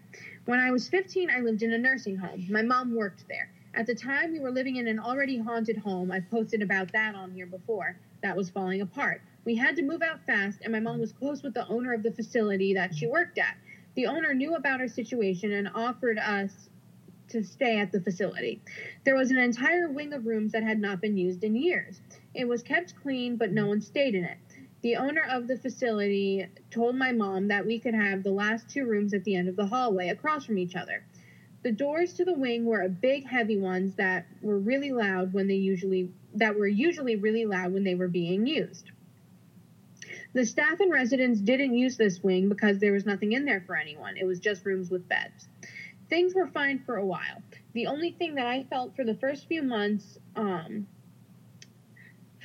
When 0.46 0.61
I 0.61 0.70
was 0.70 0.88
15, 0.88 1.28
I 1.28 1.40
lived 1.40 1.64
in 1.64 1.72
a 1.72 1.78
nursing 1.78 2.16
home. 2.16 2.46
My 2.48 2.62
mom 2.62 2.94
worked 2.94 3.26
there. 3.26 3.50
At 3.74 3.85
the 3.87 3.96
time, 3.96 4.32
we 4.32 4.38
were 4.38 4.52
living 4.52 4.76
in 4.76 4.87
an 4.87 5.00
already 5.00 5.38
haunted 5.38 5.76
home. 5.76 6.12
I've 6.12 6.30
posted 6.30 6.62
about 6.62 6.92
that 6.92 7.16
on 7.16 7.32
here 7.32 7.46
before. 7.46 7.98
That 8.22 8.37
was 8.37 8.48
falling 8.48 8.80
apart. 8.80 9.22
We 9.44 9.56
had 9.56 9.74
to 9.74 9.82
move 9.82 10.02
out 10.02 10.24
fast, 10.24 10.61
and 10.62 10.72
my 10.72 10.78
mom 10.78 11.00
was 11.00 11.12
close 11.12 11.42
with 11.42 11.52
the 11.52 11.66
owner 11.66 11.92
of 11.92 12.04
the 12.04 12.12
facility 12.12 12.74
that 12.74 12.94
she 12.94 13.09
worked 13.09 13.38
at. 13.38 13.56
The 13.96 14.06
owner 14.06 14.35
knew 14.35 14.54
about 14.54 14.80
our 14.80 14.87
situation 14.87 15.50
and 15.50 15.68
offered 15.74 16.16
us 16.16 16.70
to 17.30 17.42
stay 17.42 17.80
at 17.80 17.90
the 17.90 18.00
facility. 18.00 18.61
There 19.04 19.16
was 19.16 19.32
an 19.32 19.38
entire 19.38 19.88
wing 19.88 20.12
of 20.12 20.26
rooms 20.26 20.52
that 20.52 20.62
had 20.62 20.78
not 20.78 21.00
been 21.00 21.16
used 21.16 21.42
in 21.42 21.56
years. 21.56 22.00
It 22.35 22.46
was 22.46 22.62
kept 22.62 22.94
clean, 23.02 23.37
but 23.37 23.50
no 23.50 23.66
one 23.66 23.80
stayed 23.80 24.14
in 24.14 24.22
it. 24.22 24.38
The 24.82 24.96
owner 24.96 25.22
of 25.30 25.48
the 25.48 25.56
facility 25.56 26.46
told 26.70 26.96
my 26.96 27.12
mom 27.12 27.48
that 27.48 27.66
we 27.66 27.78
could 27.78 27.94
have 27.94 28.22
the 28.22 28.30
last 28.30 28.68
two 28.68 28.86
rooms 28.86 29.14
at 29.14 29.24
the 29.24 29.34
end 29.34 29.48
of 29.48 29.56
the 29.56 29.66
hallway 29.66 30.08
across 30.08 30.44
from 30.44 30.58
each 30.58 30.76
other. 30.76 31.04
The 31.62 31.72
doors 31.72 32.12
to 32.14 32.24
the 32.24 32.34
wing 32.34 32.64
were 32.64 32.88
big, 32.88 33.26
heavy 33.26 33.58
ones 33.58 33.96
that 33.96 34.26
were 34.42 34.58
really 34.58 34.92
loud 34.92 35.32
when 35.32 35.48
they 35.48 35.54
usually 35.54 36.10
that 36.34 36.56
were 36.56 36.68
usually 36.68 37.16
really 37.16 37.46
loud 37.46 37.72
when 37.72 37.82
they 37.82 37.94
were 37.94 38.08
being 38.08 38.46
used. 38.46 38.90
The 40.34 40.44
staff 40.44 40.80
and 40.80 40.92
residents 40.92 41.40
didn't 41.40 41.74
use 41.74 41.96
this 41.96 42.22
wing 42.22 42.48
because 42.50 42.78
there 42.78 42.92
was 42.92 43.06
nothing 43.06 43.32
in 43.32 43.46
there 43.46 43.62
for 43.66 43.74
anyone. 43.74 44.18
It 44.18 44.26
was 44.26 44.38
just 44.38 44.66
rooms 44.66 44.90
with 44.90 45.08
beds. 45.08 45.48
Things 46.10 46.34
were 46.34 46.46
fine 46.46 46.78
for 46.84 46.96
a 46.96 47.04
while. 47.04 47.42
The 47.72 47.86
only 47.86 48.12
thing 48.12 48.34
that 48.34 48.46
I 48.46 48.64
felt 48.64 48.94
for 48.94 49.04
the 49.04 49.14
first 49.14 49.48
few 49.48 49.62
months, 49.62 50.18
um, 50.36 50.86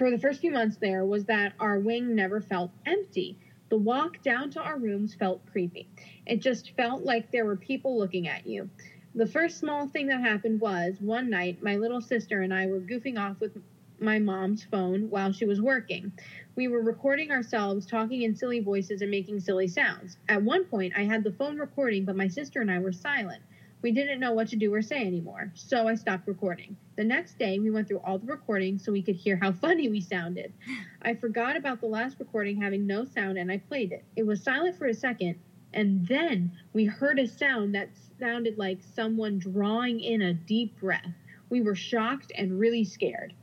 for 0.01 0.09
the 0.09 0.17
first 0.17 0.41
few 0.41 0.49
months 0.49 0.77
there, 0.77 1.05
was 1.05 1.25
that 1.25 1.53
our 1.59 1.77
wing 1.77 2.15
never 2.15 2.41
felt 2.41 2.71
empty. 2.87 3.37
The 3.69 3.77
walk 3.77 4.19
down 4.23 4.49
to 4.49 4.59
our 4.59 4.79
rooms 4.79 5.13
felt 5.13 5.45
creepy. 5.45 5.87
It 6.25 6.41
just 6.41 6.71
felt 6.75 7.03
like 7.03 7.31
there 7.31 7.45
were 7.45 7.55
people 7.55 7.99
looking 7.99 8.27
at 8.27 8.47
you. 8.47 8.67
The 9.13 9.27
first 9.27 9.59
small 9.59 9.87
thing 9.89 10.07
that 10.07 10.21
happened 10.21 10.59
was 10.59 10.99
one 10.99 11.29
night, 11.29 11.61
my 11.61 11.75
little 11.75 12.01
sister 12.01 12.41
and 12.41 12.51
I 12.51 12.65
were 12.65 12.79
goofing 12.79 13.19
off 13.19 13.39
with 13.39 13.55
my 13.99 14.17
mom's 14.17 14.63
phone 14.63 15.07
while 15.11 15.31
she 15.31 15.45
was 15.45 15.61
working. 15.61 16.11
We 16.55 16.67
were 16.67 16.81
recording 16.81 17.29
ourselves 17.29 17.85
talking 17.85 18.23
in 18.23 18.35
silly 18.35 18.59
voices 18.59 19.03
and 19.03 19.11
making 19.11 19.41
silly 19.41 19.67
sounds. 19.67 20.17
At 20.27 20.41
one 20.41 20.65
point, 20.65 20.93
I 20.97 21.03
had 21.03 21.23
the 21.23 21.33
phone 21.33 21.59
recording, 21.59 22.05
but 22.05 22.15
my 22.15 22.27
sister 22.27 22.59
and 22.59 22.71
I 22.71 22.79
were 22.79 22.91
silent. 22.91 23.43
We 23.81 23.91
didn't 23.91 24.19
know 24.19 24.33
what 24.33 24.47
to 24.49 24.55
do 24.55 24.71
or 24.73 24.83
say 24.83 25.07
anymore, 25.07 25.51
so 25.55 25.87
I 25.87 25.95
stopped 25.95 26.27
recording. 26.27 26.77
The 26.97 27.03
next 27.03 27.39
day, 27.39 27.57
we 27.57 27.71
went 27.71 27.87
through 27.87 28.01
all 28.05 28.19
the 28.19 28.27
recordings 28.27 28.85
so 28.85 28.91
we 28.91 29.01
could 29.01 29.15
hear 29.15 29.37
how 29.37 29.51
funny 29.61 29.89
we 29.89 30.01
sounded. 30.01 30.53
I 31.01 31.15
forgot 31.15 31.57
about 31.57 31.81
the 31.81 31.87
last 31.87 32.19
recording 32.19 32.61
having 32.61 32.85
no 32.85 33.05
sound 33.05 33.39
and 33.39 33.51
I 33.51 33.57
played 33.57 33.91
it. 33.91 34.05
It 34.15 34.27
was 34.27 34.43
silent 34.43 34.77
for 34.77 34.85
a 34.85 34.93
second, 34.93 35.35
and 35.73 36.05
then 36.07 36.51
we 36.73 36.85
heard 36.85 37.17
a 37.17 37.27
sound 37.27 37.73
that 37.73 37.89
sounded 38.19 38.59
like 38.59 38.79
someone 38.93 39.39
drawing 39.39 39.99
in 39.99 40.21
a 40.21 40.33
deep 40.33 40.79
breath. 40.79 41.13
We 41.49 41.61
were 41.61 41.75
shocked 41.75 42.31
and 42.37 42.59
really 42.59 42.83
scared. 42.83 43.33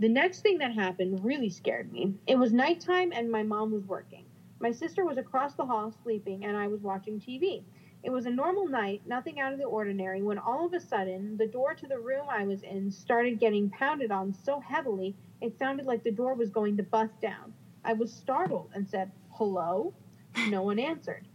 The 0.00 0.08
next 0.08 0.40
thing 0.40 0.58
that 0.58 0.72
happened 0.74 1.24
really 1.24 1.50
scared 1.50 1.92
me. 1.92 2.14
It 2.26 2.38
was 2.38 2.52
nighttime 2.52 3.12
and 3.12 3.30
my 3.30 3.44
mom 3.44 3.70
was 3.70 3.84
working. 3.84 4.24
My 4.58 4.72
sister 4.72 5.04
was 5.04 5.16
across 5.16 5.54
the 5.54 5.64
hall 5.64 5.94
sleeping 6.02 6.44
and 6.44 6.56
I 6.56 6.66
was 6.66 6.80
watching 6.80 7.20
TV. 7.20 7.62
It 8.02 8.10
was 8.10 8.26
a 8.26 8.30
normal 8.30 8.66
night, 8.66 9.02
nothing 9.06 9.40
out 9.40 9.52
of 9.52 9.58
the 9.58 9.66
ordinary, 9.66 10.22
when 10.22 10.38
all 10.38 10.66
of 10.66 10.72
a 10.72 10.80
sudden 10.80 11.36
the 11.36 11.46
door 11.46 11.74
to 11.74 11.86
the 11.86 11.98
room 11.98 12.26
I 12.28 12.44
was 12.44 12.62
in 12.62 12.90
started 12.90 13.38
getting 13.38 13.68
pounded 13.70 14.10
on 14.10 14.32
so 14.32 14.60
heavily 14.60 15.14
it 15.40 15.58
sounded 15.58 15.86
like 15.86 16.02
the 16.02 16.10
door 16.10 16.34
was 16.34 16.50
going 16.50 16.76
to 16.76 16.82
bust 16.82 17.20
down. 17.20 17.52
I 17.84 17.94
was 17.94 18.12
startled 18.12 18.70
and 18.74 18.88
said, 18.88 19.10
Hello? 19.32 19.94
No 20.48 20.62
one 20.62 20.78
answered. 20.78 21.26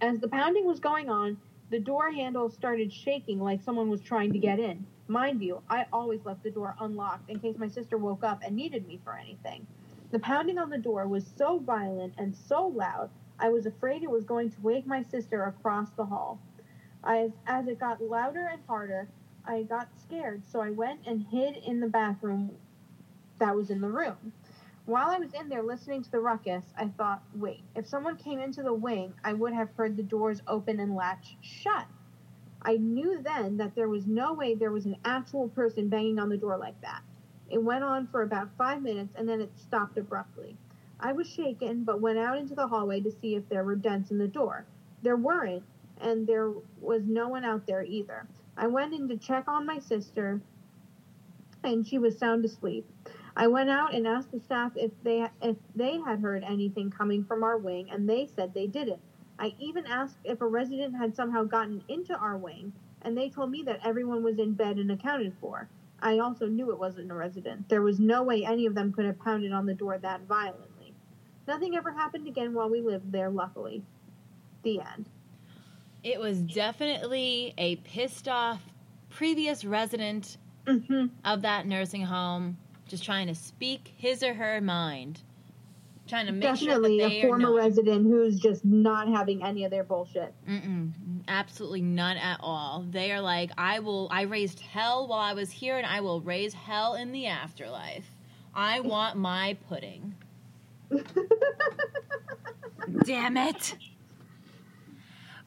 As 0.00 0.18
the 0.18 0.28
pounding 0.28 0.66
was 0.66 0.80
going 0.80 1.08
on, 1.08 1.38
the 1.70 1.78
door 1.78 2.10
handle 2.10 2.50
started 2.50 2.92
shaking 2.92 3.40
like 3.40 3.62
someone 3.62 3.88
was 3.88 4.00
trying 4.00 4.32
to 4.32 4.38
get 4.38 4.58
in. 4.58 4.86
Mind 5.08 5.42
you, 5.42 5.62
I 5.68 5.86
always 5.92 6.24
left 6.24 6.42
the 6.42 6.50
door 6.50 6.74
unlocked 6.80 7.30
in 7.30 7.38
case 7.38 7.56
my 7.58 7.68
sister 7.68 7.96
woke 7.96 8.24
up 8.24 8.40
and 8.44 8.56
needed 8.56 8.86
me 8.86 9.00
for 9.04 9.16
anything. 9.16 9.66
The 10.10 10.18
pounding 10.18 10.58
on 10.58 10.70
the 10.70 10.78
door 10.78 11.06
was 11.06 11.26
so 11.36 11.58
violent 11.58 12.14
and 12.18 12.34
so 12.34 12.66
loud, 12.66 13.10
I 13.38 13.50
was 13.50 13.66
afraid 13.66 14.02
it 14.02 14.10
was 14.10 14.24
going 14.24 14.50
to 14.50 14.60
wake 14.60 14.86
my 14.86 15.02
sister 15.02 15.44
across 15.44 15.90
the 15.90 16.06
hall. 16.06 16.40
As, 17.04 17.30
as 17.46 17.68
it 17.68 17.78
got 17.78 18.02
louder 18.02 18.48
and 18.50 18.60
harder, 18.66 19.08
I 19.44 19.62
got 19.62 19.88
scared, 20.00 20.42
so 20.44 20.60
I 20.60 20.70
went 20.70 21.00
and 21.06 21.22
hid 21.22 21.56
in 21.56 21.80
the 21.80 21.88
bathroom 21.88 22.56
that 23.38 23.54
was 23.54 23.70
in 23.70 23.80
the 23.80 23.88
room. 23.88 24.32
While 24.86 25.10
I 25.10 25.18
was 25.18 25.34
in 25.34 25.48
there 25.48 25.62
listening 25.62 26.02
to 26.04 26.10
the 26.10 26.20
ruckus, 26.20 26.64
I 26.76 26.88
thought, 26.88 27.22
wait, 27.34 27.62
if 27.74 27.86
someone 27.86 28.16
came 28.16 28.38
into 28.38 28.62
the 28.62 28.72
wing, 28.72 29.14
I 29.24 29.32
would 29.32 29.52
have 29.52 29.70
heard 29.76 29.96
the 29.96 30.02
doors 30.02 30.42
open 30.46 30.80
and 30.80 30.94
latch 30.94 31.36
shut. 31.40 31.86
I 32.62 32.76
knew 32.76 33.20
then 33.22 33.56
that 33.58 33.74
there 33.74 33.88
was 33.88 34.06
no 34.06 34.32
way 34.32 34.54
there 34.54 34.72
was 34.72 34.86
an 34.86 34.96
actual 35.04 35.48
person 35.48 35.88
banging 35.88 36.18
on 36.18 36.28
the 36.28 36.36
door 36.36 36.56
like 36.56 36.80
that. 36.80 37.02
It 37.50 37.62
went 37.62 37.84
on 37.84 38.06
for 38.08 38.22
about 38.22 38.56
five 38.56 38.82
minutes 38.82 39.14
and 39.16 39.28
then 39.28 39.40
it 39.40 39.56
stopped 39.58 39.98
abruptly. 39.98 40.56
I 40.98 41.12
was 41.12 41.28
shaken, 41.28 41.84
but 41.84 42.00
went 42.00 42.18
out 42.18 42.38
into 42.38 42.54
the 42.54 42.66
hallway 42.66 43.00
to 43.00 43.10
see 43.10 43.34
if 43.34 43.48
there 43.48 43.64
were 43.64 43.76
dents 43.76 44.10
in 44.10 44.18
the 44.18 44.28
door. 44.28 44.64
There 45.02 45.16
weren't, 45.16 45.62
and 46.00 46.26
there 46.26 46.52
was 46.80 47.02
no 47.06 47.28
one 47.28 47.44
out 47.44 47.66
there 47.66 47.82
either. 47.82 48.26
I 48.56 48.66
went 48.66 48.94
in 48.94 49.06
to 49.08 49.16
check 49.16 49.46
on 49.46 49.66
my 49.66 49.78
sister, 49.78 50.40
and 51.62 51.86
she 51.86 51.98
was 51.98 52.16
sound 52.16 52.44
asleep. 52.44 52.88
I 53.36 53.46
went 53.46 53.68
out 53.68 53.94
and 53.94 54.06
asked 54.06 54.32
the 54.32 54.40
staff 54.40 54.72
if 54.76 54.90
they 55.02 55.28
if 55.42 55.56
they 55.74 55.98
had 56.00 56.20
heard 56.20 56.42
anything 56.42 56.90
coming 56.90 57.24
from 57.24 57.44
our 57.44 57.58
wing, 57.58 57.90
and 57.90 58.08
they 58.08 58.26
said 58.26 58.54
they 58.54 58.66
didn't. 58.66 59.00
I 59.38 59.54
even 59.58 59.84
asked 59.86 60.16
if 60.24 60.40
a 60.40 60.46
resident 60.46 60.96
had 60.96 61.14
somehow 61.14 61.44
gotten 61.44 61.84
into 61.88 62.16
our 62.16 62.38
wing, 62.38 62.72
and 63.02 63.16
they 63.16 63.28
told 63.28 63.50
me 63.50 63.62
that 63.64 63.80
everyone 63.84 64.22
was 64.22 64.38
in 64.38 64.54
bed 64.54 64.78
and 64.78 64.90
accounted 64.90 65.34
for. 65.40 65.68
I 66.00 66.18
also 66.20 66.46
knew 66.46 66.70
it 66.70 66.78
wasn't 66.78 67.10
a 67.10 67.14
resident. 67.14 67.68
There 67.68 67.82
was 67.82 68.00
no 68.00 68.22
way 68.22 68.44
any 68.44 68.64
of 68.64 68.74
them 68.74 68.92
could 68.92 69.04
have 69.04 69.18
pounded 69.18 69.52
on 69.52 69.66
the 69.66 69.74
door 69.74 69.98
that 69.98 70.22
violently. 70.22 70.75
Nothing 71.46 71.76
ever 71.76 71.92
happened 71.92 72.26
again 72.26 72.54
while 72.54 72.68
we 72.68 72.80
lived 72.80 73.12
there, 73.12 73.30
luckily. 73.30 73.82
The 74.62 74.80
end. 74.80 75.06
It 76.02 76.18
was 76.20 76.40
definitely 76.40 77.54
a 77.58 77.76
pissed 77.76 78.28
off 78.28 78.60
previous 79.10 79.64
resident 79.64 80.36
Mm-hmm. 80.66 81.06
of 81.24 81.42
that 81.42 81.64
nursing 81.64 82.02
home 82.02 82.56
just 82.88 83.04
trying 83.04 83.28
to 83.28 83.36
speak 83.36 83.92
his 83.96 84.24
or 84.24 84.34
her 84.34 84.60
mind. 84.60 85.22
Trying 86.08 86.26
to 86.26 86.32
make 86.32 86.42
Definitely 86.42 86.98
sure 86.98 87.04
that 87.04 87.08
they 87.10 87.22
a 87.22 87.28
former 87.28 87.54
resident 87.54 88.04
who's 88.06 88.36
just 88.40 88.64
not 88.64 89.06
having 89.06 89.44
any 89.44 89.64
of 89.64 89.70
their 89.70 89.84
bullshit. 89.84 90.34
Mm-mm, 90.48 90.90
absolutely 91.28 91.82
none 91.82 92.16
at 92.16 92.38
all. 92.40 92.84
They 92.90 93.12
are 93.12 93.20
like, 93.20 93.52
I 93.56 93.78
will. 93.78 94.08
I 94.10 94.22
raised 94.22 94.58
hell 94.58 95.06
while 95.06 95.20
I 95.20 95.34
was 95.34 95.50
here, 95.52 95.76
and 95.78 95.86
I 95.86 96.00
will 96.00 96.20
raise 96.20 96.52
hell 96.52 96.94
in 96.96 97.12
the 97.12 97.26
afterlife. 97.26 98.06
I 98.52 98.80
want 98.80 99.16
my 99.16 99.56
pudding. 99.68 100.14
Damn 103.04 103.36
it. 103.36 103.76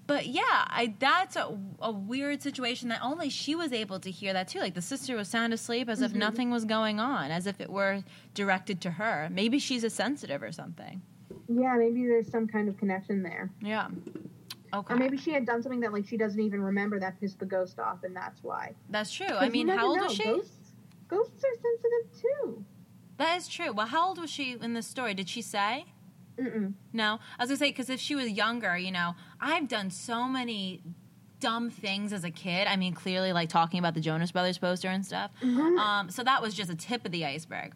But 0.07 0.25
yeah, 0.27 0.41
I 0.67 0.95
that's 0.97 1.35
a, 1.35 1.55
a 1.79 1.91
weird 1.91 2.41
situation 2.41 2.89
that 2.89 2.99
only 3.03 3.29
she 3.29 3.53
was 3.53 3.71
able 3.71 3.99
to 3.99 4.09
hear 4.09 4.33
that 4.33 4.47
too. 4.47 4.59
Like 4.59 4.73
the 4.73 4.81
sister 4.81 5.15
was 5.15 5.27
sound 5.27 5.53
asleep 5.53 5.87
as 5.87 6.01
if 6.01 6.13
Mhm. 6.13 6.15
nothing 6.15 6.49
was 6.49 6.65
going 6.65 6.99
on, 6.99 7.29
as 7.29 7.45
if 7.45 7.61
it 7.61 7.69
were 7.69 8.03
directed 8.33 8.81
to 8.81 8.91
her. 8.91 9.29
Maybe 9.31 9.59
she's 9.59 9.83
a 9.83 9.89
sensitive 9.89 10.41
or 10.41 10.51
something. 10.51 11.01
Yeah, 11.47 11.75
maybe 11.77 12.07
there's 12.07 12.27
some 12.29 12.47
kind 12.47 12.67
of 12.67 12.77
connection 12.77 13.21
there. 13.21 13.51
Yeah. 13.61 13.89
Okay. 14.73 14.93
Or 14.93 14.97
maybe 14.97 15.17
she 15.17 15.31
had 15.31 15.45
done 15.45 15.61
something 15.61 15.79
that 15.81 15.93
like 15.93 16.07
she 16.07 16.17
doesn't 16.17 16.39
even 16.41 16.61
remember 16.61 16.99
that 16.99 17.19
pissed 17.19 17.37
the 17.39 17.45
ghost 17.45 17.79
off, 17.79 18.03
and 18.03 18.15
that's 18.15 18.43
why. 18.43 18.73
that's 18.89 19.11
true. 19.11 19.27
I 19.27 19.49
mean, 19.49 19.67
how 19.67 19.87
old 19.89 19.97
know. 19.97 20.03
was 20.05 20.13
she? 20.13 20.23
Ghosts, 20.23 20.73
ghosts 21.07 21.43
are 21.43 21.55
sensitive 21.61 22.21
too. 22.21 22.65
That 23.19 23.37
is 23.37 23.47
true. 23.47 23.71
Well, 23.73 23.85
how 23.87 24.07
old 24.07 24.17
was 24.17 24.29
she 24.31 24.53
in 24.59 24.73
this 24.73 24.87
story? 24.87 25.13
Did 25.13 25.29
she 25.29 25.41
say? 25.41 25.85
Mm-mm. 26.37 26.73
No, 26.93 27.19
I 27.37 27.43
was 27.43 27.49
gonna 27.49 27.57
say 27.57 27.69
because 27.69 27.89
if 27.89 27.99
she 27.99 28.15
was 28.15 28.29
younger, 28.29 28.77
you 28.77 28.91
know, 28.91 29.13
I've 29.41 29.67
done 29.67 29.91
so 29.91 30.23
many 30.23 30.81
dumb 31.41 31.69
things 31.69 32.13
as 32.13 32.23
a 32.23 32.31
kid. 32.31 32.65
I 32.67 32.77
mean, 32.77 32.93
clearly, 32.93 33.33
like 33.33 33.49
talking 33.49 33.77
about 33.79 33.93
the 33.93 33.99
Jonas 33.99 34.31
Brothers 34.31 34.57
poster 34.57 34.87
and 34.87 35.05
stuff. 35.05 35.31
Mhm. 35.41 35.77
Um, 35.77 36.09
so 36.09 36.23
that 36.23 36.41
was 36.41 36.53
just 36.53 36.69
a 36.71 36.75
tip 36.75 37.05
of 37.05 37.11
the 37.11 37.25
iceberg. 37.25 37.73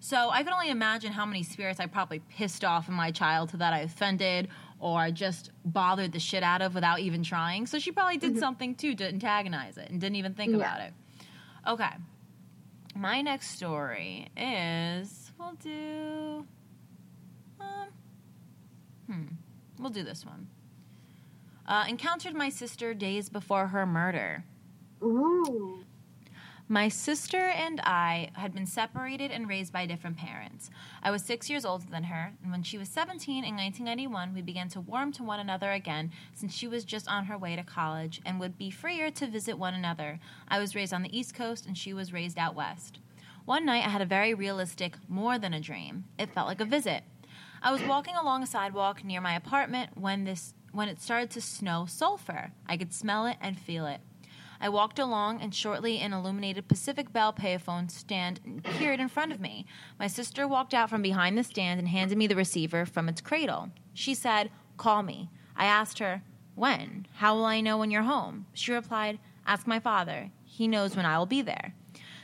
So 0.00 0.30
I 0.30 0.42
can 0.42 0.52
only 0.54 0.70
imagine 0.70 1.12
how 1.12 1.26
many 1.26 1.42
spirits 1.42 1.78
I 1.78 1.86
probably 1.86 2.20
pissed 2.20 2.64
off 2.64 2.88
in 2.88 2.94
my 2.94 3.10
childhood 3.10 3.60
that 3.60 3.72
I 3.74 3.80
offended 3.80 4.48
or 4.78 5.10
just 5.10 5.50
bothered 5.64 6.12
the 6.12 6.18
shit 6.20 6.42
out 6.42 6.62
of 6.62 6.74
without 6.74 7.00
even 7.00 7.22
trying. 7.22 7.66
So 7.66 7.78
she 7.78 7.92
probably 7.92 8.16
did 8.18 8.34
Mhm. 8.36 8.38
something 8.38 8.74
too 8.74 8.94
to 8.94 9.08
antagonize 9.08 9.76
it 9.78 9.90
and 9.90 10.00
didn't 10.00 10.16
even 10.16 10.32
think 10.34 10.52
Yeah. 10.52 10.56
about 10.58 10.80
it. 10.80 10.94
Okay. 11.66 11.90
My 12.96 13.20
next 13.20 13.50
story 13.50 14.28
is 14.36 15.30
we'll 15.38 15.52
do 15.62 16.46
um 17.60 17.88
hmm 19.06 19.24
we'll 19.78 19.90
do 19.90 20.02
this 20.02 20.24
one. 20.24 20.48
Uh, 21.68 21.84
encountered 21.88 22.34
my 22.34 22.48
sister 22.48 22.94
days 22.94 23.28
before 23.28 23.66
her 23.68 23.84
murder. 23.84 24.44
Ooh. 25.02 25.84
My 26.68 26.88
sister 26.88 27.38
and 27.38 27.80
I 27.82 28.30
had 28.32 28.52
been 28.52 28.66
separated 28.66 29.30
and 29.30 29.48
raised 29.48 29.72
by 29.72 29.86
different 29.86 30.16
parents. 30.16 30.68
I 31.00 31.12
was 31.12 31.22
six 31.22 31.48
years 31.48 31.64
older 31.64 31.86
than 31.88 32.04
her, 32.04 32.32
and 32.42 32.50
when 32.50 32.64
she 32.64 32.76
was 32.76 32.88
17 32.88 33.44
in 33.44 33.54
1991, 33.54 34.34
we 34.34 34.42
began 34.42 34.68
to 34.70 34.80
warm 34.80 35.12
to 35.12 35.22
one 35.22 35.38
another 35.38 35.70
again 35.70 36.10
since 36.34 36.52
she 36.52 36.66
was 36.66 36.84
just 36.84 37.06
on 37.06 37.26
her 37.26 37.38
way 37.38 37.54
to 37.54 37.62
college 37.62 38.20
and 38.26 38.40
would 38.40 38.58
be 38.58 38.70
freer 38.70 39.12
to 39.12 39.28
visit 39.28 39.56
one 39.56 39.74
another. 39.74 40.18
I 40.48 40.58
was 40.58 40.74
raised 40.74 40.92
on 40.92 41.02
the 41.02 41.16
East 41.16 41.36
Coast, 41.36 41.66
and 41.66 41.78
she 41.78 41.92
was 41.92 42.12
raised 42.12 42.36
out 42.36 42.56
West. 42.56 42.98
One 43.44 43.64
night, 43.64 43.86
I 43.86 43.90
had 43.90 44.02
a 44.02 44.06
very 44.06 44.34
realistic, 44.34 44.96
more 45.08 45.38
than 45.38 45.54
a 45.54 45.60
dream. 45.60 46.06
It 46.18 46.34
felt 46.34 46.48
like 46.48 46.60
a 46.60 46.64
visit. 46.64 47.04
I 47.62 47.70
was 47.70 47.82
walking 47.84 48.16
along 48.16 48.42
a 48.42 48.46
sidewalk 48.46 49.04
near 49.04 49.20
my 49.20 49.36
apartment 49.36 49.90
when 49.94 50.24
this 50.24 50.52
when 50.72 50.88
it 50.88 51.00
started 51.00 51.30
to 51.30 51.40
snow 51.40 51.86
sulfur. 51.88 52.50
I 52.66 52.76
could 52.76 52.92
smell 52.92 53.26
it 53.26 53.36
and 53.40 53.56
feel 53.56 53.86
it. 53.86 54.00
I 54.60 54.68
walked 54.68 54.98
along, 54.98 55.40
and 55.40 55.54
shortly 55.54 55.98
an 55.98 56.12
illuminated 56.12 56.68
Pacific 56.68 57.12
Bell 57.12 57.32
payphone 57.32 57.90
stand 57.90 58.62
appeared 58.64 59.00
in 59.00 59.08
front 59.08 59.32
of 59.32 59.40
me. 59.40 59.66
My 59.98 60.06
sister 60.06 60.48
walked 60.48 60.74
out 60.74 60.90
from 60.90 61.02
behind 61.02 61.36
the 61.36 61.44
stand 61.44 61.78
and 61.78 61.88
handed 61.88 62.18
me 62.18 62.26
the 62.26 62.36
receiver 62.36 62.86
from 62.86 63.08
its 63.08 63.20
cradle. 63.20 63.70
She 63.94 64.14
said, 64.14 64.50
Call 64.76 65.02
me. 65.02 65.30
I 65.56 65.66
asked 65.66 65.98
her, 65.98 66.22
When? 66.54 67.06
How 67.14 67.34
will 67.34 67.44
I 67.44 67.60
know 67.60 67.78
when 67.78 67.90
you're 67.90 68.02
home? 68.02 68.46
She 68.52 68.72
replied, 68.72 69.18
Ask 69.46 69.66
my 69.66 69.78
father. 69.78 70.30
He 70.44 70.66
knows 70.68 70.96
when 70.96 71.06
I 71.06 71.18
will 71.18 71.26
be 71.26 71.42
there. 71.42 71.74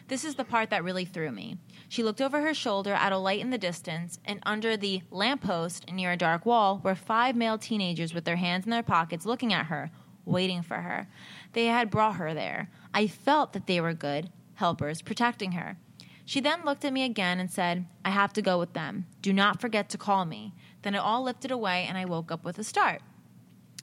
This 0.08 0.24
is 0.24 0.34
the 0.34 0.44
part 0.44 0.70
that 0.70 0.84
really 0.84 1.04
threw 1.04 1.30
me. 1.30 1.58
She 1.88 2.02
looked 2.02 2.20
over 2.20 2.40
her 2.40 2.54
shoulder 2.54 2.92
at 2.92 3.12
a 3.12 3.18
light 3.18 3.40
in 3.40 3.50
the 3.50 3.58
distance, 3.58 4.18
and 4.24 4.40
under 4.44 4.76
the 4.76 5.02
lamppost 5.10 5.90
near 5.90 6.12
a 6.12 6.16
dark 6.16 6.44
wall 6.44 6.80
were 6.82 6.94
five 6.94 7.36
male 7.36 7.58
teenagers 7.58 8.12
with 8.12 8.24
their 8.24 8.36
hands 8.36 8.64
in 8.64 8.70
their 8.70 8.82
pockets 8.82 9.26
looking 9.26 9.52
at 9.52 9.66
her, 9.66 9.90
waiting 10.24 10.62
for 10.62 10.76
her. 10.76 11.08
They 11.52 11.66
had 11.66 11.90
brought 11.90 12.16
her 12.16 12.34
there. 12.34 12.70
I 12.94 13.06
felt 13.06 13.52
that 13.52 13.66
they 13.66 13.80
were 13.80 13.94
good 13.94 14.30
helpers 14.54 15.02
protecting 15.02 15.52
her. 15.52 15.76
She 16.24 16.40
then 16.40 16.64
looked 16.64 16.84
at 16.84 16.92
me 16.92 17.04
again 17.04 17.40
and 17.40 17.50
said, 17.50 17.86
I 18.04 18.10
have 18.10 18.32
to 18.34 18.42
go 18.42 18.58
with 18.58 18.74
them. 18.74 19.06
Do 19.20 19.32
not 19.32 19.60
forget 19.60 19.88
to 19.90 19.98
call 19.98 20.24
me. 20.24 20.54
Then 20.82 20.94
it 20.94 20.98
all 20.98 21.22
lifted 21.22 21.50
away, 21.50 21.84
and 21.88 21.98
I 21.98 22.04
woke 22.04 22.30
up 22.30 22.44
with 22.44 22.58
a 22.58 22.64
start. 22.64 23.02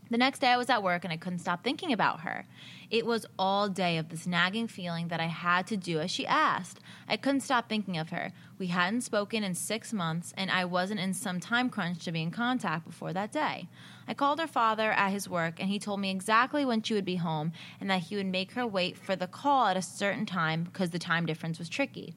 The 0.10 0.18
next 0.18 0.40
day 0.40 0.48
I 0.48 0.58
was 0.58 0.70
at 0.72 0.82
work 0.82 1.04
and 1.04 1.14
I 1.14 1.18
couldn't 1.18 1.40
stop 1.40 1.64
thinking 1.64 1.94
about 1.94 2.22
her. 2.22 2.46
It 2.90 3.06
was 3.06 3.28
all 3.38 3.70
day 3.70 3.98
of 3.98 4.10
this 4.10 4.26
nagging 4.26 4.68
feeling 4.68 5.10
that 5.10 5.20
I 5.20 5.28
had 5.28 5.68
to 5.68 5.78
do 5.78 6.00
as 6.00 6.10
she 6.10 6.26
asked. 6.26 6.80
I 7.08 7.16
couldn't 7.16 7.42
stop 7.42 7.70
thinking 7.70 7.96
of 7.98 8.10
her. 8.10 8.32
We 8.58 8.68
hadn't 8.68 9.02
spoken 9.02 9.44
in 9.44 9.54
six 9.54 9.94
months, 9.94 10.34
and 10.36 10.50
I 10.50 10.66
wasn't 10.66 11.00
in 11.00 11.14
some 11.14 11.40
time 11.40 11.70
crunch 11.70 12.04
to 12.06 12.12
be 12.12 12.24
in 12.24 12.32
contact 12.32 12.88
before 12.88 13.14
that 13.14 13.32
day. 13.32 13.70
I 14.10 14.16
called 14.16 14.40
her 14.40 14.48
father 14.48 14.92
at 14.92 15.12
his 15.12 15.30
work, 15.30 15.60
and 15.60 15.70
he 15.70 15.78
told 15.78 16.00
me 16.00 16.10
exactly 16.10 16.66
when 16.66 16.82
she 16.82 16.96
would 16.96 17.06
be 17.06 17.18
home 17.18 17.52
and 17.80 17.88
that 17.92 18.02
he 18.02 18.16
would 18.16 18.26
make 18.26 18.54
her 18.54 18.66
wait 18.66 18.98
for 18.98 19.16
the 19.16 19.28
call 19.28 19.68
at 19.68 19.78
a 19.78 19.84
certain 19.84 20.26
time 20.26 20.64
because 20.64 20.90
the 20.90 20.98
time 20.98 21.28
difference 21.28 21.60
was 21.60 21.70
tricky. 21.70 22.16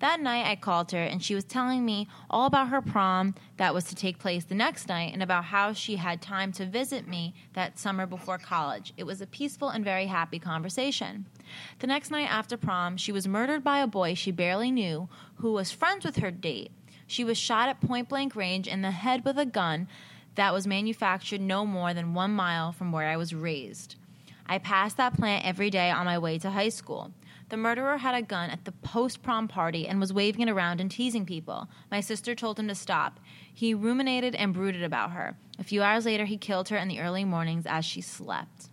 That 0.00 0.20
night, 0.20 0.46
I 0.46 0.54
called 0.56 0.92
her, 0.92 1.02
and 1.02 1.22
she 1.22 1.34
was 1.34 1.44
telling 1.44 1.86
me 1.86 2.08
all 2.28 2.44
about 2.44 2.68
her 2.68 2.82
prom 2.82 3.34
that 3.56 3.72
was 3.72 3.84
to 3.84 3.94
take 3.94 4.18
place 4.18 4.44
the 4.44 4.54
next 4.54 4.86
night 4.86 5.14
and 5.14 5.22
about 5.22 5.44
how 5.44 5.72
she 5.72 5.96
had 5.96 6.20
time 6.20 6.52
to 6.52 6.66
visit 6.66 7.08
me 7.08 7.34
that 7.54 7.78
summer 7.78 8.04
before 8.04 8.36
college. 8.36 8.92
It 8.98 9.04
was 9.04 9.22
a 9.22 9.26
peaceful 9.26 9.70
and 9.70 9.82
very 9.82 10.06
happy 10.06 10.38
conversation. 10.38 11.24
The 11.78 11.86
next 11.86 12.10
night 12.10 12.30
after 12.30 12.58
prom, 12.58 12.98
she 12.98 13.12
was 13.12 13.26
murdered 13.26 13.64
by 13.64 13.78
a 13.78 13.86
boy 13.86 14.12
she 14.12 14.30
barely 14.30 14.70
knew 14.70 15.08
who 15.36 15.52
was 15.52 15.72
friends 15.72 16.04
with 16.04 16.16
her 16.16 16.30
date. 16.30 16.70
She 17.06 17.24
was 17.24 17.38
shot 17.38 17.70
at 17.70 17.80
point 17.80 18.10
blank 18.10 18.36
range 18.36 18.68
in 18.68 18.82
the 18.82 18.90
head 18.90 19.24
with 19.24 19.38
a 19.38 19.46
gun 19.46 19.88
that 20.34 20.52
was 20.52 20.66
manufactured 20.66 21.40
no 21.40 21.66
more 21.66 21.92
than 21.94 22.14
one 22.14 22.32
mile 22.32 22.72
from 22.72 22.92
where 22.92 23.08
I 23.08 23.16
was 23.16 23.34
raised. 23.34 23.96
I 24.46 24.58
passed 24.58 24.96
that 24.96 25.14
plant 25.14 25.44
every 25.44 25.70
day 25.70 25.90
on 25.90 26.06
my 26.06 26.18
way 26.18 26.38
to 26.38 26.50
high 26.50 26.70
school. 26.70 27.12
The 27.50 27.56
murderer 27.56 27.98
had 27.98 28.14
a 28.14 28.22
gun 28.22 28.50
at 28.50 28.64
the 28.64 28.72
post 28.72 29.22
prom 29.22 29.48
party 29.48 29.86
and 29.86 29.98
was 29.98 30.12
waving 30.12 30.46
it 30.46 30.50
around 30.50 30.80
and 30.80 30.90
teasing 30.90 31.26
people. 31.26 31.68
My 31.90 32.00
sister 32.00 32.34
told 32.34 32.58
him 32.58 32.68
to 32.68 32.74
stop. 32.74 33.18
He 33.52 33.74
ruminated 33.74 34.34
and 34.36 34.54
brooded 34.54 34.84
about 34.84 35.10
her. 35.10 35.36
A 35.58 35.64
few 35.64 35.82
hours 35.82 36.06
later, 36.06 36.24
he 36.24 36.36
killed 36.36 36.68
her 36.68 36.76
in 36.76 36.88
the 36.88 37.00
early 37.00 37.24
mornings 37.24 37.66
as 37.66 37.84
she 37.84 38.00
slept. 38.00 38.70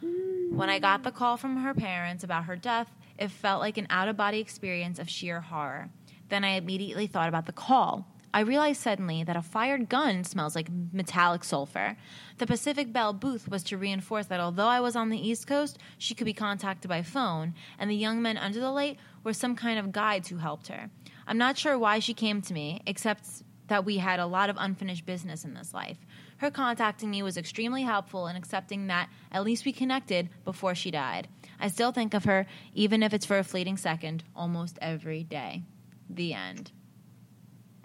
When 0.00 0.68
I 0.68 0.78
got 0.78 1.02
the 1.02 1.12
call 1.12 1.36
from 1.36 1.58
her 1.58 1.74
parents 1.74 2.24
about 2.24 2.44
her 2.44 2.56
death, 2.56 2.90
it 3.18 3.30
felt 3.30 3.60
like 3.60 3.78
an 3.78 3.86
out 3.88 4.08
of 4.08 4.16
body 4.16 4.40
experience 4.40 4.98
of 4.98 5.08
sheer 5.08 5.40
horror. 5.40 5.90
Then 6.28 6.44
I 6.44 6.56
immediately 6.56 7.06
thought 7.06 7.28
about 7.28 7.46
the 7.46 7.52
call. 7.52 8.06
I 8.34 8.40
realized 8.40 8.80
suddenly 8.80 9.24
that 9.24 9.36
a 9.36 9.42
fired 9.42 9.88
gun 9.88 10.24
smells 10.24 10.54
like 10.54 10.68
metallic 10.92 11.42
sulfur. 11.44 11.96
The 12.38 12.46
Pacific 12.46 12.92
Bell 12.92 13.12
booth 13.12 13.48
was 13.48 13.62
to 13.64 13.78
reinforce 13.78 14.26
that 14.26 14.40
although 14.40 14.66
I 14.66 14.80
was 14.80 14.94
on 14.94 15.08
the 15.08 15.28
East 15.28 15.46
Coast, 15.46 15.78
she 15.96 16.14
could 16.14 16.26
be 16.26 16.32
contacted 16.34 16.88
by 16.88 17.02
phone, 17.02 17.54
and 17.78 17.90
the 17.90 17.94
young 17.94 18.20
men 18.20 18.36
under 18.36 18.60
the 18.60 18.70
light 18.70 18.98
were 19.24 19.32
some 19.32 19.56
kind 19.56 19.78
of 19.78 19.92
guides 19.92 20.28
who 20.28 20.36
helped 20.36 20.68
her. 20.68 20.90
I'm 21.26 21.38
not 21.38 21.56
sure 21.56 21.78
why 21.78 21.98
she 21.98 22.14
came 22.14 22.42
to 22.42 22.52
me, 22.52 22.82
except 22.86 23.26
that 23.68 23.84
we 23.84 23.96
had 23.96 24.20
a 24.20 24.26
lot 24.26 24.50
of 24.50 24.56
unfinished 24.58 25.06
business 25.06 25.44
in 25.44 25.54
this 25.54 25.74
life. 25.74 25.98
Her 26.38 26.50
contacting 26.50 27.10
me 27.10 27.22
was 27.22 27.36
extremely 27.36 27.82
helpful 27.82 28.26
in 28.26 28.36
accepting 28.36 28.86
that 28.86 29.08
at 29.32 29.44
least 29.44 29.64
we 29.64 29.72
connected 29.72 30.28
before 30.44 30.74
she 30.74 30.90
died. 30.90 31.28
I 31.58 31.68
still 31.68 31.92
think 31.92 32.14
of 32.14 32.24
her, 32.24 32.46
even 32.74 33.02
if 33.02 33.14
it's 33.14 33.26
for 33.26 33.38
a 33.38 33.44
fleeting 33.44 33.76
second, 33.76 34.22
almost 34.34 34.78
every 34.82 35.24
day. 35.24 35.62
The 36.08 36.34
end. 36.34 36.70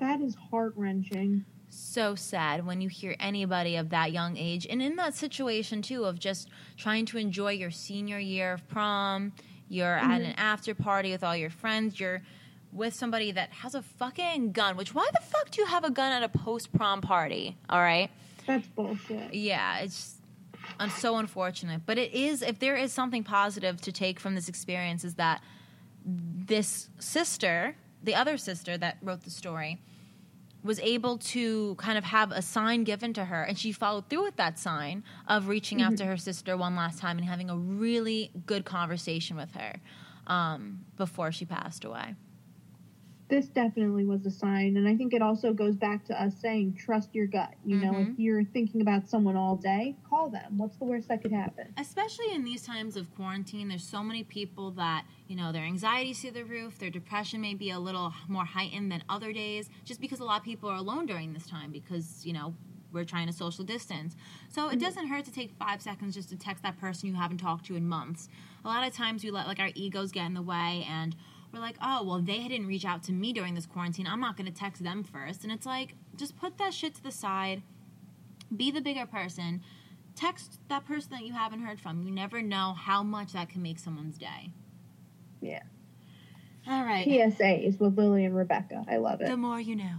That 0.02 0.20
is 0.20 0.36
heart 0.50 0.74
wrenching. 0.76 1.46
so 1.70 2.16
sad 2.16 2.66
when 2.66 2.82
you 2.82 2.90
hear 2.90 3.16
anybody 3.18 3.78
of 3.78 3.92
that 3.92 4.12
young 4.12 4.36
age 4.36 4.68
and 4.70 4.82
in 4.82 4.98
that 4.98 5.14
situation 5.16 5.82
too 5.82 6.04
of 6.04 6.20
just 6.20 6.50
trying 6.76 7.06
to 7.06 7.18
enjoy 7.18 7.52
your 7.52 7.72
senior 7.72 8.20
year 8.20 8.52
of 8.52 8.68
prom 8.68 9.32
you're 9.70 9.96
at 9.98 10.20
Mhm. 10.20 10.26
an 10.26 10.32
after 10.34 10.76
party 10.76 11.12
with 11.14 11.24
all 11.24 11.38
your 11.38 11.50
friends 11.50 11.98
you're 11.98 12.22
with 12.74 12.94
somebody 12.94 13.32
that 13.32 13.52
has 13.52 13.74
a 13.74 13.82
fucking 13.82 14.52
gun 14.52 14.76
which 14.76 14.94
why 14.94 15.08
the 15.14 15.22
fuck 15.22 15.50
do 15.50 15.62
you 15.62 15.68
have 15.68 15.86
a 15.86 15.90
gun 15.90 16.12
at 16.12 16.24
a 16.24 16.28
post 16.28 16.74
prom 16.74 17.00
party 17.00 17.56
all 17.70 17.80
right 17.80 18.12
That's 18.46 18.68
bullshit. 18.68 19.34
yeah 19.34 19.78
it's 19.80 20.18
I'm 20.78 20.90
so 20.90 21.16
unfortunate 21.16 21.84
but 21.86 21.98
it 21.98 22.12
is 22.14 22.42
if 22.42 22.60
there 22.60 22.76
is 22.76 22.92
something 22.92 23.24
positive 23.24 23.80
to 23.82 23.94
take 23.94 24.20
from 24.20 24.36
this 24.36 24.50
experience 24.50 25.06
is 25.06 25.14
that 25.16 25.42
this 26.04 26.90
sister 27.00 27.78
the 28.04 28.16
other 28.16 28.36
sister 28.36 28.78
that 28.78 28.98
wrote 29.02 29.22
the 29.24 29.30
story 29.30 29.80
was 30.64 30.80
able 30.80 31.18
to 31.18 31.76
kind 31.76 31.98
of 31.98 32.04
have 32.04 32.32
a 32.32 32.42
sign 32.42 32.84
given 32.84 33.14
to 33.14 33.26
her 33.26 33.44
and 33.44 33.58
she 33.58 33.72
followed 33.72 34.08
through 34.10 34.24
with 34.24 34.36
that 34.36 34.60
sign 34.60 35.04
of 35.28 35.48
reaching 35.48 35.82
out 35.82 35.98
to 35.98 36.06
her 36.06 36.18
sister 36.18 36.56
one 36.56 36.76
last 36.76 37.00
time 37.00 37.18
and 37.18 37.28
having 37.28 37.50
a 37.50 37.56
really 37.56 38.32
good 38.46 38.66
conversation 38.66 39.36
with 39.36 39.52
her 39.56 39.80
um, 40.28 40.80
before 40.98 41.32
she 41.32 41.46
passed 41.46 41.84
away 41.84 42.16
This 43.32 43.48
definitely 43.48 44.04
was 44.04 44.26
a 44.26 44.30
sign, 44.30 44.76
and 44.76 44.86
I 44.86 44.94
think 44.98 45.14
it 45.14 45.22
also 45.22 45.54
goes 45.54 45.78
back 45.78 46.04
to 46.08 46.22
us 46.22 46.36
saying 46.42 46.74
trust 46.74 47.16
your 47.16 47.28
gut. 47.28 47.54
You 47.64 47.78
know, 47.78 47.94
Mhm. 47.94 48.12
if 48.12 48.20
you're 48.20 48.44
thinking 48.44 48.82
about 48.82 49.08
someone 49.08 49.38
all 49.38 49.56
day, 49.56 49.96
call 50.04 50.30
them. 50.30 50.58
What's 50.58 50.76
the 50.76 50.84
worst 50.84 51.08
that 51.08 51.22
could 51.22 51.32
happen? 51.32 51.74
especially 51.78 52.26
in 52.34 52.44
these 52.44 52.64
times 52.64 52.98
of 52.98 53.10
quarantine 53.16 53.70
there's 53.70 53.88
so 53.88 54.04
many 54.04 54.24
people 54.26 54.72
that 54.72 55.06
you 55.30 55.36
know 55.38 55.54
their 55.54 55.64
anxiety's 55.64 56.20
through 56.20 56.32
the 56.32 56.44
roof 56.44 56.78
their 56.80 56.90
depression 56.90 57.40
may 57.40 57.54
be 57.54 57.70
a 57.70 57.80
little 57.80 58.12
more 58.28 58.44
heightened 58.44 58.92
than 58.92 59.02
other 59.08 59.32
days 59.32 59.70
just 59.86 60.02
because 60.02 60.20
a 60.20 60.26
lot 60.26 60.38
of 60.40 60.44
people 60.44 60.70
are 60.70 60.76
alone 60.76 61.06
during 61.06 61.32
this 61.32 61.48
time 61.48 61.72
because 61.72 62.26
you 62.26 62.34
know 62.34 62.54
we're 62.92 63.06
trying 63.06 63.26
to 63.28 63.32
social 63.34 63.64
distance 63.64 64.18
so 64.50 64.68
it 64.68 64.76
Mhm. 64.76 64.82
doesn't 64.82 65.08
hurt 65.08 65.24
to 65.24 65.32
take 65.32 65.52
five 65.54 65.82
seconds 65.82 66.14
just 66.16 66.28
to 66.30 66.36
text 66.36 66.62
that 66.64 66.78
person 66.78 67.08
you 67.08 67.16
haven't 67.16 67.38
talked 67.38 67.66
to 67.68 67.76
in 67.76 67.88
months 67.88 68.28
a 68.66 68.68
lot 68.68 68.86
of 68.86 68.94
times 68.94 69.24
we 69.24 69.32
let 69.32 69.48
like 69.48 69.60
our 69.60 69.72
egos 69.74 70.12
get 70.12 70.26
in 70.26 70.34
the 70.34 70.42
way 70.42 70.86
and 70.90 71.16
we're 71.54 71.60
like 71.60 71.76
oh 71.82 72.04
well 72.04 72.20
they 72.20 72.48
didn't 72.48 72.68
reach 72.68 72.86
out 72.86 73.04
to 73.04 73.12
me 73.12 73.34
during 73.34 73.56
this 73.56 73.66
quarantine 73.66 74.08
i'm 74.08 74.20
not 74.20 74.38
going 74.38 74.46
to 74.46 74.58
text 74.58 74.84
them 74.84 75.04
first 75.04 75.44
and 75.44 75.52
it's 75.52 75.66
like 75.66 75.96
just 76.16 76.38
put 76.38 76.58
that 76.58 76.74
shit 76.74 76.96
to 76.96 77.04
the 77.04 77.12
side 77.12 77.62
be 78.56 78.72
the 78.72 78.82
bigger 78.82 79.06
person 79.06 79.62
text 80.16 80.60
that 80.70 80.86
person 80.86 81.12
that 81.12 81.24
you 81.24 81.34
haven't 81.34 81.62
heard 81.62 81.80
from. 81.80 82.04
You 82.04 82.12
never 82.12 82.42
know 82.42 82.74
how 82.74 83.04
much 83.04 83.34
that 83.34 83.50
can 83.50 83.62
make 83.62 83.80
someone's 83.80 84.18
day. 84.18 84.52
Yeah. 85.42 85.64
All 86.68 86.84
right. 86.84 87.08
PSAs 87.08 87.80
with 87.80 87.98
Lily 87.98 88.26
and 88.26 88.36
Rebecca. 88.36 88.86
I 88.88 88.98
love 88.98 89.22
it. 89.22 89.28
The 89.28 89.38
more 89.38 89.60
you 89.60 89.76
know. 89.76 89.96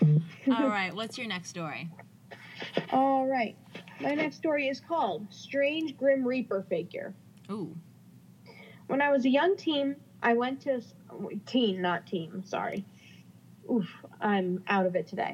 All 0.56 0.68
right. 0.68 0.94
What's 0.94 1.18
your 1.18 1.26
next 1.26 1.50
story? 1.50 1.90
All 2.90 3.26
right. 3.26 3.56
My 4.00 4.14
next 4.14 4.36
story 4.36 4.68
is 4.68 4.80
called 4.80 5.26
Strange 5.30 5.96
Grim 5.96 6.26
Reaper 6.26 6.64
Figure. 6.68 7.14
Ooh. 7.50 7.76
When 8.86 9.02
I 9.02 9.10
was 9.10 9.24
a 9.26 9.28
young 9.28 9.56
teen, 9.56 9.96
I 10.26 10.34
went 10.34 10.62
to 10.62 10.82
teen, 11.46 11.80
not 11.80 12.04
team. 12.04 12.42
Sorry. 12.44 12.84
Oof, 13.70 13.88
I'm 14.20 14.64
out 14.66 14.84
of 14.84 14.96
it 14.96 15.06
today. 15.06 15.32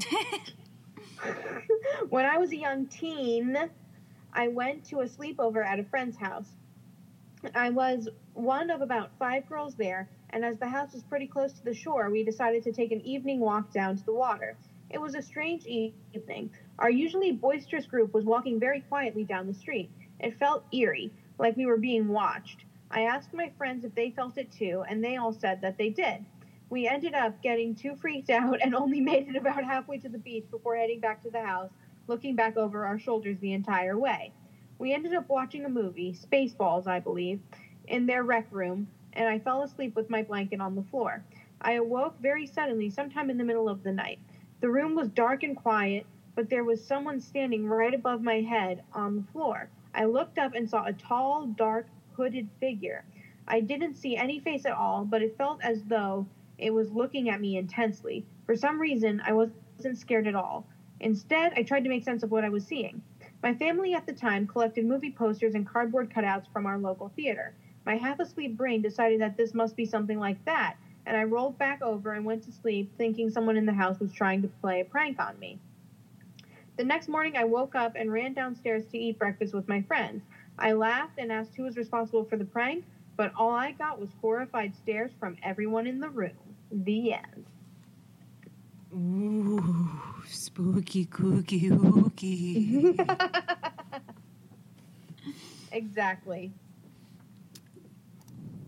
when 2.10 2.26
I 2.26 2.36
was 2.36 2.52
a 2.52 2.58
young 2.58 2.84
teen, 2.84 3.56
I 4.34 4.48
went 4.48 4.84
to 4.90 5.00
a 5.00 5.06
sleepover 5.06 5.64
at 5.64 5.80
a 5.80 5.84
friend's 5.84 6.18
house. 6.18 6.50
I 7.54 7.70
was 7.70 8.10
one 8.34 8.68
of 8.68 8.82
about 8.82 9.12
five 9.18 9.48
girls 9.48 9.76
there, 9.76 10.10
and 10.28 10.44
as 10.44 10.58
the 10.58 10.68
house 10.68 10.92
was 10.92 11.02
pretty 11.04 11.26
close 11.26 11.54
to 11.54 11.64
the 11.64 11.72
shore, 11.72 12.10
we 12.10 12.22
decided 12.22 12.62
to 12.64 12.72
take 12.72 12.92
an 12.92 13.00
evening 13.00 13.40
walk 13.40 13.72
down 13.72 13.96
to 13.96 14.04
the 14.04 14.12
water. 14.12 14.58
It 14.90 15.00
was 15.00 15.14
a 15.14 15.22
strange 15.22 15.64
evening. 15.64 16.50
Our 16.78 16.90
usually 16.90 17.32
boisterous 17.32 17.86
group 17.86 18.12
was 18.12 18.26
walking 18.26 18.60
very 18.60 18.82
quietly 18.82 19.24
down 19.24 19.46
the 19.46 19.54
street. 19.54 19.90
It 20.20 20.38
felt 20.38 20.66
eerie, 20.70 21.10
like 21.38 21.56
we 21.56 21.64
were 21.64 21.78
being 21.78 22.08
watched. 22.08 22.66
I 22.94 23.04
asked 23.04 23.32
my 23.32 23.50
friends 23.56 23.84
if 23.84 23.94
they 23.94 24.10
felt 24.10 24.36
it 24.36 24.52
too, 24.52 24.84
and 24.86 25.02
they 25.02 25.16
all 25.16 25.32
said 25.32 25.62
that 25.62 25.78
they 25.78 25.88
did. 25.88 26.26
We 26.68 26.86
ended 26.86 27.14
up 27.14 27.40
getting 27.42 27.74
too 27.74 27.96
freaked 27.96 28.28
out 28.30 28.60
and 28.62 28.74
only 28.74 29.00
made 29.00 29.28
it 29.28 29.36
about 29.36 29.64
halfway 29.64 29.98
to 29.98 30.10
the 30.10 30.18
beach 30.18 30.44
before 30.50 30.76
heading 30.76 31.00
back 31.00 31.22
to 31.22 31.30
the 31.30 31.42
house, 31.42 31.70
looking 32.06 32.36
back 32.36 32.58
over 32.58 32.84
our 32.84 32.98
shoulders 32.98 33.38
the 33.40 33.54
entire 33.54 33.98
way. 33.98 34.32
We 34.78 34.92
ended 34.92 35.14
up 35.14 35.28
watching 35.30 35.64
a 35.64 35.70
movie, 35.70 36.12
Spaceballs, 36.12 36.86
I 36.86 37.00
believe, 37.00 37.40
in 37.88 38.04
their 38.04 38.24
rec 38.24 38.46
room, 38.50 38.88
and 39.14 39.26
I 39.26 39.38
fell 39.38 39.62
asleep 39.62 39.96
with 39.96 40.10
my 40.10 40.22
blanket 40.22 40.60
on 40.60 40.74
the 40.74 40.82
floor. 40.82 41.24
I 41.62 41.74
awoke 41.74 42.20
very 42.20 42.46
suddenly 42.46 42.90
sometime 42.90 43.30
in 43.30 43.38
the 43.38 43.44
middle 43.44 43.68
of 43.70 43.82
the 43.82 43.92
night. 43.92 44.18
The 44.60 44.68
room 44.68 44.94
was 44.94 45.08
dark 45.08 45.44
and 45.44 45.56
quiet, 45.56 46.04
but 46.34 46.50
there 46.50 46.64
was 46.64 46.84
someone 46.84 47.20
standing 47.20 47.66
right 47.66 47.94
above 47.94 48.22
my 48.22 48.40
head 48.42 48.82
on 48.92 49.16
the 49.16 49.32
floor. 49.32 49.70
I 49.94 50.04
looked 50.04 50.38
up 50.38 50.54
and 50.54 50.68
saw 50.68 50.84
a 50.84 50.92
tall, 50.92 51.46
dark, 51.46 51.86
hooded 52.16 52.48
figure. 52.60 53.04
I 53.48 53.60
didn't 53.60 53.94
see 53.94 54.16
any 54.16 54.38
face 54.38 54.64
at 54.66 54.72
all, 54.72 55.04
but 55.04 55.22
it 55.22 55.36
felt 55.36 55.62
as 55.62 55.82
though 55.84 56.26
it 56.58 56.72
was 56.72 56.92
looking 56.92 57.28
at 57.28 57.40
me 57.40 57.56
intensely. 57.56 58.24
For 58.46 58.54
some 58.54 58.80
reason, 58.80 59.20
I 59.24 59.32
wasn't 59.32 59.98
scared 59.98 60.26
at 60.26 60.34
all. 60.34 60.66
Instead, 61.00 61.52
I 61.56 61.62
tried 61.62 61.82
to 61.84 61.90
make 61.90 62.04
sense 62.04 62.22
of 62.22 62.30
what 62.30 62.44
I 62.44 62.48
was 62.48 62.64
seeing. 62.64 63.02
My 63.42 63.54
family 63.54 63.94
at 63.94 64.06
the 64.06 64.12
time 64.12 64.46
collected 64.46 64.86
movie 64.86 65.10
posters 65.10 65.54
and 65.54 65.66
cardboard 65.66 66.10
cutouts 66.10 66.46
from 66.52 66.66
our 66.66 66.78
local 66.78 67.08
theater. 67.16 67.54
My 67.84 67.96
half 67.96 68.20
asleep 68.20 68.56
brain 68.56 68.82
decided 68.82 69.20
that 69.20 69.36
this 69.36 69.54
must 69.54 69.74
be 69.74 69.84
something 69.84 70.20
like 70.20 70.44
that, 70.44 70.76
and 71.06 71.16
I 71.16 71.24
rolled 71.24 71.58
back 71.58 71.82
over 71.82 72.12
and 72.12 72.24
went 72.24 72.44
to 72.44 72.52
sleep, 72.52 72.96
thinking 72.96 73.28
someone 73.28 73.56
in 73.56 73.66
the 73.66 73.72
house 73.72 73.98
was 73.98 74.12
trying 74.12 74.42
to 74.42 74.48
play 74.48 74.80
a 74.80 74.84
prank 74.84 75.18
on 75.18 75.36
me. 75.40 75.58
The 76.76 76.84
next 76.84 77.08
morning, 77.08 77.36
I 77.36 77.44
woke 77.44 77.74
up 77.74 77.96
and 77.96 78.12
ran 78.12 78.32
downstairs 78.32 78.86
to 78.86 78.98
eat 78.98 79.18
breakfast 79.18 79.52
with 79.52 79.68
my 79.68 79.82
friends. 79.82 80.22
I 80.62 80.72
laughed 80.72 81.18
and 81.18 81.32
asked 81.32 81.56
who 81.56 81.64
was 81.64 81.76
responsible 81.76 82.24
for 82.24 82.36
the 82.36 82.44
prank, 82.44 82.84
but 83.16 83.32
all 83.36 83.50
I 83.50 83.72
got 83.72 84.00
was 84.00 84.10
horrified 84.20 84.74
stares 84.76 85.10
from 85.18 85.36
everyone 85.42 85.88
in 85.88 85.98
the 85.98 86.08
room. 86.08 86.30
The 86.70 87.14
end. 87.14 87.44
Ooh. 88.94 89.92
Spooky, 90.28 91.06
kooky, 91.06 91.70
ooky. 91.70 92.94
exactly. 95.72 96.52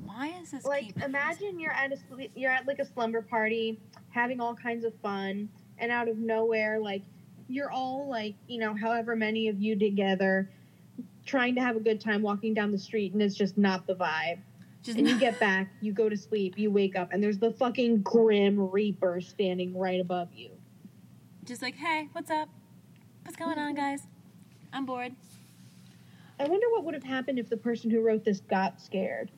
Why 0.04 0.34
is 0.42 0.50
this 0.50 0.64
Like 0.64 0.96
imagine 1.02 1.60
you're 1.60 1.72
at 1.72 1.92
a 1.92 1.98
you're 2.34 2.50
at 2.50 2.66
like 2.66 2.80
a 2.80 2.84
slumber 2.84 3.22
party, 3.22 3.78
having 4.10 4.40
all 4.40 4.54
kinds 4.54 4.84
of 4.84 4.94
fun, 5.00 5.48
and 5.78 5.92
out 5.92 6.08
of 6.08 6.18
nowhere, 6.18 6.80
like 6.80 7.02
you're 7.48 7.70
all 7.70 8.08
like 8.08 8.34
you 8.48 8.58
know 8.58 8.74
however 8.74 9.14
many 9.14 9.48
of 9.48 9.60
you 9.60 9.78
together, 9.78 10.50
trying 11.24 11.54
to 11.54 11.60
have 11.60 11.76
a 11.76 11.80
good 11.80 12.00
time 12.00 12.22
walking 12.22 12.54
down 12.54 12.70
the 12.70 12.78
street, 12.78 13.12
and 13.12 13.22
it's 13.22 13.34
just 13.34 13.56
not 13.56 13.86
the 13.86 13.94
vibe. 13.94 14.38
just 14.82 14.98
And 14.98 15.08
you 15.08 15.18
get 15.18 15.40
back, 15.40 15.68
you 15.80 15.92
go 15.92 16.08
to 16.08 16.16
sleep, 16.16 16.58
you 16.58 16.70
wake 16.70 16.96
up, 16.96 17.12
and 17.12 17.22
there's 17.22 17.38
the 17.38 17.50
fucking 17.50 18.02
grim 18.02 18.70
reaper 18.70 19.20
standing 19.20 19.76
right 19.76 20.00
above 20.00 20.28
you. 20.34 20.50
just 21.44 21.62
like, 21.62 21.76
hey, 21.76 22.08
what's 22.12 22.30
up? 22.30 22.48
What's 23.24 23.36
going 23.36 23.58
on, 23.58 23.74
guys? 23.74 24.06
I'm 24.72 24.84
bored. 24.86 25.14
I 26.38 26.44
wonder 26.44 26.66
what 26.70 26.84
would 26.84 26.94
have 26.94 27.04
happened 27.04 27.38
if 27.38 27.48
the 27.48 27.56
person 27.56 27.90
who 27.90 28.00
wrote 28.00 28.24
this 28.24 28.40
got 28.40 28.80
scared. 28.80 29.30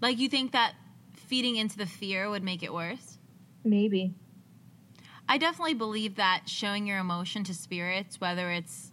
Like, 0.00 0.18
you 0.18 0.28
think 0.28 0.52
that 0.52 0.74
feeding 1.14 1.56
into 1.56 1.76
the 1.76 1.86
fear 1.86 2.30
would 2.30 2.42
make 2.42 2.62
it 2.62 2.72
worse? 2.72 3.18
Maybe. 3.64 4.14
I 5.28 5.38
definitely 5.38 5.74
believe 5.74 6.16
that 6.16 6.42
showing 6.46 6.86
your 6.86 6.98
emotion 6.98 7.44
to 7.44 7.54
spirits, 7.54 8.20
whether 8.20 8.50
it's 8.50 8.92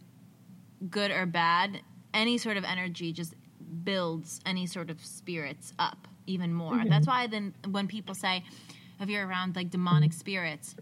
good 0.90 1.12
or 1.12 1.26
bad, 1.26 1.82
any 2.14 2.38
sort 2.38 2.58
of 2.58 2.64
energy 2.64 3.14
just 3.14 3.34
builds 3.84 4.40
any 4.46 4.66
sort 4.66 4.90
of 4.90 5.04
spirits 5.06 5.74
up 5.80 6.08
even 6.28 6.54
more. 6.54 6.74
Mhm. 6.74 6.90
That's 6.90 7.08
why 7.08 7.28
then 7.28 7.54
when 7.70 7.88
people 7.88 8.16
say 8.16 8.44
if 9.00 9.10
you're 9.10 9.26
around 9.28 9.56
like 9.56 9.70
demonic 9.70 10.14
spirits 10.14 10.76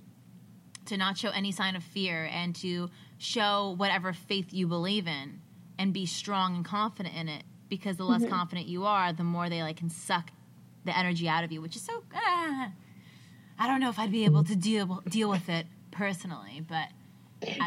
to 0.85 0.97
not 0.97 1.17
show 1.17 1.29
any 1.29 1.51
sign 1.51 1.75
of 1.75 1.83
fear 1.83 2.25
and 2.25 2.55
to 2.55 2.89
show 3.17 3.75
whatever 3.77 4.11
faith 4.13 4.53
you 4.53 4.67
believe 4.67 5.07
in 5.07 5.41
and 5.77 5.93
be 5.93 6.05
strong 6.05 6.55
and 6.55 6.65
confident 6.65 7.15
in 7.15 7.29
it 7.29 7.43
because 7.69 7.97
the 7.97 8.03
less 8.05 8.23
Mhm. 8.23 8.29
confident 8.29 8.67
you 8.67 8.85
are, 8.85 9.13
the 9.13 9.23
more 9.23 9.49
they 9.49 9.61
like 9.61 9.77
can 9.77 9.89
suck 9.89 10.31
the 10.85 10.97
energy 10.97 11.29
out 11.29 11.43
of 11.43 11.51
you, 11.51 11.61
which 11.61 11.75
is 11.75 11.81
so 11.83 12.03
ah, 12.15 12.71
I 13.59 13.67
don't 13.67 13.79
know 13.81 13.89
if 13.89 13.99
I'd 13.99 14.11
be 14.11 14.25
able 14.25 14.43
to 14.45 14.55
deal 14.55 15.01
deal 15.07 15.29
with 15.29 15.47
it 15.49 15.67
personally, 15.91 16.61
but 16.67 16.89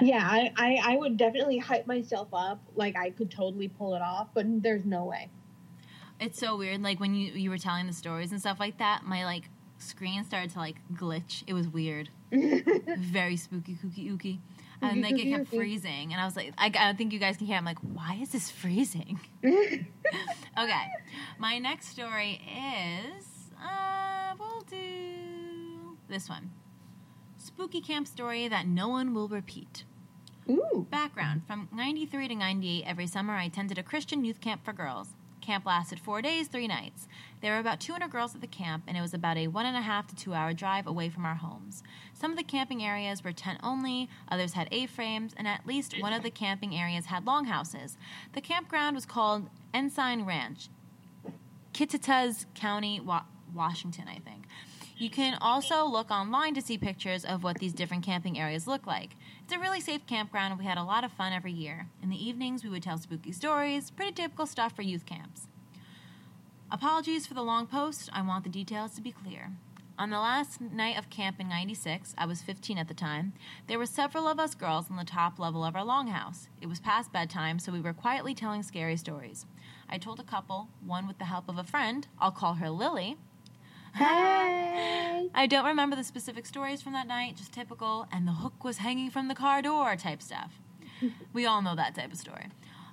Yeah, 0.02 0.26
I, 0.30 0.52
I, 0.56 0.80
I 0.92 0.96
would 0.96 1.16
definitely 1.16 1.58
hype 1.58 1.86
myself 1.86 2.28
up. 2.32 2.60
Like 2.76 2.96
I 2.96 3.10
could 3.10 3.30
totally 3.30 3.68
pull 3.68 3.94
it 3.94 4.02
off, 4.02 4.28
but 4.34 4.44
there's 4.62 4.84
no 4.84 5.04
way. 5.04 5.28
it's 6.20 6.38
so 6.38 6.56
weird. 6.56 6.82
Like 6.82 7.00
when 7.00 7.14
you 7.14 7.32
you 7.32 7.50
were 7.50 7.58
telling 7.58 7.86
the 7.86 7.92
stories 7.92 8.30
and 8.32 8.40
stuff 8.40 8.60
like 8.60 8.78
that, 8.78 9.02
my 9.04 9.24
like 9.24 9.44
screen 9.78 10.24
started 10.24 10.50
to 10.50 10.58
like 10.58 10.76
glitch. 10.94 11.42
It 11.46 11.54
was 11.54 11.68
weird, 11.68 12.10
very 12.32 13.36
spooky, 13.36 13.76
kooky, 13.82 14.10
ooky, 14.12 14.38
and 14.82 15.00
like 15.02 15.18
it 15.18 15.28
kept 15.30 15.48
freezing. 15.48 16.12
And 16.12 16.20
I 16.20 16.24
was 16.26 16.36
like, 16.36 16.52
I, 16.58 16.70
I 16.76 16.92
think 16.92 17.12
you 17.12 17.18
guys 17.18 17.36
can 17.38 17.46
hear. 17.46 17.56
I'm 17.56 17.64
like, 17.64 17.78
why 17.80 18.18
is 18.22 18.30
this 18.30 18.50
freezing? 18.50 19.20
Okay, 20.58 20.84
my 21.38 21.58
next 21.58 21.88
story 21.88 22.40
is 22.46 23.24
uh, 23.64 24.34
we'll 24.38 24.60
do 24.62 25.96
this 26.08 26.28
one. 26.28 26.50
Spooky 27.42 27.80
camp 27.80 28.06
story 28.06 28.46
that 28.46 28.68
no 28.68 28.86
one 28.88 29.14
will 29.14 29.26
repeat. 29.26 29.82
Ooh. 30.48 30.86
Background 30.90 31.42
From 31.44 31.68
93 31.72 32.28
to 32.28 32.34
98, 32.36 32.84
every 32.86 33.08
summer 33.08 33.34
I 33.34 33.44
attended 33.44 33.78
a 33.78 33.82
Christian 33.82 34.24
youth 34.24 34.40
camp 34.40 34.64
for 34.64 34.72
girls. 34.72 35.08
Camp 35.40 35.66
lasted 35.66 35.98
four 35.98 36.22
days, 36.22 36.46
three 36.46 36.68
nights. 36.68 37.08
There 37.40 37.52
were 37.52 37.58
about 37.58 37.80
200 37.80 38.12
girls 38.12 38.36
at 38.36 38.42
the 38.42 38.46
camp, 38.46 38.84
and 38.86 38.96
it 38.96 39.00
was 39.00 39.12
about 39.12 39.36
a 39.36 39.48
one 39.48 39.66
and 39.66 39.76
a 39.76 39.80
half 39.80 40.06
to 40.06 40.14
two 40.14 40.34
hour 40.34 40.52
drive 40.52 40.86
away 40.86 41.08
from 41.08 41.26
our 41.26 41.34
homes. 41.34 41.82
Some 42.14 42.30
of 42.30 42.36
the 42.36 42.44
camping 42.44 42.84
areas 42.84 43.24
were 43.24 43.32
tent 43.32 43.58
only, 43.60 44.08
others 44.28 44.52
had 44.52 44.68
A 44.70 44.86
frames, 44.86 45.34
and 45.36 45.48
at 45.48 45.66
least 45.66 46.00
one 46.00 46.12
of 46.12 46.22
the 46.22 46.30
camping 46.30 46.76
areas 46.76 47.06
had 47.06 47.26
longhouses. 47.26 47.96
The 48.34 48.40
campground 48.40 48.94
was 48.94 49.04
called 49.04 49.48
Ensign 49.74 50.24
Ranch, 50.24 50.68
Kittitas 51.74 52.46
County, 52.54 53.00
Wa- 53.00 53.24
Washington, 53.52 54.04
I 54.06 54.20
think. 54.20 54.44
You 55.02 55.10
can 55.10 55.36
also 55.40 55.84
look 55.84 56.12
online 56.12 56.54
to 56.54 56.62
see 56.62 56.78
pictures 56.78 57.24
of 57.24 57.42
what 57.42 57.58
these 57.58 57.72
different 57.72 58.04
camping 58.04 58.38
areas 58.38 58.68
look 58.68 58.86
like. 58.86 59.16
It's 59.42 59.52
a 59.52 59.58
really 59.58 59.80
safe 59.80 60.06
campground, 60.06 60.52
and 60.52 60.60
we 60.60 60.64
had 60.64 60.78
a 60.78 60.84
lot 60.84 61.02
of 61.02 61.10
fun 61.10 61.32
every 61.32 61.50
year. 61.50 61.88
In 62.00 62.08
the 62.08 62.24
evenings, 62.24 62.62
we 62.62 62.70
would 62.70 62.84
tell 62.84 62.98
spooky 62.98 63.32
stories, 63.32 63.90
pretty 63.90 64.12
typical 64.12 64.46
stuff 64.46 64.76
for 64.76 64.82
youth 64.82 65.04
camps. 65.04 65.48
Apologies 66.70 67.26
for 67.26 67.34
the 67.34 67.42
long 67.42 67.66
post, 67.66 68.10
I 68.12 68.22
want 68.22 68.44
the 68.44 68.48
details 68.48 68.92
to 68.92 69.02
be 69.02 69.10
clear. 69.10 69.50
On 69.98 70.10
the 70.10 70.20
last 70.20 70.60
night 70.60 70.96
of 70.96 71.10
camp 71.10 71.40
in 71.40 71.48
96, 71.48 72.14
I 72.16 72.24
was 72.24 72.40
15 72.40 72.78
at 72.78 72.86
the 72.86 72.94
time, 72.94 73.32
there 73.66 73.80
were 73.80 73.86
several 73.86 74.28
of 74.28 74.38
us 74.38 74.54
girls 74.54 74.88
on 74.88 74.98
the 74.98 75.04
top 75.04 75.36
level 75.36 75.64
of 75.64 75.74
our 75.74 75.84
longhouse. 75.84 76.46
It 76.60 76.68
was 76.68 76.78
past 76.78 77.12
bedtime, 77.12 77.58
so 77.58 77.72
we 77.72 77.80
were 77.80 77.92
quietly 77.92 78.36
telling 78.36 78.62
scary 78.62 78.96
stories. 78.96 79.46
I 79.88 79.98
told 79.98 80.20
a 80.20 80.22
couple, 80.22 80.68
one 80.86 81.08
with 81.08 81.18
the 81.18 81.24
help 81.24 81.48
of 81.48 81.58
a 81.58 81.64
friend, 81.64 82.06
I'll 82.20 82.30
call 82.30 82.54
her 82.54 82.70
Lily, 82.70 83.16
Hey. 83.94 85.28
I 85.34 85.46
don't 85.46 85.64
remember 85.64 85.96
the 85.96 86.04
specific 86.04 86.46
stories 86.46 86.82
from 86.82 86.92
that 86.92 87.06
night, 87.06 87.36
just 87.36 87.52
typical, 87.52 88.06
and 88.12 88.26
the 88.26 88.32
hook 88.32 88.64
was 88.64 88.78
hanging 88.78 89.10
from 89.10 89.28
the 89.28 89.34
car 89.34 89.62
door 89.62 89.96
type 89.96 90.22
stuff. 90.22 90.60
we 91.32 91.46
all 91.46 91.62
know 91.62 91.74
that 91.74 91.94
type 91.94 92.12
of 92.12 92.18
story. 92.18 92.46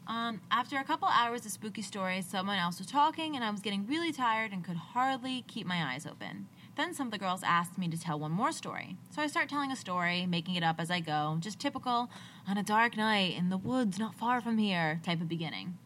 Um, 0.07 0.41
after 0.49 0.77
a 0.77 0.83
couple 0.83 1.07
hours 1.07 1.45
of 1.45 1.51
spooky 1.51 1.83
stories, 1.83 2.25
someone 2.25 2.57
else 2.57 2.79
was 2.79 2.87
talking, 2.87 3.35
and 3.35 3.45
I 3.45 3.51
was 3.51 3.59
getting 3.59 3.85
really 3.85 4.11
tired 4.11 4.51
and 4.51 4.63
could 4.63 4.75
hardly 4.75 5.43
keep 5.47 5.67
my 5.67 5.93
eyes 5.93 6.07
open. 6.07 6.47
Then 6.75 6.93
some 6.93 7.07
of 7.07 7.11
the 7.11 7.19
girls 7.19 7.43
asked 7.43 7.77
me 7.77 7.87
to 7.89 7.99
tell 7.99 8.19
one 8.19 8.31
more 8.31 8.51
story. 8.51 8.95
So 9.13 9.21
I 9.21 9.27
start 9.27 9.49
telling 9.49 9.71
a 9.71 9.75
story, 9.75 10.25
making 10.25 10.55
it 10.55 10.63
up 10.63 10.77
as 10.79 10.89
I 10.89 10.99
go, 10.99 11.37
just 11.39 11.59
typical, 11.59 12.09
on 12.47 12.57
a 12.57 12.63
dark 12.63 12.97
night 12.97 13.35
in 13.37 13.49
the 13.49 13.57
woods 13.57 13.99
not 13.99 14.15
far 14.15 14.41
from 14.41 14.57
here 14.57 14.99
type 15.03 15.21
of 15.21 15.29
beginning. 15.29 15.77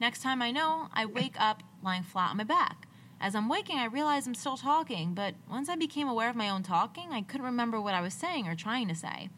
Next 0.00 0.22
time 0.22 0.42
I 0.42 0.50
know, 0.50 0.88
I 0.92 1.06
wake 1.06 1.40
up 1.40 1.62
lying 1.82 2.02
flat 2.02 2.32
on 2.32 2.36
my 2.36 2.44
back. 2.44 2.86
As 3.20 3.34
I'm 3.34 3.50
waking, 3.50 3.78
I 3.78 3.84
realize 3.84 4.26
I'm 4.26 4.34
still 4.34 4.56
talking, 4.56 5.12
but 5.12 5.34
once 5.48 5.68
I 5.68 5.76
became 5.76 6.08
aware 6.08 6.30
of 6.30 6.36
my 6.36 6.48
own 6.48 6.62
talking, 6.62 7.12
I 7.12 7.20
couldn't 7.20 7.44
remember 7.44 7.78
what 7.78 7.92
I 7.92 8.00
was 8.00 8.14
saying 8.14 8.48
or 8.48 8.54
trying 8.54 8.88
to 8.88 8.94
say. 8.94 9.28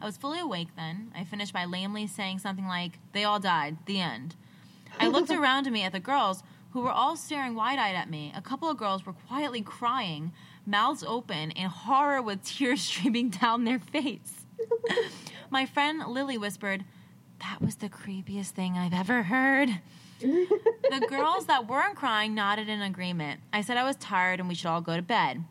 I 0.00 0.06
was 0.06 0.16
fully 0.16 0.40
awake 0.40 0.68
then. 0.76 1.12
I 1.16 1.22
finished 1.22 1.52
by 1.52 1.64
lamely 1.64 2.08
saying 2.08 2.40
something 2.40 2.66
like, 2.66 2.98
They 3.12 3.22
all 3.22 3.38
died, 3.38 3.76
the 3.86 4.00
end. 4.00 4.34
I 4.98 5.06
looked 5.06 5.30
around 5.32 5.70
me 5.70 5.84
at 5.84 5.92
the 5.92 6.00
girls, 6.00 6.42
who 6.72 6.80
were 6.80 6.90
all 6.90 7.16
staring 7.16 7.54
wide 7.54 7.78
eyed 7.78 7.94
at 7.94 8.10
me. 8.10 8.32
A 8.34 8.42
couple 8.42 8.68
of 8.68 8.76
girls 8.76 9.06
were 9.06 9.12
quietly 9.12 9.62
crying, 9.62 10.32
mouths 10.66 11.04
open, 11.06 11.52
in 11.52 11.68
horror 11.68 12.20
with 12.20 12.44
tears 12.44 12.80
streaming 12.80 13.30
down 13.30 13.64
their 13.64 13.78
face. 13.78 14.46
my 15.50 15.64
friend 15.64 16.02
Lily 16.08 16.38
whispered, 16.38 16.84
That 17.40 17.62
was 17.62 17.76
the 17.76 17.88
creepiest 17.88 18.50
thing 18.50 18.76
I've 18.76 18.94
ever 18.94 19.22
heard. 19.24 19.80
The 20.90 21.06
girls 21.06 21.46
that 21.46 21.68
weren't 21.68 21.96
crying 21.96 22.34
nodded 22.34 22.68
in 22.68 22.80
agreement. 22.80 23.40
I 23.52 23.60
said 23.60 23.76
I 23.76 23.84
was 23.84 23.96
tired 23.96 24.40
and 24.40 24.48
we 24.48 24.54
should 24.54 24.68
all 24.68 24.80
go 24.80 24.96
to 24.96 25.02
bed. 25.02 25.44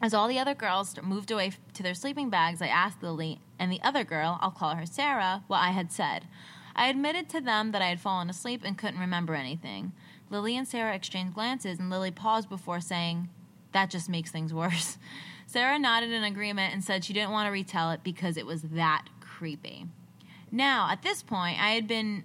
As 0.00 0.14
all 0.14 0.28
the 0.28 0.38
other 0.38 0.54
girls 0.54 0.96
moved 1.02 1.30
away 1.30 1.52
to 1.74 1.82
their 1.82 1.94
sleeping 1.94 2.30
bags, 2.30 2.62
I 2.62 2.68
asked 2.68 3.02
Lily 3.02 3.40
and 3.58 3.70
the 3.70 3.82
other 3.82 4.02
girl, 4.02 4.38
I'll 4.40 4.50
call 4.50 4.74
her 4.74 4.86
Sarah, 4.86 5.44
what 5.46 5.58
I 5.58 5.70
had 5.70 5.92
said. 5.92 6.26
I 6.74 6.88
admitted 6.88 7.28
to 7.28 7.40
them 7.40 7.72
that 7.72 7.82
I 7.82 7.86
had 7.86 8.00
fallen 8.00 8.30
asleep 8.30 8.62
and 8.64 8.78
couldn't 8.78 8.98
remember 8.98 9.34
anything. 9.34 9.92
Lily 10.30 10.56
and 10.56 10.66
Sarah 10.66 10.94
exchanged 10.94 11.34
glances, 11.34 11.78
and 11.78 11.90
Lily 11.90 12.10
paused 12.10 12.48
before 12.48 12.80
saying, 12.80 13.28
That 13.72 13.90
just 13.90 14.08
makes 14.08 14.30
things 14.30 14.54
worse. 14.54 14.98
Sarah 15.46 15.78
nodded 15.78 16.10
in 16.10 16.24
agreement 16.24 16.72
and 16.72 16.82
said 16.82 17.04
she 17.04 17.12
didn't 17.12 17.30
want 17.30 17.46
to 17.46 17.52
retell 17.52 17.90
it 17.90 18.02
because 18.02 18.36
it 18.36 18.46
was 18.46 18.62
that 18.62 19.04
creepy. 19.20 19.86
Now, 20.50 20.88
at 20.90 21.02
this 21.02 21.22
point, 21.22 21.60
I 21.60 21.70
had 21.70 21.86
been 21.86 22.24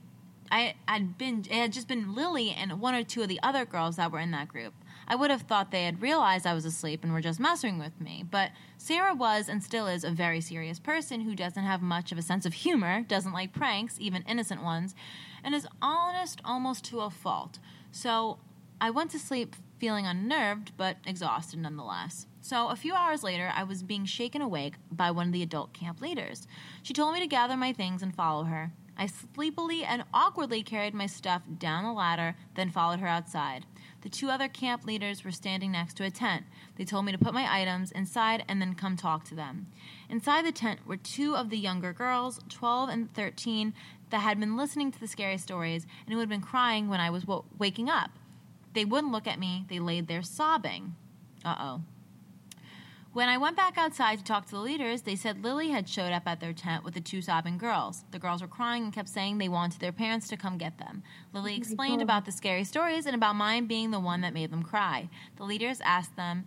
I 0.51 0.75
had 0.87 1.17
been 1.17 1.39
it 1.39 1.51
had 1.51 1.73
just 1.73 1.87
been 1.87 2.15
Lily 2.15 2.51
and 2.51 2.79
one 2.79 2.95
or 2.95 3.03
two 3.03 3.21
of 3.21 3.27
the 3.27 3.39
other 3.43 3.65
girls 3.65 3.95
that 3.97 4.11
were 4.11 4.19
in 4.19 4.31
that 4.31 4.47
group. 4.47 4.73
I 5.07 5.15
would 5.15 5.31
have 5.31 5.43
thought 5.43 5.71
they 5.71 5.85
had 5.85 6.01
realized 6.01 6.45
I 6.45 6.53
was 6.53 6.65
asleep 6.65 7.03
and 7.03 7.13
were 7.13 7.21
just 7.21 7.39
messing 7.39 7.79
with 7.79 7.99
me, 8.01 8.25
but 8.29 8.51
Sarah 8.77 9.15
was 9.15 9.47
and 9.47 9.63
still 9.63 9.87
is 9.87 10.03
a 10.03 10.11
very 10.11 10.41
serious 10.41 10.79
person 10.79 11.21
who 11.21 11.35
doesn't 11.35 11.63
have 11.63 11.81
much 11.81 12.11
of 12.11 12.17
a 12.17 12.21
sense 12.21 12.45
of 12.45 12.53
humor, 12.53 13.01
doesn't 13.01 13.31
like 13.31 13.53
pranks, 13.53 13.97
even 13.99 14.23
innocent 14.23 14.63
ones, 14.63 14.95
and 15.43 15.55
is 15.55 15.67
honest 15.81 16.41
almost 16.43 16.83
to 16.85 16.99
a 16.99 17.09
fault. 17.09 17.59
So 17.91 18.39
I 18.81 18.89
went 18.89 19.11
to 19.11 19.19
sleep 19.19 19.55
feeling 19.79 20.05
unnerved 20.05 20.73
but 20.75 20.97
exhausted 21.05 21.59
nonetheless. 21.59 22.27
So, 22.41 22.69
a 22.69 22.77
few 22.77 22.93
hours 22.93 23.23
later, 23.23 23.51
I 23.53 23.63
was 23.63 23.83
being 23.83 24.05
shaken 24.05 24.41
awake 24.41 24.75
by 24.89 25.11
one 25.11 25.27
of 25.27 25.33
the 25.33 25.43
adult 25.43 25.73
camp 25.73 25.99
leaders. 25.99 26.47
She 26.81 26.93
told 26.93 27.13
me 27.13 27.19
to 27.19 27.27
gather 27.27 27.57
my 27.57 27.73
things 27.73 28.01
and 28.01 28.15
follow 28.15 28.45
her. 28.45 28.71
I 28.97 29.05
sleepily 29.05 29.83
and 29.83 30.03
awkwardly 30.13 30.63
carried 30.63 30.93
my 30.93 31.05
stuff 31.05 31.43
down 31.59 31.83
the 31.83 31.91
ladder, 31.91 32.35
then 32.55 32.71
followed 32.71 32.99
her 32.99 33.07
outside. 33.07 33.65
The 34.01 34.09
two 34.09 34.29
other 34.29 34.47
camp 34.47 34.85
leaders 34.85 35.23
were 35.23 35.31
standing 35.31 35.71
next 35.71 35.95
to 35.97 36.03
a 36.03 36.09
tent. 36.09 36.45
They 36.75 36.85
told 36.85 37.05
me 37.05 37.11
to 37.11 37.17
put 37.17 37.33
my 37.33 37.61
items 37.61 37.91
inside 37.91 38.43
and 38.47 38.61
then 38.61 38.73
come 38.73 38.95
talk 38.95 39.23
to 39.25 39.35
them. 39.35 39.67
Inside 40.09 40.45
the 40.45 40.51
tent 40.51 40.87
were 40.87 40.97
two 40.97 41.35
of 41.35 41.49
the 41.49 41.57
younger 41.57 41.93
girls, 41.93 42.39
12 42.49 42.89
and 42.89 43.13
13, 43.13 43.73
that 44.09 44.19
had 44.19 44.39
been 44.39 44.57
listening 44.57 44.91
to 44.91 44.99
the 44.99 45.07
scary 45.07 45.37
stories 45.37 45.85
and 46.05 46.13
who 46.13 46.19
had 46.19 46.29
been 46.29 46.41
crying 46.41 46.87
when 46.87 46.99
I 46.99 47.09
was 47.09 47.23
w- 47.23 47.43
waking 47.57 47.89
up. 47.89 48.11
They 48.73 48.85
wouldn't 48.85 49.11
look 49.11 49.27
at 49.27 49.39
me, 49.39 49.65
they 49.69 49.79
laid 49.79 50.07
there 50.07 50.23
sobbing. 50.23 50.95
Uh 51.43 51.55
oh. 51.59 51.81
When 53.17 53.29
I 53.29 53.39
went 53.39 53.57
back 53.57 53.79
outside 53.79 54.19
to 54.19 54.23
talk 54.23 54.45
to 54.45 54.51
the 54.51 54.59
leaders, 54.59 55.01
they 55.01 55.15
said 55.15 55.43
Lily 55.43 55.71
had 55.71 55.89
showed 55.89 56.11
up 56.11 56.27
at 56.27 56.39
their 56.39 56.53
tent 56.53 56.83
with 56.83 56.93
the 56.93 57.01
two 57.01 57.19
sobbing 57.19 57.57
girls. 57.57 58.03
The 58.11 58.19
girls 58.19 58.43
were 58.43 58.47
crying 58.47 58.83
and 58.83 58.93
kept 58.93 59.09
saying 59.09 59.39
they 59.39 59.49
wanted 59.49 59.79
their 59.79 59.91
parents 59.91 60.27
to 60.27 60.37
come 60.37 60.59
get 60.59 60.77
them. 60.77 61.01
Lily 61.33 61.53
oh 61.53 61.57
explained 61.57 62.03
about 62.03 62.25
the 62.25 62.31
scary 62.31 62.63
stories 62.63 63.07
and 63.07 63.15
about 63.15 63.35
mine 63.35 63.65
being 63.65 63.89
the 63.89 63.99
one 63.99 64.21
that 64.21 64.35
made 64.35 64.51
them 64.51 64.61
cry. 64.61 65.09
The 65.37 65.45
leaders 65.45 65.81
asked 65.81 66.15
them 66.15 66.45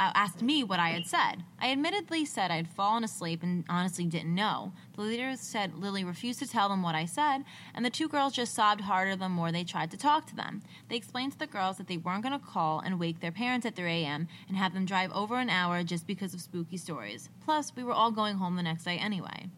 Uh, 0.00 0.10
asked 0.14 0.40
me 0.40 0.64
what 0.64 0.80
I 0.80 0.88
had 0.88 1.06
said. 1.06 1.44
I 1.60 1.70
admittedly 1.70 2.24
said 2.24 2.50
I'd 2.50 2.68
fallen 2.68 3.04
asleep 3.04 3.42
and 3.42 3.66
honestly 3.68 4.06
didn't 4.06 4.34
know. 4.34 4.72
The 4.96 5.02
leaders 5.02 5.40
said 5.40 5.74
Lily 5.74 6.04
refused 6.04 6.38
to 6.38 6.48
tell 6.48 6.70
them 6.70 6.82
what 6.82 6.94
I 6.94 7.04
said, 7.04 7.44
and 7.74 7.84
the 7.84 7.90
two 7.90 8.08
girls 8.08 8.32
just 8.32 8.54
sobbed 8.54 8.80
harder 8.80 9.14
the 9.14 9.28
more 9.28 9.52
they 9.52 9.62
tried 9.62 9.90
to 9.90 9.98
talk 9.98 10.26
to 10.28 10.34
them. 10.34 10.62
They 10.88 10.96
explained 10.96 11.32
to 11.32 11.38
the 11.38 11.46
girls 11.46 11.76
that 11.76 11.86
they 11.86 11.98
weren't 11.98 12.22
going 12.22 12.32
to 12.32 12.42
call 12.42 12.80
and 12.80 12.98
wake 12.98 13.20
their 13.20 13.30
parents 13.30 13.66
at 13.66 13.76
3 13.76 13.90
a.m. 13.90 14.26
and 14.48 14.56
have 14.56 14.72
them 14.72 14.86
drive 14.86 15.12
over 15.12 15.36
an 15.36 15.50
hour 15.50 15.82
just 15.82 16.06
because 16.06 16.32
of 16.32 16.40
spooky 16.40 16.78
stories. 16.78 17.28
Plus, 17.44 17.76
we 17.76 17.84
were 17.84 17.92
all 17.92 18.10
going 18.10 18.36
home 18.36 18.56
the 18.56 18.62
next 18.62 18.84
day 18.84 18.96
anyway. 18.96 19.50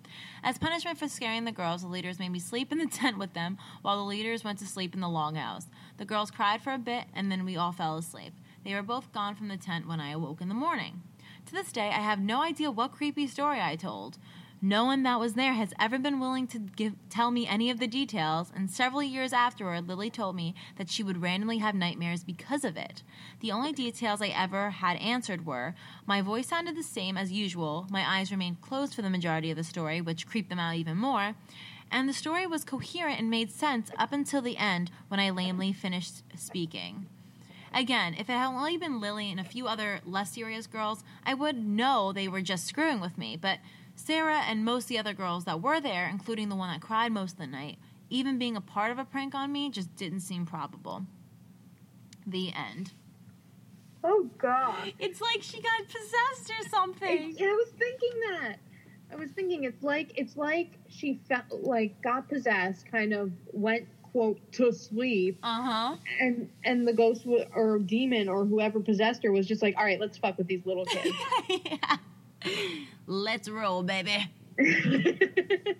As 0.42 0.58
punishment 0.58 0.98
for 0.98 1.06
scaring 1.06 1.44
the 1.44 1.52
girls, 1.52 1.82
the 1.82 1.88
leaders 1.88 2.18
made 2.18 2.30
me 2.30 2.40
sleep 2.40 2.72
in 2.72 2.78
the 2.78 2.86
tent 2.90 3.16
with 3.16 3.32
them 3.34 3.58
while 3.82 3.96
the 3.96 4.10
leaders 4.10 4.42
went 4.42 4.58
to 4.58 4.66
sleep 4.66 4.92
in 4.92 5.00
the 5.00 5.06
longhouse. 5.06 5.66
The 5.98 6.04
girls 6.04 6.32
cried 6.32 6.62
for 6.62 6.72
a 6.72 6.78
bit, 6.78 7.04
and 7.14 7.30
then 7.30 7.44
we 7.44 7.56
all 7.56 7.70
fell 7.70 7.96
asleep. 7.96 8.32
They 8.64 8.74
were 8.74 8.82
both 8.82 9.12
gone 9.12 9.34
from 9.34 9.48
the 9.48 9.56
tent 9.56 9.88
when 9.88 10.00
I 10.00 10.10
awoke 10.10 10.40
in 10.40 10.48
the 10.48 10.54
morning. 10.54 11.02
To 11.46 11.52
this 11.52 11.72
day, 11.72 11.88
I 11.88 12.00
have 12.00 12.20
no 12.20 12.42
idea 12.42 12.70
what 12.70 12.92
creepy 12.92 13.26
story 13.26 13.60
I 13.60 13.76
told. 13.76 14.18
No 14.64 14.84
one 14.84 15.02
that 15.02 15.18
was 15.18 15.34
there 15.34 15.54
has 15.54 15.74
ever 15.80 15.98
been 15.98 16.20
willing 16.20 16.46
to 16.46 16.60
give, 16.60 16.94
tell 17.10 17.32
me 17.32 17.48
any 17.48 17.68
of 17.68 17.80
the 17.80 17.88
details, 17.88 18.52
and 18.54 18.70
several 18.70 19.02
years 19.02 19.32
afterward, 19.32 19.88
Lily 19.88 20.08
told 20.08 20.36
me 20.36 20.54
that 20.76 20.88
she 20.88 21.02
would 21.02 21.20
randomly 21.20 21.58
have 21.58 21.74
nightmares 21.74 22.22
because 22.22 22.64
of 22.64 22.76
it. 22.76 23.02
The 23.40 23.50
only 23.50 23.72
details 23.72 24.22
I 24.22 24.28
ever 24.28 24.70
had 24.70 24.98
answered 24.98 25.44
were 25.44 25.74
my 26.06 26.22
voice 26.22 26.46
sounded 26.46 26.76
the 26.76 26.84
same 26.84 27.16
as 27.16 27.32
usual, 27.32 27.88
my 27.90 28.08
eyes 28.08 28.30
remained 28.30 28.60
closed 28.60 28.94
for 28.94 29.02
the 29.02 29.10
majority 29.10 29.50
of 29.50 29.56
the 29.56 29.64
story, 29.64 30.00
which 30.00 30.28
creeped 30.28 30.48
them 30.48 30.60
out 30.60 30.76
even 30.76 30.96
more, 30.96 31.34
and 31.90 32.08
the 32.08 32.12
story 32.12 32.46
was 32.46 32.62
coherent 32.62 33.18
and 33.18 33.28
made 33.28 33.50
sense 33.50 33.90
up 33.98 34.12
until 34.12 34.40
the 34.40 34.58
end 34.58 34.92
when 35.08 35.18
I 35.18 35.30
lamely 35.30 35.72
finished 35.72 36.22
speaking. 36.36 37.06
Again, 37.74 38.14
if 38.14 38.28
it 38.28 38.34
had 38.34 38.48
only 38.48 38.76
been 38.76 39.00
Lily 39.00 39.30
and 39.30 39.40
a 39.40 39.44
few 39.44 39.66
other 39.66 40.00
less 40.04 40.32
serious 40.32 40.66
girls, 40.66 41.02
I 41.24 41.34
would 41.34 41.56
know 41.56 42.12
they 42.12 42.28
were 42.28 42.42
just 42.42 42.66
screwing 42.66 43.00
with 43.00 43.16
me. 43.16 43.36
But 43.36 43.58
Sarah 43.94 44.42
and 44.46 44.64
most 44.64 44.84
of 44.84 44.88
the 44.88 44.98
other 44.98 45.14
girls 45.14 45.44
that 45.44 45.62
were 45.62 45.80
there, 45.80 46.08
including 46.08 46.48
the 46.48 46.56
one 46.56 46.70
that 46.70 46.80
cried 46.80 47.12
most 47.12 47.32
of 47.32 47.38
the 47.38 47.46
night, 47.46 47.78
even 48.10 48.38
being 48.38 48.56
a 48.56 48.60
part 48.60 48.90
of 48.90 48.98
a 48.98 49.04
prank 49.04 49.34
on 49.34 49.50
me 49.50 49.70
just 49.70 49.94
didn't 49.96 50.20
seem 50.20 50.44
probable. 50.44 51.06
The 52.26 52.52
end. 52.52 52.92
Oh 54.04 54.28
God. 54.38 54.92
It's 54.98 55.20
like 55.20 55.42
she 55.42 55.60
got 55.60 55.86
possessed 55.86 56.50
or 56.50 56.68
something. 56.68 57.36
It, 57.38 57.42
I 57.42 57.52
was 57.52 57.68
thinking 57.78 58.20
that. 58.30 58.56
I 59.10 59.16
was 59.16 59.30
thinking 59.30 59.64
it's 59.64 59.82
like 59.82 60.12
it's 60.16 60.36
like 60.36 60.78
she 60.88 61.20
felt 61.28 61.62
like 61.62 62.00
got 62.02 62.28
possessed, 62.28 62.90
kind 62.90 63.12
of 63.12 63.30
went 63.52 63.86
quote 64.12 64.38
to 64.52 64.72
sleep, 64.72 65.38
Uh 65.42 65.62
huh. 65.62 65.96
and 66.20 66.48
and 66.64 66.86
the 66.86 66.92
ghost 66.92 67.24
w- 67.24 67.44
or 67.54 67.78
demon 67.78 68.28
or 68.28 68.44
whoever 68.44 68.78
possessed 68.80 69.22
her 69.24 69.32
was 69.32 69.46
just 69.46 69.62
like, 69.62 69.74
all 69.78 69.84
right, 69.84 69.98
let's 70.00 70.18
fuck 70.18 70.38
with 70.38 70.46
these 70.46 70.64
little 70.66 70.84
kids. 70.84 71.16
yeah. 71.64 71.96
Let's 73.06 73.48
roll, 73.48 73.82
baby. 73.82 74.30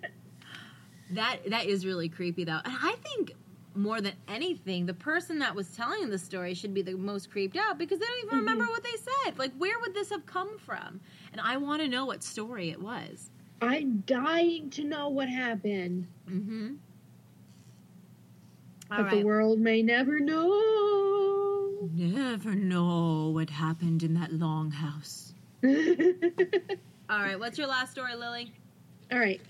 That 1.11 1.37
that 1.49 1.65
is 1.67 1.85
really 1.85 2.09
creepy 2.09 2.43
though. 2.43 2.59
And 2.65 2.75
I 2.81 2.95
think 3.03 3.33
more 3.75 4.01
than 4.01 4.13
anything, 4.27 4.85
the 4.85 4.93
person 4.93 5.39
that 5.39 5.53
was 5.53 5.67
telling 5.75 6.09
the 6.09 6.17
story 6.17 6.53
should 6.53 6.73
be 6.73 6.81
the 6.81 6.93
most 6.95 7.29
creeped 7.29 7.55
out 7.57 7.77
because 7.77 7.99
they 7.99 8.05
don't 8.05 8.25
even 8.25 8.39
remember 8.39 8.65
Mhm. 8.65 8.69
what 8.69 8.83
they 8.83 8.97
said. 9.25 9.37
Like 9.37 9.51
where 9.57 9.77
would 9.79 9.93
this 9.93 10.09
have 10.09 10.25
come 10.25 10.57
from? 10.57 11.01
And 11.31 11.41
I 11.41 11.57
want 11.57 11.81
to 11.83 11.87
know 11.87 12.05
what 12.05 12.23
story 12.23 12.69
it 12.71 12.81
was. 12.81 13.29
I'm 13.61 13.99
dying 14.07 14.69
to 14.71 14.83
know 14.83 15.09
what 15.09 15.29
happened, 15.29 16.07
Mm-hmm. 16.29 16.75
All 18.95 19.03
but 19.03 19.09
the 19.09 19.23
world 19.23 19.59
may 19.59 19.81
never 19.81 20.19
know. 20.19 21.89
Never 21.93 22.53
know 22.53 23.31
what 23.33 23.49
happened 23.49 24.03
in 24.03 24.13
that 24.13 24.31
longhouse. 24.31 25.33
All 27.09 27.19
right, 27.19 27.39
what's 27.39 27.57
your 27.57 27.67
last 27.67 27.91
story, 27.91 28.15
Lily? 28.15 28.53
All 29.11 29.17
right. 29.17 29.41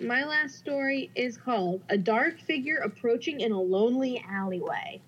My 0.00 0.24
last 0.24 0.56
story 0.56 1.10
is 1.14 1.36
called 1.36 1.82
A 1.88 1.96
Dark 1.96 2.40
Figure 2.40 2.78
Approaching 2.78 3.40
in 3.40 3.52
a 3.52 3.60
Lonely 3.60 4.24
Alleyway. 4.28 5.00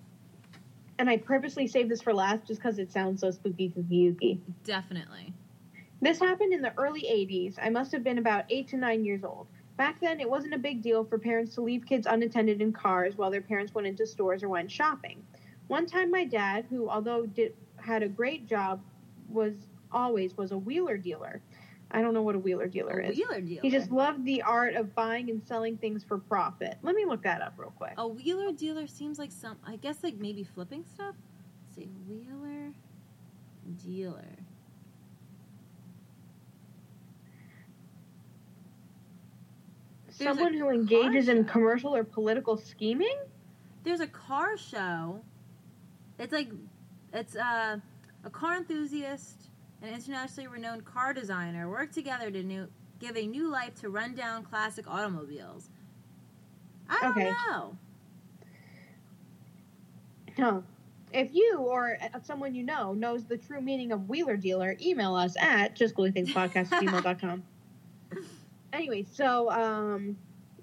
And 0.98 1.10
I 1.10 1.16
purposely 1.16 1.66
saved 1.66 1.90
this 1.90 2.02
for 2.02 2.14
last 2.14 2.46
just 2.46 2.60
because 2.60 2.78
it 2.78 2.92
sounds 2.92 3.20
so 3.20 3.30
spooky, 3.32 3.70
spooky, 3.70 4.12
ooky. 4.12 4.38
Definitely. 4.64 5.32
This 6.00 6.20
happened 6.20 6.52
in 6.52 6.62
the 6.62 6.72
early 6.78 7.02
80s. 7.02 7.58
I 7.60 7.70
must 7.70 7.90
have 7.92 8.04
been 8.04 8.18
about 8.18 8.44
8 8.48 8.68
to 8.68 8.76
9 8.76 9.04
years 9.04 9.24
old. 9.24 9.48
Back 9.82 9.98
then, 9.98 10.20
it 10.20 10.30
wasn't 10.30 10.54
a 10.54 10.58
big 10.58 10.80
deal 10.80 11.02
for 11.02 11.18
parents 11.18 11.56
to 11.56 11.60
leave 11.60 11.84
kids 11.84 12.06
unattended 12.08 12.62
in 12.62 12.72
cars 12.72 13.16
while 13.16 13.32
their 13.32 13.40
parents 13.40 13.74
went 13.74 13.88
into 13.88 14.06
stores 14.06 14.44
or 14.44 14.48
went 14.48 14.70
shopping. 14.70 15.20
One 15.66 15.86
time, 15.86 16.08
my 16.08 16.24
dad, 16.24 16.66
who 16.70 16.88
although 16.88 17.26
did 17.26 17.56
had 17.78 18.04
a 18.04 18.08
great 18.08 18.46
job, 18.46 18.80
was 19.28 19.54
always 19.90 20.36
was 20.36 20.52
a 20.52 20.56
wheeler 20.56 20.96
dealer. 20.96 21.42
I 21.90 22.00
don't 22.00 22.14
know 22.14 22.22
what 22.22 22.36
a 22.36 22.38
wheeler 22.38 22.68
dealer 22.68 23.00
A 23.00 23.08
is. 23.08 23.16
wheeler 23.16 23.40
dealer. 23.40 23.60
He 23.60 23.70
just 23.70 23.90
loved 23.90 24.24
the 24.24 24.40
art 24.42 24.76
of 24.76 24.94
buying 24.94 25.30
and 25.30 25.42
selling 25.44 25.76
things 25.78 26.04
for 26.04 26.16
profit. 26.16 26.78
Let 26.82 26.94
me 26.94 27.04
look 27.04 27.24
that 27.24 27.42
up 27.42 27.54
real 27.56 27.72
quick. 27.76 27.94
A 27.96 28.06
wheeler 28.06 28.52
dealer 28.52 28.86
seems 28.86 29.18
like 29.18 29.32
some. 29.32 29.56
I 29.66 29.74
guess 29.74 30.04
like 30.04 30.14
maybe 30.14 30.44
flipping 30.44 30.84
stuff. 30.94 31.16
Let's 31.64 31.74
see, 31.74 31.90
wheeler 32.08 32.72
dealer. 33.84 34.28
There's 40.18 40.36
Someone 40.36 40.54
who 40.54 40.68
engages 40.68 41.28
in 41.28 41.44
commercial 41.44 41.94
or 41.94 42.04
political 42.04 42.56
scheming? 42.56 43.16
There's 43.82 44.00
a 44.00 44.06
car 44.06 44.56
show. 44.56 45.22
It's 46.18 46.32
like 46.32 46.50
it's 47.12 47.34
uh, 47.34 47.78
a 48.24 48.30
car 48.30 48.56
enthusiast 48.56 49.48
and 49.80 49.94
internationally 49.94 50.48
renowned 50.48 50.84
car 50.84 51.12
designer 51.12 51.68
work 51.68 51.92
together 51.92 52.30
to 52.30 52.42
new, 52.42 52.68
give 53.00 53.16
a 53.16 53.26
new 53.26 53.50
life 53.50 53.74
to 53.80 53.88
rundown 53.88 54.44
classic 54.44 54.86
automobiles. 54.86 55.70
I 56.88 56.98
don't 57.00 57.10
Okay. 57.12 57.30
know. 57.50 57.76
Huh. 60.36 60.60
If 61.12 61.34
you 61.34 61.58
or 61.58 61.98
uh, 62.14 62.20
someone 62.22 62.54
you 62.54 62.62
know 62.64 62.94
knows 62.94 63.24
the 63.24 63.36
true 63.36 63.60
meaning 63.60 63.92
of 63.92 64.08
wheeler 64.08 64.36
dealer, 64.36 64.76
email 64.80 65.14
us 65.14 65.34
at 65.40 65.76
justghoulythingspodcast@gmail.com. 65.76 67.42
anyway, 68.72 69.04
so 69.10 69.50
um, 69.50 70.16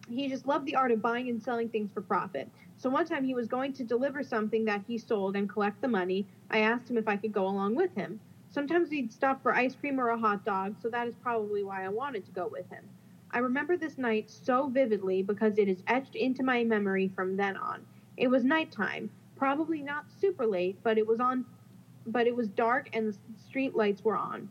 he 0.10 0.28
just 0.28 0.48
loved 0.48 0.66
the 0.66 0.76
art 0.76 0.92
of 0.92 1.02
buying 1.02 1.30
and 1.30 1.42
selling 1.42 1.70
things 1.70 1.92
for 1.94 2.02
profit. 2.02 2.50
So 2.78 2.90
one 2.90 3.06
time 3.06 3.24
he 3.24 3.34
was 3.34 3.48
going 3.48 3.74
to 3.74 3.84
deliver 3.84 4.24
something 4.24 4.66
that 4.66 4.84
he 4.88 4.98
sold 4.98 5.36
and 5.36 5.50
collect 5.50 5.82
the 5.82 5.88
money. 5.88 6.26
I 6.50 6.60
asked 6.60 6.90
him 6.90 6.98
if 6.98 7.08
I 7.08 7.18
could 7.18 7.34
go 7.34 7.48
along 7.48 7.76
with 7.76 7.94
him. 7.94 8.20
Sometimes 8.50 8.90
we'd 8.90 9.12
stop 9.12 9.44
for 9.44 9.54
ice 9.54 9.76
cream 9.76 10.00
or 10.00 10.10
a 10.10 10.18
hot 10.18 10.44
dog, 10.44 10.76
so 10.82 10.90
that 10.90 11.08
is 11.08 11.16
probably 11.22 11.64
why 11.64 11.86
I 11.86 11.90
wanted 11.90 12.26
to 12.26 12.32
go 12.32 12.48
with 12.48 12.68
him. 12.70 12.84
I 13.32 13.40
remember 13.40 13.78
this 13.78 13.98
night 13.98 14.30
so 14.30 14.68
vividly 14.68 15.22
because 15.22 15.58
it 15.58 15.68
is 15.68 15.84
etched 15.88 16.16
into 16.16 16.42
my 16.42 16.64
memory 16.64 17.12
from 17.16 17.38
then 17.38 17.58
on. 17.58 17.86
It 18.18 18.28
was 18.28 18.44
nighttime, 18.44 19.12
probably 19.36 19.82
not 19.84 20.06
super 20.20 20.48
late, 20.48 20.78
but 20.84 20.98
it 20.98 21.06
was 21.06 21.20
on 21.20 21.46
but 22.08 22.26
it 22.26 22.36
was 22.36 22.48
dark 22.48 22.90
and 22.94 23.14
the 23.14 23.18
street 23.48 23.76
lights 23.76 24.04
were 24.04 24.18
on. 24.18 24.50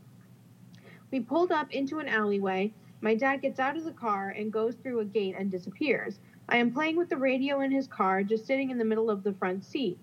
We 1.11 1.21
pulled 1.21 1.51
up 1.51 1.73
into 1.73 1.99
an 1.99 2.07
alleyway. 2.07 2.73
My 3.01 3.15
dad 3.15 3.43
gets 3.43 3.61
out 3.61 3.77
of 3.77 3.85
the 3.85 3.93
car 3.93 4.31
and 4.31 4.53
goes 4.53 4.75
through 4.75 5.01
a 5.01 5.05
gate 5.05 5.37
and 5.39 5.51
disappears. 5.51 6.19
I 6.49 6.57
am 6.57 6.73
playing 6.73 6.97
with 6.97 7.09
the 7.09 7.17
radio 7.17 7.61
in 7.61 7.71
his 7.71 7.87
car, 7.87 8.25
just 8.25 8.47
sitting 8.47 8.71
in 8.71 8.79
the 8.79 8.85
middle 8.85 9.09
of 9.09 9.23
the 9.23 9.35
front 9.35 9.65
seat. 9.65 9.99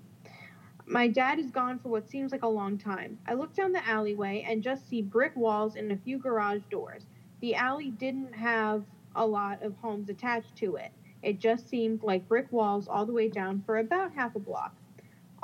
My 0.85 1.07
dad 1.07 1.39
is 1.39 1.51
gone 1.51 1.79
for 1.79 1.89
what 1.89 2.09
seems 2.09 2.31
like 2.31 2.43
a 2.43 2.47
long 2.47 2.77
time. 2.77 3.17
I 3.27 3.33
look 3.33 3.53
down 3.53 3.71
the 3.71 3.85
alleyway 3.87 4.45
and 4.47 4.63
just 4.63 4.87
see 4.87 5.01
brick 5.01 5.35
walls 5.35 5.75
and 5.75 5.91
a 5.91 5.97
few 5.97 6.19
garage 6.19 6.61
doors. 6.69 7.05
The 7.41 7.55
alley 7.55 7.89
didn't 7.89 8.33
have 8.33 8.85
a 9.15 9.25
lot 9.25 9.63
of 9.63 9.75
homes 9.77 10.09
attached 10.09 10.55
to 10.57 10.75
it. 10.75 10.91
It 11.23 11.39
just 11.39 11.67
seemed 11.67 12.03
like 12.03 12.27
brick 12.27 12.51
walls 12.51 12.87
all 12.87 13.05
the 13.05 13.13
way 13.13 13.27
down 13.27 13.63
for 13.65 13.79
about 13.79 14.13
half 14.13 14.35
a 14.35 14.39
block. 14.39 14.75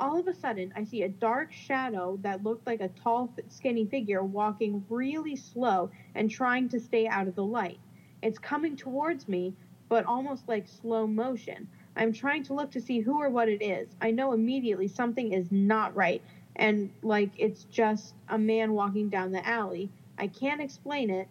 All 0.02 0.18
of 0.18 0.26
a 0.26 0.34
sudden, 0.34 0.72
I 0.74 0.82
see 0.82 1.04
a 1.04 1.08
dark 1.08 1.52
shadow 1.52 2.18
that 2.22 2.42
looked 2.42 2.66
like 2.66 2.80
a 2.80 2.88
tall, 2.88 3.32
skinny 3.48 3.86
figure 3.86 4.24
walking 4.24 4.84
really 4.88 5.36
slow 5.36 5.92
and 6.16 6.28
trying 6.28 6.68
to 6.70 6.80
stay 6.80 7.06
out 7.06 7.28
of 7.28 7.36
the 7.36 7.44
light. 7.44 7.78
It's 8.20 8.36
coming 8.36 8.74
towards 8.74 9.28
me, 9.28 9.54
but 9.88 10.04
almost 10.04 10.48
like 10.48 10.66
slow 10.66 11.06
motion. 11.06 11.68
I'm 11.94 12.12
trying 12.12 12.42
to 12.44 12.52
look 12.52 12.72
to 12.72 12.80
see 12.80 12.98
who 12.98 13.22
or 13.22 13.30
what 13.30 13.48
it 13.48 13.62
is. 13.62 13.94
I 14.00 14.10
know 14.10 14.32
immediately 14.32 14.88
something 14.88 15.32
is 15.32 15.52
not 15.52 15.94
right, 15.94 16.20
and 16.56 16.90
like 17.04 17.30
it's 17.38 17.62
just 17.66 18.16
a 18.28 18.38
man 18.38 18.72
walking 18.72 19.08
down 19.08 19.30
the 19.30 19.46
alley. 19.46 19.88
I 20.18 20.26
can't 20.26 20.60
explain 20.60 21.10
it, 21.10 21.28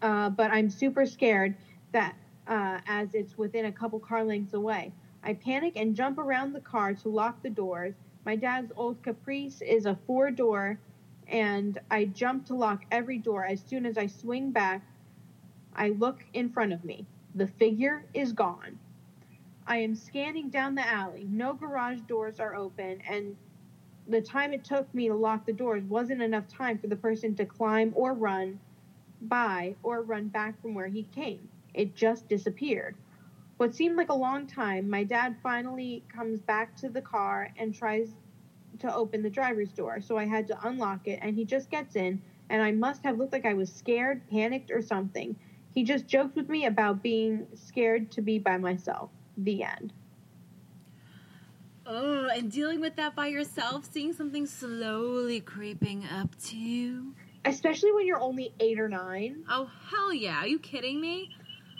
uh, 0.00 0.30
but 0.30 0.52
I'm 0.52 0.70
super 0.70 1.06
scared 1.06 1.56
that 1.90 2.14
uh, 2.46 2.78
as 2.86 3.16
it's 3.16 3.36
within 3.36 3.64
a 3.64 3.72
couple 3.72 3.98
car 3.98 4.22
lengths 4.22 4.54
away. 4.54 4.92
I 5.22 5.34
panic 5.34 5.74
and 5.76 5.96
jump 5.96 6.18
around 6.18 6.52
the 6.52 6.60
car 6.60 6.94
to 6.94 7.08
lock 7.08 7.42
the 7.42 7.50
doors. 7.50 7.94
My 8.24 8.36
dad's 8.36 8.72
old 8.76 9.02
Caprice 9.02 9.60
is 9.62 9.86
a 9.86 9.98
four 10.06 10.30
door, 10.30 10.78
and 11.26 11.78
I 11.90 12.06
jump 12.06 12.46
to 12.46 12.54
lock 12.54 12.84
every 12.90 13.18
door. 13.18 13.44
As 13.44 13.60
soon 13.60 13.84
as 13.84 13.98
I 13.98 14.06
swing 14.06 14.50
back, 14.50 14.82
I 15.74 15.90
look 15.90 16.24
in 16.32 16.50
front 16.50 16.72
of 16.72 16.84
me. 16.84 17.06
The 17.34 17.46
figure 17.46 18.04
is 18.14 18.32
gone. 18.32 18.78
I 19.66 19.78
am 19.78 19.94
scanning 19.94 20.48
down 20.48 20.74
the 20.74 20.88
alley. 20.88 21.26
No 21.30 21.52
garage 21.52 22.00
doors 22.00 22.40
are 22.40 22.54
open, 22.54 23.00
and 23.08 23.36
the 24.06 24.22
time 24.22 24.54
it 24.54 24.64
took 24.64 24.92
me 24.94 25.08
to 25.08 25.14
lock 25.14 25.44
the 25.44 25.52
doors 25.52 25.84
wasn't 25.84 26.22
enough 26.22 26.48
time 26.48 26.78
for 26.78 26.86
the 26.86 26.96
person 26.96 27.34
to 27.34 27.44
climb 27.44 27.92
or 27.94 28.14
run 28.14 28.58
by 29.20 29.76
or 29.82 30.00
run 30.02 30.28
back 30.28 30.60
from 30.62 30.74
where 30.74 30.86
he 30.88 31.02
came. 31.02 31.48
It 31.74 31.94
just 31.94 32.28
disappeared. 32.28 32.96
What 33.58 33.74
seemed 33.74 33.96
like 33.96 34.08
a 34.08 34.14
long 34.14 34.46
time, 34.46 34.88
my 34.88 35.02
dad 35.02 35.36
finally 35.42 36.04
comes 36.08 36.40
back 36.40 36.76
to 36.76 36.88
the 36.88 37.02
car 37.02 37.52
and 37.58 37.74
tries 37.74 38.14
to 38.78 38.94
open 38.94 39.20
the 39.20 39.30
driver's 39.30 39.72
door. 39.72 40.00
So 40.00 40.16
I 40.16 40.26
had 40.26 40.46
to 40.46 40.66
unlock 40.66 41.08
it, 41.08 41.18
and 41.22 41.34
he 41.34 41.44
just 41.44 41.68
gets 41.68 41.96
in, 41.96 42.22
and 42.50 42.62
I 42.62 42.70
must 42.70 43.02
have 43.02 43.18
looked 43.18 43.32
like 43.32 43.44
I 43.44 43.54
was 43.54 43.72
scared, 43.72 44.22
panicked, 44.30 44.70
or 44.70 44.80
something. 44.80 45.34
He 45.74 45.82
just 45.82 46.06
joked 46.06 46.36
with 46.36 46.48
me 46.48 46.66
about 46.66 47.02
being 47.02 47.48
scared 47.54 48.12
to 48.12 48.22
be 48.22 48.38
by 48.38 48.58
myself. 48.58 49.10
The 49.36 49.64
end. 49.64 49.92
Oh, 51.84 52.28
and 52.28 52.52
dealing 52.52 52.80
with 52.80 52.94
that 52.94 53.16
by 53.16 53.26
yourself, 53.26 53.88
seeing 53.90 54.12
something 54.12 54.46
slowly 54.46 55.40
creeping 55.40 56.04
up 56.06 56.36
to 56.44 56.56
you. 56.56 57.14
Especially 57.44 57.90
when 57.90 58.06
you're 58.06 58.20
only 58.20 58.52
eight 58.60 58.78
or 58.78 58.88
nine. 58.88 59.44
Oh 59.48 59.68
hell 59.90 60.12
yeah! 60.12 60.42
Are 60.42 60.46
you 60.46 60.60
kidding 60.60 61.00
me? 61.00 61.30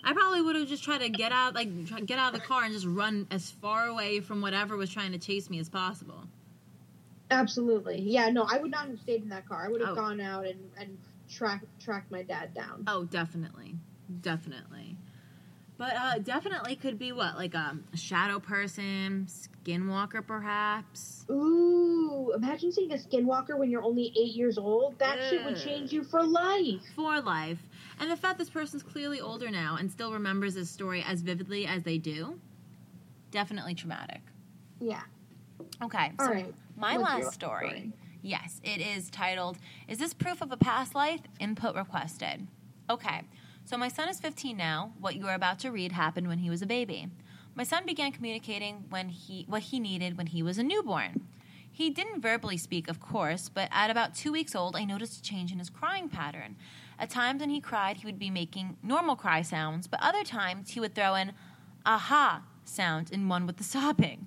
I 0.09 0.15
probably 0.15 0.41
would 0.41 0.57
have 0.57 0.67
just 0.67 0.83
tried 0.83 1.03
to 1.03 1.11
get 1.11 1.33
out, 1.33 1.55
like 1.55 1.87
try, 1.87 2.01
get 2.01 2.19
out 2.19 2.35
of 2.35 2.41
the 2.41 2.47
car 2.47 2.65
and 2.65 2.73
just 2.73 2.87
run 2.87 3.27
as 3.31 3.51
far 3.51 3.89
away 3.89 4.21
from 4.21 4.41
whatever 4.41 4.75
was 4.75 4.89
trying 4.89 5.13
to 5.13 5.19
chase 5.19 5.51
me 5.51 5.59
as 5.59 5.69
possible. 5.69 6.25
Absolutely. 7.31 8.01
Yeah, 8.01 8.31
no, 8.31 8.47
I 8.51 8.57
would 8.57 8.71
not 8.71 8.89
have 8.89 8.99
stayed 9.01 9.23
in 9.23 9.29
that 9.29 9.47
car. 9.47 9.67
I 9.67 9.69
would 9.69 9.83
have 9.83 9.91
Oh. 9.91 9.95
gone 9.97 10.19
out 10.19 10.47
and, 10.47 10.71
and 10.79 10.97
track, 11.29 11.63
tracked 11.79 12.11
my 12.11 12.23
dad 12.23 12.55
down. 12.55 12.85
Oh, 12.87 13.05
definitely, 13.05 13.77
definitely. 14.23 14.97
But 15.77 15.95
uh, 15.95 16.19
definitely 16.21 16.77
could 16.77 16.99
be 16.99 17.13
what, 17.13 17.37
like 17.37 17.55
um, 17.55 17.85
a 17.93 17.99
shadow 17.99 18.41
person, 18.41 19.27
skinwalker, 19.29 20.27
perhaps. 20.27 21.27
Ooh, 21.31 22.33
imagine 22.35 22.73
seeing 22.73 22.93
a 22.93 22.97
skinwalker 22.97 23.59
when 23.59 23.71
you're 23.71 23.85
only 23.85 24.11
eight 24.17 24.35
years 24.35 24.57
old. 24.57 24.99
That 25.01 25.23
shit 25.29 25.45
would 25.45 25.59
change 25.59 25.93
you 25.93 26.03
for 26.03 26.25
life. 26.25 26.81
for 26.97 27.21
life. 27.21 27.59
And 28.01 28.11
the 28.11 28.17
fact 28.17 28.39
this 28.39 28.51
person's 28.51 28.83
clearly 28.83 29.21
older 29.21 29.51
now 29.51 29.77
and 29.79 29.91
still 29.91 30.13
remembers 30.13 30.55
this 30.55 30.71
story 30.71 31.05
as 31.07 31.21
vividly 31.21 31.67
as 31.67 31.83
they 31.83 31.99
do, 31.99 32.39
definitely 33.31 33.75
traumatic. 33.75 34.21
Yeah. 34.81 35.03
Okay, 35.83 36.13
All 36.19 36.27
so 36.27 36.33
right. 36.33 36.55
my 36.77 36.97
What's 36.97 37.11
last 37.11 37.19
your 37.21 37.33
story. 37.33 37.93
Yes, 38.23 38.61
it 38.65 38.81
is 38.81 39.11
titled 39.11 39.59
Is 39.89 39.99
This 39.99 40.15
Proof 40.15 40.41
of 40.41 40.53
a 40.53 40.57
Past 40.57 40.95
Life? 40.95 41.21
Input 41.41 41.75
Requested. 41.75 42.47
Okay, 42.91 43.23
so 43.65 43.77
my 43.77 43.89
son 43.89 44.09
is 44.09 44.21
15 44.21 44.57
now. 44.57 44.93
What 45.01 45.17
you 45.17 45.27
are 45.27 45.35
about 45.35 45.59
to 45.61 45.71
read 45.71 45.93
happened 45.93 46.29
when 46.29 46.39
he 46.39 46.51
was 46.51 46.63
a 46.63 46.67
baby. 46.67 47.09
My 47.55 47.65
son 47.65 47.85
began 47.87 48.13
communicating 48.13 48.85
when 48.89 49.09
he 49.09 49.45
what 49.49 49.63
he 49.63 49.81
needed 49.81 50.17
when 50.17 50.27
he 50.29 50.43
was 50.43 50.59
a 50.59 50.63
newborn. 50.63 51.27
He 51.71 51.91
didn't 51.91 52.23
verbally 52.23 52.57
speak, 52.57 52.89
of 52.89 53.01
course, 53.01 53.49
but 53.49 53.69
at 53.71 53.91
about 53.91 54.15
two 54.15 54.33
weeks 54.33 54.55
old, 54.55 54.75
I 54.75 54.85
noticed 54.85 55.19
a 55.19 55.23
change 55.23 55.53
in 55.53 55.59
his 55.59 55.71
crying 55.71 56.09
pattern. 56.09 56.57
At 56.99 57.11
times 57.11 57.41
when 57.41 57.51
he 57.51 57.61
cried, 57.61 57.99
he 57.99 58.07
would 58.07 58.19
be 58.19 58.31
making 58.31 58.77
normal 58.83 59.15
cry 59.15 59.43
sounds, 59.43 59.87
but 59.87 60.03
other 60.03 60.25
times 60.25 60.71
he 60.71 60.81
would 60.81 60.95
throw 60.95 61.15
in 61.15 61.33
aha 61.87 62.43
sound 62.65 63.13
in 63.13 63.29
one 63.29 63.47
with 63.47 63.57
the 63.57 63.65
sobbing. 63.65 64.27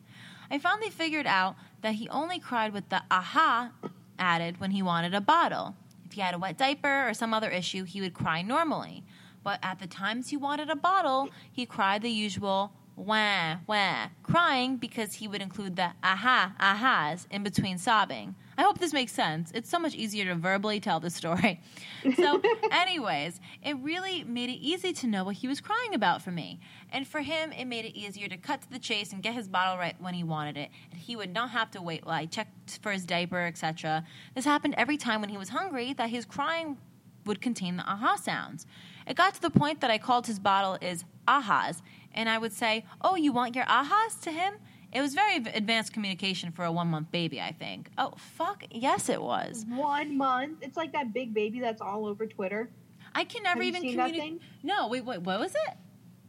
I 0.49 0.57
finally 0.57 0.89
figured 0.89 1.27
out 1.27 1.55
that 1.81 1.95
he 1.95 2.09
only 2.09 2.39
cried 2.39 2.73
with 2.73 2.89
the 2.89 3.03
aha 3.11 3.71
added 4.17 4.59
when 4.59 4.71
he 4.71 4.81
wanted 4.81 5.13
a 5.13 5.21
bottle. 5.21 5.75
If 6.05 6.13
he 6.13 6.21
had 6.21 6.33
a 6.33 6.39
wet 6.39 6.57
diaper 6.57 7.07
or 7.07 7.13
some 7.13 7.33
other 7.33 7.49
issue, 7.49 7.83
he 7.83 8.01
would 8.01 8.13
cry 8.13 8.41
normally. 8.41 9.03
But 9.43 9.59
at 9.63 9.79
the 9.79 9.87
times 9.87 10.29
he 10.29 10.37
wanted 10.37 10.69
a 10.69 10.75
bottle, 10.75 11.29
he 11.51 11.65
cried 11.65 12.01
the 12.01 12.09
usual 12.09 12.73
wah, 12.95 13.57
wah, 13.65 14.07
crying 14.23 14.77
because 14.77 15.15
he 15.15 15.27
would 15.27 15.41
include 15.41 15.75
the 15.75 15.91
aha, 16.03 16.53
ahas 16.59 17.25
in 17.31 17.43
between 17.43 17.77
sobbing. 17.77 18.35
I 18.57 18.63
hope 18.63 18.79
this 18.79 18.93
makes 18.93 19.11
sense. 19.11 19.51
It's 19.53 19.69
so 19.69 19.79
much 19.79 19.95
easier 19.95 20.25
to 20.25 20.35
verbally 20.35 20.79
tell 20.79 20.99
the 20.99 21.09
story. 21.09 21.61
So, 22.15 22.41
anyways, 22.71 23.39
it 23.63 23.77
really 23.77 24.23
made 24.23 24.49
it 24.49 24.53
easy 24.53 24.91
to 24.91 25.07
know 25.07 25.23
what 25.23 25.35
he 25.35 25.47
was 25.47 25.61
crying 25.61 25.93
about 25.93 26.23
for 26.23 26.31
me. 26.31 26.59
And 26.91 27.07
for 27.07 27.21
him, 27.21 27.51
it 27.51 27.65
made 27.65 27.85
it 27.85 27.95
easier 27.95 28.27
to 28.27 28.37
cut 28.37 28.63
to 28.63 28.71
the 28.71 28.79
chase 28.79 29.13
and 29.13 29.21
get 29.21 29.35
his 29.35 29.47
bottle 29.47 29.77
right 29.77 29.95
when 29.99 30.15
he 30.15 30.23
wanted 30.23 30.57
it. 30.57 30.71
And 30.91 30.99
he 30.99 31.15
would 31.15 31.31
not 31.31 31.51
have 31.51 31.69
to 31.71 31.81
wait 31.81 32.03
while 32.03 32.15
I 32.15 32.25
checked 32.25 32.79
for 32.81 32.91
his 32.91 33.05
diaper, 33.05 33.45
etc. 33.45 34.03
This 34.33 34.45
happened 34.45 34.73
every 34.77 34.97
time 34.97 35.21
when 35.21 35.29
he 35.29 35.37
was 35.37 35.49
hungry 35.49 35.93
that 35.93 36.09
his 36.09 36.25
crying 36.25 36.77
would 37.25 37.39
contain 37.39 37.77
the 37.77 37.83
aha 37.83 38.15
sounds. 38.15 38.65
It 39.07 39.15
got 39.15 39.35
to 39.35 39.41
the 39.41 39.51
point 39.51 39.81
that 39.81 39.91
I 39.91 39.97
called 39.97 40.27
his 40.27 40.39
bottle 40.39 40.77
is 40.81 41.05
ahas, 41.27 41.81
and 42.13 42.27
I 42.29 42.37
would 42.37 42.53
say, 42.53 42.85
"Oh, 43.01 43.15
you 43.15 43.31
want 43.31 43.55
your 43.55 43.65
ahas?" 43.65 44.19
to 44.21 44.31
him. 44.31 44.55
It 44.91 45.01
was 45.01 45.13
very 45.13 45.37
advanced 45.37 45.93
communication 45.93 46.51
for 46.51 46.65
a 46.65 46.71
one 46.71 46.87
month 46.87 47.11
baby, 47.11 47.39
I 47.39 47.51
think. 47.53 47.89
Oh, 47.97 48.13
fuck. 48.17 48.63
Yes, 48.71 49.07
it 49.09 49.21
was. 49.21 49.65
One 49.69 50.17
month. 50.17 50.59
It's 50.61 50.75
like 50.75 50.91
that 50.93 51.13
big 51.13 51.33
baby 51.33 51.59
that's 51.61 51.81
all 51.81 52.05
over 52.05 52.25
Twitter. 52.25 52.69
I 53.15 53.23
can 53.23 53.43
never 53.43 53.63
Have 53.63 53.75
even 53.75 53.89
communicate. 53.89 54.41
No, 54.63 54.87
wait, 54.87 55.05
wait, 55.05 55.21
what 55.21 55.39
was 55.39 55.53
it? 55.53 55.77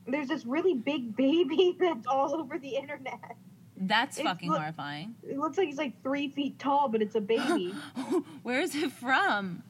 There's 0.07 0.29
this 0.29 0.45
really 0.45 0.75
big 0.75 1.17
baby 1.17 1.77
that's 1.81 2.07
all 2.07 2.35
over 2.35 2.59
the 2.59 2.77
internet. 2.77 3.37
That's 3.77 4.17
It's 4.19 4.27
fucking 4.27 4.49
look- 4.49 4.59
horrifying. 4.59 5.17
It 5.29 5.39
looks 5.39 5.59
like 5.59 5.67
he's 5.67 5.77
like 5.79 6.01
three 6.03 6.29
feet 6.29 6.59
tall, 6.59 6.89
but 6.89 7.03
it's 7.03 7.17
a 7.17 7.21
baby. 7.21 7.75
Where 8.43 8.61
is 8.61 8.75
it 8.77 8.93
from? 8.93 9.63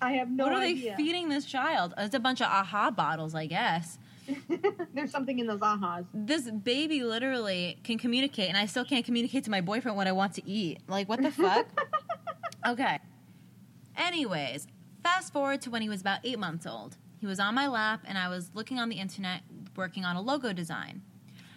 I 0.00 0.12
have 0.14 0.30
no 0.30 0.46
idea. 0.46 0.52
what 0.52 0.62
are 0.62 0.66
idea. 0.66 0.90
they 0.90 0.96
feeding 0.96 1.28
this 1.28 1.44
child? 1.44 1.94
It's 1.96 2.14
a 2.14 2.18
bunch 2.20 2.40
of 2.40 2.48
aha 2.48 2.90
bottles, 2.90 3.36
I 3.36 3.46
guess. 3.46 3.98
There's 4.94 5.10
something 5.10 5.38
in 5.38 5.46
those 5.46 5.60
ahas. 5.60 6.06
This 6.12 6.50
baby 6.50 7.02
literally 7.02 7.78
can 7.84 7.98
communicate, 7.98 8.48
and 8.48 8.56
I 8.56 8.66
still 8.66 8.84
can't 8.84 9.04
communicate 9.04 9.44
to 9.44 9.50
my 9.50 9.60
boyfriend 9.60 9.96
what 9.96 10.06
I 10.06 10.12
want 10.12 10.34
to 10.34 10.48
eat. 10.48 10.80
Like, 10.88 11.08
what 11.08 11.22
the 11.22 11.30
fuck? 11.30 11.66
okay. 12.66 12.98
Anyways, 13.96 14.66
fast 15.02 15.32
forward 15.32 15.60
to 15.62 15.70
when 15.70 15.82
he 15.82 15.88
was 15.88 16.00
about 16.00 16.20
eight 16.24 16.38
months 16.38 16.66
old. 16.66 16.96
He 17.20 17.26
was 17.26 17.38
on 17.38 17.54
my 17.54 17.66
lap, 17.66 18.04
and 18.06 18.18
I 18.18 18.28
was 18.28 18.50
looking 18.54 18.78
on 18.78 18.88
the 18.88 18.96
internet 18.96 19.42
working 19.76 20.04
on 20.04 20.16
a 20.16 20.20
logo 20.20 20.52
design. 20.52 21.02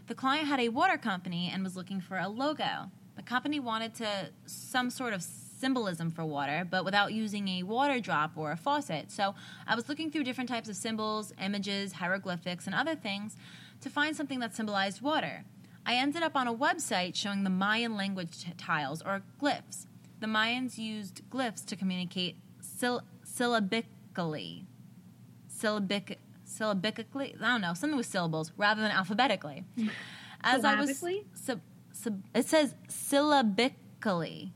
The 0.07 0.15
client 0.15 0.47
had 0.47 0.59
a 0.59 0.69
water 0.69 0.97
company 0.97 1.49
and 1.53 1.63
was 1.63 1.75
looking 1.75 1.99
for 1.99 2.17
a 2.17 2.27
logo. 2.27 2.91
The 3.15 3.23
company 3.23 3.59
wanted 3.59 3.95
to 3.95 4.29
some 4.45 4.89
sort 4.89 5.13
of 5.13 5.23
symbolism 5.57 6.11
for 6.11 6.25
water, 6.25 6.67
but 6.69 6.83
without 6.85 7.13
using 7.13 7.47
a 7.47 7.63
water 7.63 7.99
drop 7.99 8.31
or 8.35 8.51
a 8.51 8.57
faucet. 8.57 9.11
So 9.11 9.35
I 9.67 9.75
was 9.75 9.87
looking 9.89 10.11
through 10.11 10.23
different 10.25 10.49
types 10.49 10.69
of 10.69 10.75
symbols, 10.75 11.33
images, 11.41 11.93
hieroglyphics, 11.93 12.65
and 12.65 12.75
other 12.75 12.95
things 12.95 13.35
to 13.81 13.89
find 13.89 14.15
something 14.15 14.39
that 14.39 14.55
symbolized 14.55 15.01
water. 15.01 15.45
I 15.85 15.95
ended 15.95 16.23
up 16.23 16.35
on 16.35 16.47
a 16.47 16.53
website 16.53 17.15
showing 17.15 17.43
the 17.43 17.49
Mayan 17.49 17.95
language 17.95 18.43
t- 18.43 18.51
tiles 18.57 19.01
or 19.01 19.21
glyphs. 19.41 19.85
The 20.19 20.27
Mayans 20.27 20.77
used 20.77 21.21
glyphs 21.29 21.63
to 21.65 21.75
communicate 21.75 22.37
syll- 22.59 23.03
syllabically. 23.23 24.65
Syllabic, 25.47 26.17
syllabically? 26.43 27.35
I 27.41 27.47
don't 27.51 27.61
know, 27.61 27.73
something 27.73 27.97
with 27.97 28.07
syllables 28.07 28.51
rather 28.57 28.81
than 28.81 28.91
alphabetically. 28.91 29.63
As 30.41 30.63
I 30.65 30.75
was, 30.79 30.97
Syllabically? 30.97 31.25
sub, 31.33 31.61
sub, 31.93 32.21
it 32.33 32.47
says 32.47 32.75
syllabically. 32.87 34.53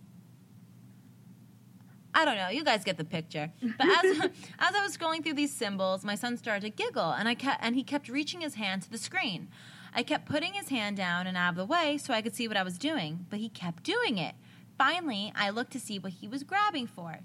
I 2.13 2.25
don't 2.25 2.37
know. 2.37 2.49
You 2.49 2.63
guys 2.63 2.83
get 2.83 2.97
the 2.97 3.05
picture. 3.05 3.51
But 3.61 3.87
as 3.87 4.19
as 4.59 4.75
I 4.75 4.81
was 4.83 4.97
scrolling 4.97 5.23
through 5.23 5.35
these 5.35 5.53
symbols, 5.53 6.03
my 6.03 6.15
son 6.15 6.37
started 6.37 6.61
to 6.61 6.69
giggle, 6.69 7.11
and 7.11 7.27
I 7.27 7.35
kept 7.35 7.63
and 7.63 7.75
he 7.75 7.83
kept 7.83 8.09
reaching 8.09 8.41
his 8.41 8.55
hand 8.55 8.81
to 8.83 8.91
the 8.91 8.97
screen. 8.97 9.49
I 9.93 10.03
kept 10.03 10.27
putting 10.27 10.53
his 10.53 10.69
hand 10.69 10.97
down 10.97 11.27
and 11.27 11.35
out 11.35 11.51
of 11.51 11.55
the 11.55 11.65
way 11.65 11.97
so 11.97 12.13
I 12.13 12.21
could 12.21 12.35
see 12.35 12.47
what 12.47 12.57
I 12.57 12.63
was 12.63 12.77
doing, 12.77 13.25
but 13.29 13.39
he 13.39 13.49
kept 13.49 13.83
doing 13.83 14.17
it. 14.17 14.35
Finally, 14.77 15.33
I 15.35 15.49
looked 15.49 15.73
to 15.73 15.79
see 15.79 15.99
what 15.99 16.13
he 16.13 16.27
was 16.27 16.43
grabbing 16.43 16.87
for. 16.87 17.19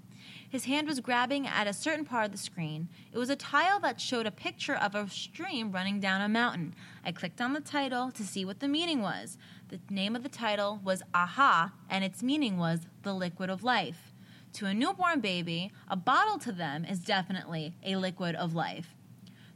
His 0.49 0.65
hand 0.65 0.87
was 0.87 0.99
grabbing 0.99 1.47
at 1.47 1.67
a 1.67 1.73
certain 1.73 2.03
part 2.03 2.25
of 2.25 2.31
the 2.31 2.37
screen. 2.37 2.89
It 3.13 3.17
was 3.17 3.29
a 3.29 3.35
tile 3.35 3.79
that 3.79 4.01
showed 4.01 4.25
a 4.25 4.31
picture 4.31 4.75
of 4.75 4.93
a 4.93 5.09
stream 5.09 5.71
running 5.71 6.01
down 6.01 6.21
a 6.21 6.27
mountain. 6.27 6.75
I 7.05 7.13
clicked 7.13 7.39
on 7.39 7.53
the 7.53 7.61
title 7.61 8.11
to 8.11 8.23
see 8.23 8.43
what 8.43 8.59
the 8.59 8.67
meaning 8.67 9.01
was. 9.01 9.37
The 9.69 9.79
name 9.89 10.17
of 10.17 10.23
the 10.23 10.29
title 10.29 10.81
was 10.83 11.01
Aha, 11.13 11.71
and 11.89 12.03
its 12.03 12.21
meaning 12.21 12.57
was 12.57 12.81
the 13.03 13.13
liquid 13.13 13.49
of 13.49 13.63
life. 13.63 14.11
To 14.55 14.65
a 14.67 14.73
newborn 14.73 15.19
baby, 15.19 15.71
a 15.89 15.97
bottle 15.97 16.37
to 16.39 16.51
them 16.53 16.85
is 16.85 16.99
definitely 16.99 17.73
a 17.83 17.97
liquid 17.97 18.35
of 18.35 18.55
life. 18.55 18.95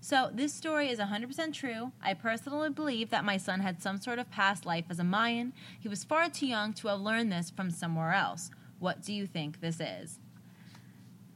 So, 0.02 0.30
this 0.34 0.54
story 0.54 0.90
is 0.90 1.00
100% 1.00 1.54
true. 1.54 1.92
I 2.02 2.14
personally 2.14 2.70
believe 2.70 3.10
that 3.10 3.24
my 3.24 3.38
son 3.38 3.62
had 3.62 3.82
some 3.82 3.98
sort 3.98 4.20
of 4.20 4.30
past 4.30 4.66
life 4.66 4.86
as 4.90 5.00
a 5.00 5.04
Mayan. 5.06 5.54
He 5.80 5.88
was 5.88 6.04
far 6.04 6.30
too 6.30 6.48
young 6.48 6.74
to 6.74 6.90
have 6.90 7.00
learned 7.00 7.32
this 7.32 7.50
from 7.50 7.70
somewhere 7.70 8.12
else. 8.14 8.52
What 8.80 9.02
do 9.02 9.14
you 9.14 9.26
think 9.26 9.62
this 9.62 9.80
is? 9.80 10.20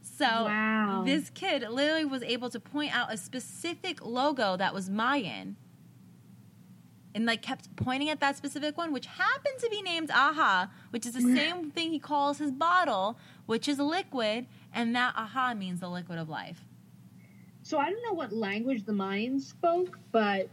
So, 0.01 0.25
Wow. 0.25 1.03
this 1.05 1.29
kid 1.29 1.61
literally 1.69 2.05
was 2.05 2.23
able 2.23 2.49
to 2.49 2.59
point 2.59 2.93
out 2.93 3.13
a 3.13 3.17
specific 3.17 4.03
logo 4.05 4.57
that 4.57 4.73
was 4.73 4.89
Mayan 4.89 5.55
and 7.15 7.25
like 7.25 7.41
kept 7.41 7.75
pointing 7.75 8.09
at 8.09 8.19
that 8.19 8.37
specific 8.37 8.77
one, 8.77 8.91
which 8.91 9.05
happened 9.05 9.59
to 9.59 9.69
be 9.69 9.81
named 9.81 10.09
Aha, 10.11 10.69
which 10.89 11.05
is 11.05 11.13
the 11.13 11.21
same 11.21 11.71
thing 11.71 11.91
he 11.91 11.99
calls 11.99 12.39
his 12.39 12.51
bottle, 12.51 13.17
which 13.45 13.67
is 13.67 13.79
a 13.79 13.83
liquid, 13.83 14.47
and 14.73 14.95
that 14.95 15.13
Aha 15.15 15.53
means 15.53 15.79
the 15.79 15.89
liquid 15.89 16.17
of 16.17 16.29
life. 16.29 16.61
So 17.61 17.77
I 17.77 17.89
don't 17.89 18.03
know 18.03 18.13
what 18.13 18.33
language 18.33 18.85
the 18.85 18.91
Mayans 18.91 19.41
spoke, 19.41 19.97
but 20.11 20.49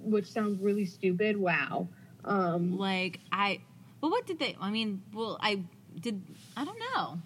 which 0.00 0.26
sounds 0.26 0.60
really 0.60 0.84
stupid. 0.84 1.36
Wow. 1.36 1.88
Um, 2.24 2.76
Like 2.78 3.20
I, 3.32 3.60
but 4.00 4.10
what 4.10 4.26
did 4.26 4.38
they? 4.38 4.56
I 4.60 4.70
mean, 4.70 5.02
well, 5.12 5.38
I 5.40 5.62
did. 6.00 6.22
I 6.56 6.64
don't 6.64 6.78
know. 6.78 7.18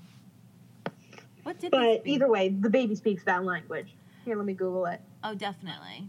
What 1.42 1.58
did? 1.58 1.72
they 1.72 1.98
but 1.98 2.06
either 2.06 2.28
way, 2.28 2.48
the 2.50 2.70
baby 2.70 2.94
speaks 2.94 3.24
that 3.24 3.44
language. 3.44 3.94
Here, 4.24 4.36
let 4.36 4.46
me 4.46 4.52
Google 4.52 4.86
it. 4.86 5.00
Oh, 5.24 5.34
definitely. 5.34 6.08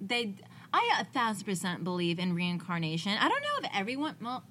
They, 0.00 0.34
I 0.72 0.98
a 1.00 1.04
thousand 1.04 1.44
percent 1.44 1.84
believe 1.84 2.18
in 2.18 2.34
reincarnation. 2.34 3.12
I 3.18 3.28
don't 3.28 3.42
know 3.42 3.68
if 3.68 3.70
everyone. 3.74 4.16
Well, 4.20 4.44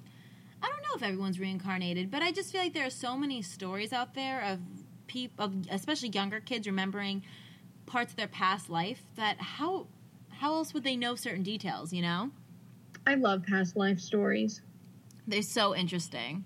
I 0.62 0.66
don't 0.68 0.82
know 0.82 0.96
if 0.96 1.02
everyone's 1.02 1.40
reincarnated, 1.40 2.10
but 2.10 2.22
I 2.22 2.30
just 2.30 2.52
feel 2.52 2.60
like 2.60 2.72
there 2.74 2.86
are 2.86 2.90
so 2.90 3.16
many 3.16 3.42
stories 3.42 3.92
out 3.92 4.14
there 4.14 4.40
of 4.42 4.60
people, 5.06 5.44
of 5.46 5.54
especially 5.70 6.10
younger 6.10 6.40
kids, 6.40 6.66
remembering 6.66 7.24
parts 7.86 8.12
of 8.12 8.16
their 8.16 8.28
past 8.28 8.70
life. 8.70 9.02
That 9.16 9.40
how 9.40 9.88
how 10.30 10.54
else 10.54 10.72
would 10.74 10.84
they 10.84 10.96
know 10.96 11.14
certain 11.16 11.42
details? 11.42 11.92
You 11.92 12.02
know, 12.02 12.30
I 13.06 13.14
love 13.16 13.42
past 13.44 13.76
life 13.76 13.98
stories. 14.00 14.60
they're 15.26 15.42
so 15.42 15.74
interesting. 15.74 16.44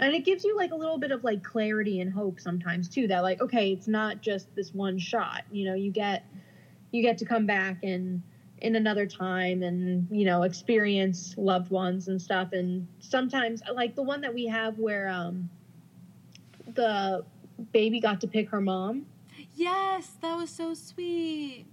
And 0.00 0.12
it 0.12 0.24
gives 0.24 0.42
you 0.44 0.56
like 0.56 0.72
a 0.72 0.76
little 0.76 0.98
bit 0.98 1.12
of 1.12 1.22
like 1.22 1.44
clarity 1.44 2.00
and 2.00 2.12
hope 2.12 2.40
sometimes 2.40 2.88
too 2.88 3.06
that 3.08 3.20
like 3.22 3.40
okay, 3.40 3.72
it's 3.72 3.88
not 3.88 4.20
just 4.22 4.54
this 4.54 4.72
one 4.72 4.98
shot. 4.98 5.42
You 5.50 5.66
know, 5.66 5.74
you 5.74 5.90
get 5.90 6.24
you 6.92 7.02
get 7.02 7.18
to 7.18 7.24
come 7.24 7.46
back 7.46 7.78
and 7.82 8.22
in 8.64 8.76
another 8.76 9.06
time 9.06 9.62
and 9.62 10.08
you 10.10 10.24
know 10.24 10.42
experience 10.42 11.34
loved 11.36 11.70
ones 11.70 12.08
and 12.08 12.20
stuff 12.20 12.52
and 12.52 12.88
sometimes 12.98 13.62
like 13.74 13.94
the 13.94 14.02
one 14.02 14.20
that 14.22 14.32
we 14.32 14.46
have 14.46 14.78
where 14.78 15.08
um 15.08 15.48
the 16.74 17.24
baby 17.72 18.00
got 18.00 18.20
to 18.22 18.26
pick 18.26 18.48
her 18.50 18.60
mom. 18.60 19.06
Yes, 19.54 20.16
that 20.22 20.36
was 20.36 20.50
so 20.50 20.74
sweet. 20.74 21.66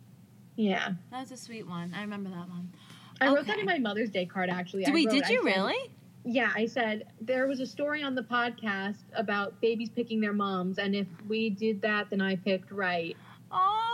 Yeah. 0.56 0.94
That 1.12 1.22
was 1.22 1.32
a 1.32 1.38
sweet 1.38 1.66
one. 1.68 1.94
I 1.98 2.02
remember 2.02 2.30
that 2.30 2.48
one. 2.50 2.72
I 3.20 3.28
wrote 3.34 3.48
that 3.48 3.58
in 3.60 3.66
my 3.66 3.80
Mother's 3.80 4.10
Day 4.10 4.26
card 4.26 4.50
actually. 4.50 4.84
Did 4.84 4.92
I 4.92 4.94
we? 4.94 5.06
wrote- 5.08 5.14
Did 5.16 5.24
I 5.24 5.30
you 5.30 5.38
said- 5.44 5.46
really? 5.58 5.92
Yeah, 6.24 6.52
I 6.56 6.68
said 6.68 7.08
there 7.20 7.48
was 7.48 7.62
a 7.62 7.66
story 7.66 8.04
on 8.04 8.14
the 8.14 8.22
podcast 8.22 8.98
about 9.16 9.60
babies 9.60 9.90
picking 9.90 10.20
their 10.22 10.34
moms, 10.34 10.78
and 10.78 10.94
if 10.96 11.08
we 11.28 11.50
did 11.50 11.82
that, 11.82 12.12
then 12.12 12.22
I 12.22 12.36
picked 12.36 12.70
right. 12.72 13.18
Oh 13.52 13.91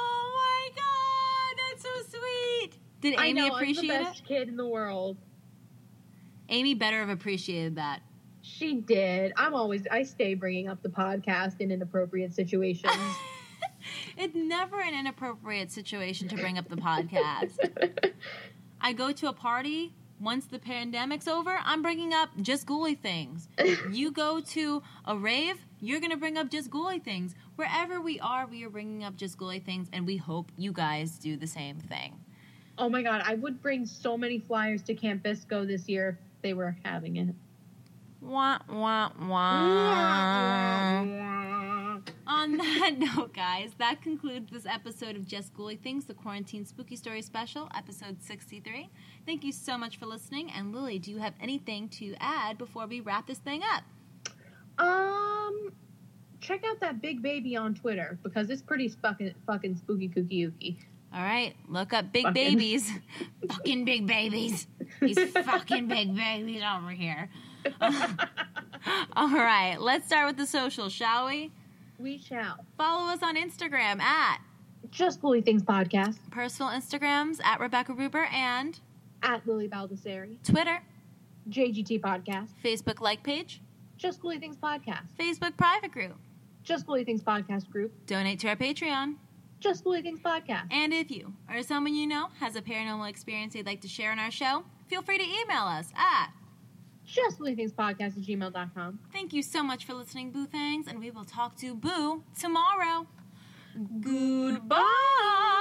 Did 3.02 3.18
I 3.18 3.28
Amy 3.28 3.42
know, 3.42 3.56
appreciate 3.56 3.92
I'm 3.92 4.04
the 4.04 4.10
it? 4.10 4.12
best 4.12 4.26
kid 4.26 4.48
in 4.48 4.58
the 4.58 4.68
world. 4.68 5.18
Amy 6.50 6.74
better 6.74 7.00
have 7.00 7.10
appreciated 7.10 7.76
that. 7.76 8.02
She 8.42 8.76
did. 8.76 9.34
I'm 9.36 9.54
always 9.54 9.86
I 9.92 10.04
stay 10.04 10.34
bringing 10.34 10.70
up 10.70 10.82
the 10.82 10.90
podcast 10.90 11.60
in 11.60 11.72
inappropriate 11.72 12.34
situations. 12.34 12.96
it's 14.18 14.36
never 14.36 14.80
an 14.80 14.94
inappropriate 14.94 15.72
situation 15.72 16.28
to 16.30 16.36
bring 16.36 16.58
up 16.58 16.70
the 16.70 16.78
podcast. 16.78 18.14
I 18.82 18.94
go 18.94 19.12
to 19.12 19.28
a 19.28 19.34
party 19.34 19.94
once 20.20 20.46
the 20.46 20.60
pandemic's 20.60 21.28
over, 21.28 21.60
I'm 21.64 21.82
bringing 21.82 22.14
up 22.14 22.30
just 22.42 22.66
ghouly 22.66 22.98
things. 22.98 23.48
you 23.92 24.12
go 24.12 24.40
to 24.40 24.82
a 25.06 25.16
rave, 25.16 25.58
you're 25.80 26.00
going 26.00 26.12
to 26.12 26.18
bring 26.18 26.38
up 26.38 26.50
just 26.50 26.72
ghouly 26.72 27.04
things. 27.04 27.36
Wherever 27.56 28.02
we 28.02 28.20
are, 28.20 28.48
we 28.48 28.64
are 28.64 28.70
bringing 28.70 29.04
up 29.04 29.16
just 29.16 29.38
ghouly 29.38 29.64
things, 29.64 29.90
and 29.94 30.08
we 30.08 30.18
hope 30.18 30.52
you 30.58 30.72
guys 30.72 31.20
do 31.20 31.38
the 31.38 31.48
same 31.48 31.78
thing. 31.78 32.20
Oh 32.78 32.90
my 32.90 33.02
god, 33.02 33.24
I 33.26 33.36
would 33.36 33.62
bring 33.62 33.86
so 33.86 34.18
many 34.18 34.40
flyers 34.40 34.84
to 34.84 34.94
Camp 34.94 35.24
Bisco 35.24 35.66
this 35.66 35.90
year 35.90 36.20
if 36.36 36.42
they 36.44 36.54
were 36.54 36.76
having 36.84 37.18
it. 37.18 37.34
Wah, 38.22 38.60
wah, 38.70 39.12
wah. 39.20 41.00
On 42.28 42.58
that 42.58 42.96
note, 43.16 43.34
guys, 43.34 43.72
that 43.80 44.02
concludes 44.02 44.52
this 44.52 44.66
episode 44.66 45.16
of 45.16 45.26
Just 45.26 45.56
Ghouly 45.56 45.80
Things, 45.80 46.06
the 46.06 46.14
Quarantine 46.14 46.66
Spooky 46.66 46.96
Story 46.96 47.22
Special, 47.22 47.70
episode 47.76 48.22
63. 48.22 48.90
Thank 49.26 49.44
you 49.44 49.52
so 49.52 49.78
much 49.78 49.98
for 49.98 50.06
listening. 50.06 50.52
And 50.52 50.74
Lily, 50.74 51.00
do 51.00 51.10
you 51.10 51.18
have 51.18 51.34
anything 51.42 51.90
to 51.90 52.16
add 52.20 52.58
before 52.58 52.86
we 52.86 53.00
wrap 53.00 53.28
this 53.28 53.40
thing 53.40 53.62
up? 53.74 53.84
Um, 54.78 55.72
check 56.42 56.64
out 56.64 56.80
that 56.82 57.02
big 57.02 57.22
baby 57.22 57.56
on 57.56 57.74
Twitter 57.74 58.20
because 58.22 58.50
it's 58.50 58.62
pretty 58.62 58.90
fucking 58.90 59.34
fucking 59.48 59.78
spooky 59.78 60.10
kooky 60.10 60.52
ooky. 60.52 60.78
All 61.14 61.22
right, 61.22 61.56
look 61.68 61.94
up 61.94 62.12
big 62.12 62.24
Fucking. 62.24 62.34
babies. 62.34 62.92
fucking 63.48 63.86
big 63.86 64.06
babies. 64.08 64.68
These 65.02 65.32
fucking 65.32 65.88
big 65.88 66.16
babies 66.16 66.62
over 66.62 66.92
here. 66.92 67.30
All 69.16 69.30
right, 69.30 69.78
let's 69.80 70.06
start 70.08 70.28
with 70.28 70.38
the 70.38 70.46
social, 70.46 70.90
shall 70.90 71.28
we? 71.28 71.52
We 72.00 72.18
shall. 72.18 72.58
Follow 72.78 73.12
us 73.12 73.24
on 73.24 73.36
Instagram 73.36 74.00
at 74.00 74.40
Just 74.92 75.22
Ghouly 75.22 75.44
Things 75.44 75.64
podcast 75.64 76.18
personal 76.32 76.72
Instagrams 76.72 77.44
at 77.44 77.60
Rebecca 77.60 77.94
Ruber 77.94 78.26
and 78.26 78.80
at 79.24 79.48
Lily 79.48 79.68
Baldessari, 79.68 80.38
Twitter, 80.44 80.80
JGT 81.50 82.02
podcast, 82.02 82.50
Facebook 82.64 83.02
like 83.02 83.24
page, 83.24 83.62
Just 83.98 84.22
Ghouly 84.22 84.40
Things 84.40 84.58
podcast, 84.58 85.08
Facebook 85.20 85.58
private 85.58 85.92
group. 85.92 86.16
Just 86.64 86.86
Ghouly 86.86 87.06
Things 87.06 87.24
podcast 87.24 87.70
group, 87.70 87.92
Donate 88.06 88.40
to 88.42 88.50
our 88.50 88.56
Patreon. 88.56 89.16
Just 89.60 89.84
Ghouly 89.84 90.04
Things 90.04 90.20
podcast. 90.20 90.68
And 90.72 90.94
if 90.94 91.10
you 91.10 91.34
or 91.50 91.64
someone 91.64 91.96
you 91.96 92.08
know 92.08 92.30
has 92.40 92.56
a 92.56 92.62
paranormal 92.62 93.10
experience 93.10 93.54
they'd 93.54 93.66
like 93.66 93.82
to 93.82 93.88
share 93.88 94.12
on 94.12 94.20
our 94.20 94.32
show, 94.32 94.64
feel 94.88 95.02
free 95.02 95.18
to 95.18 95.24
email 95.24 95.64
us 95.64 95.92
at 95.96 96.30
Just 97.06 97.40
podcast 97.40 98.00
at 98.00 98.24
gmail.com. 98.24 99.00
Thank 99.12 99.34
you 99.34 99.42
so 99.42 99.64
much 99.64 99.86
for 99.86 99.94
listening, 99.94 100.32
Boo 100.32 100.46
Thangs, 100.46 100.88
and 100.88 101.00
we 101.00 101.12
will 101.12 101.26
talk 101.26 101.56
to 101.58 101.74
Boo 101.74 102.24
tomorrow. 102.40 103.08
Goodbye. 104.02 105.54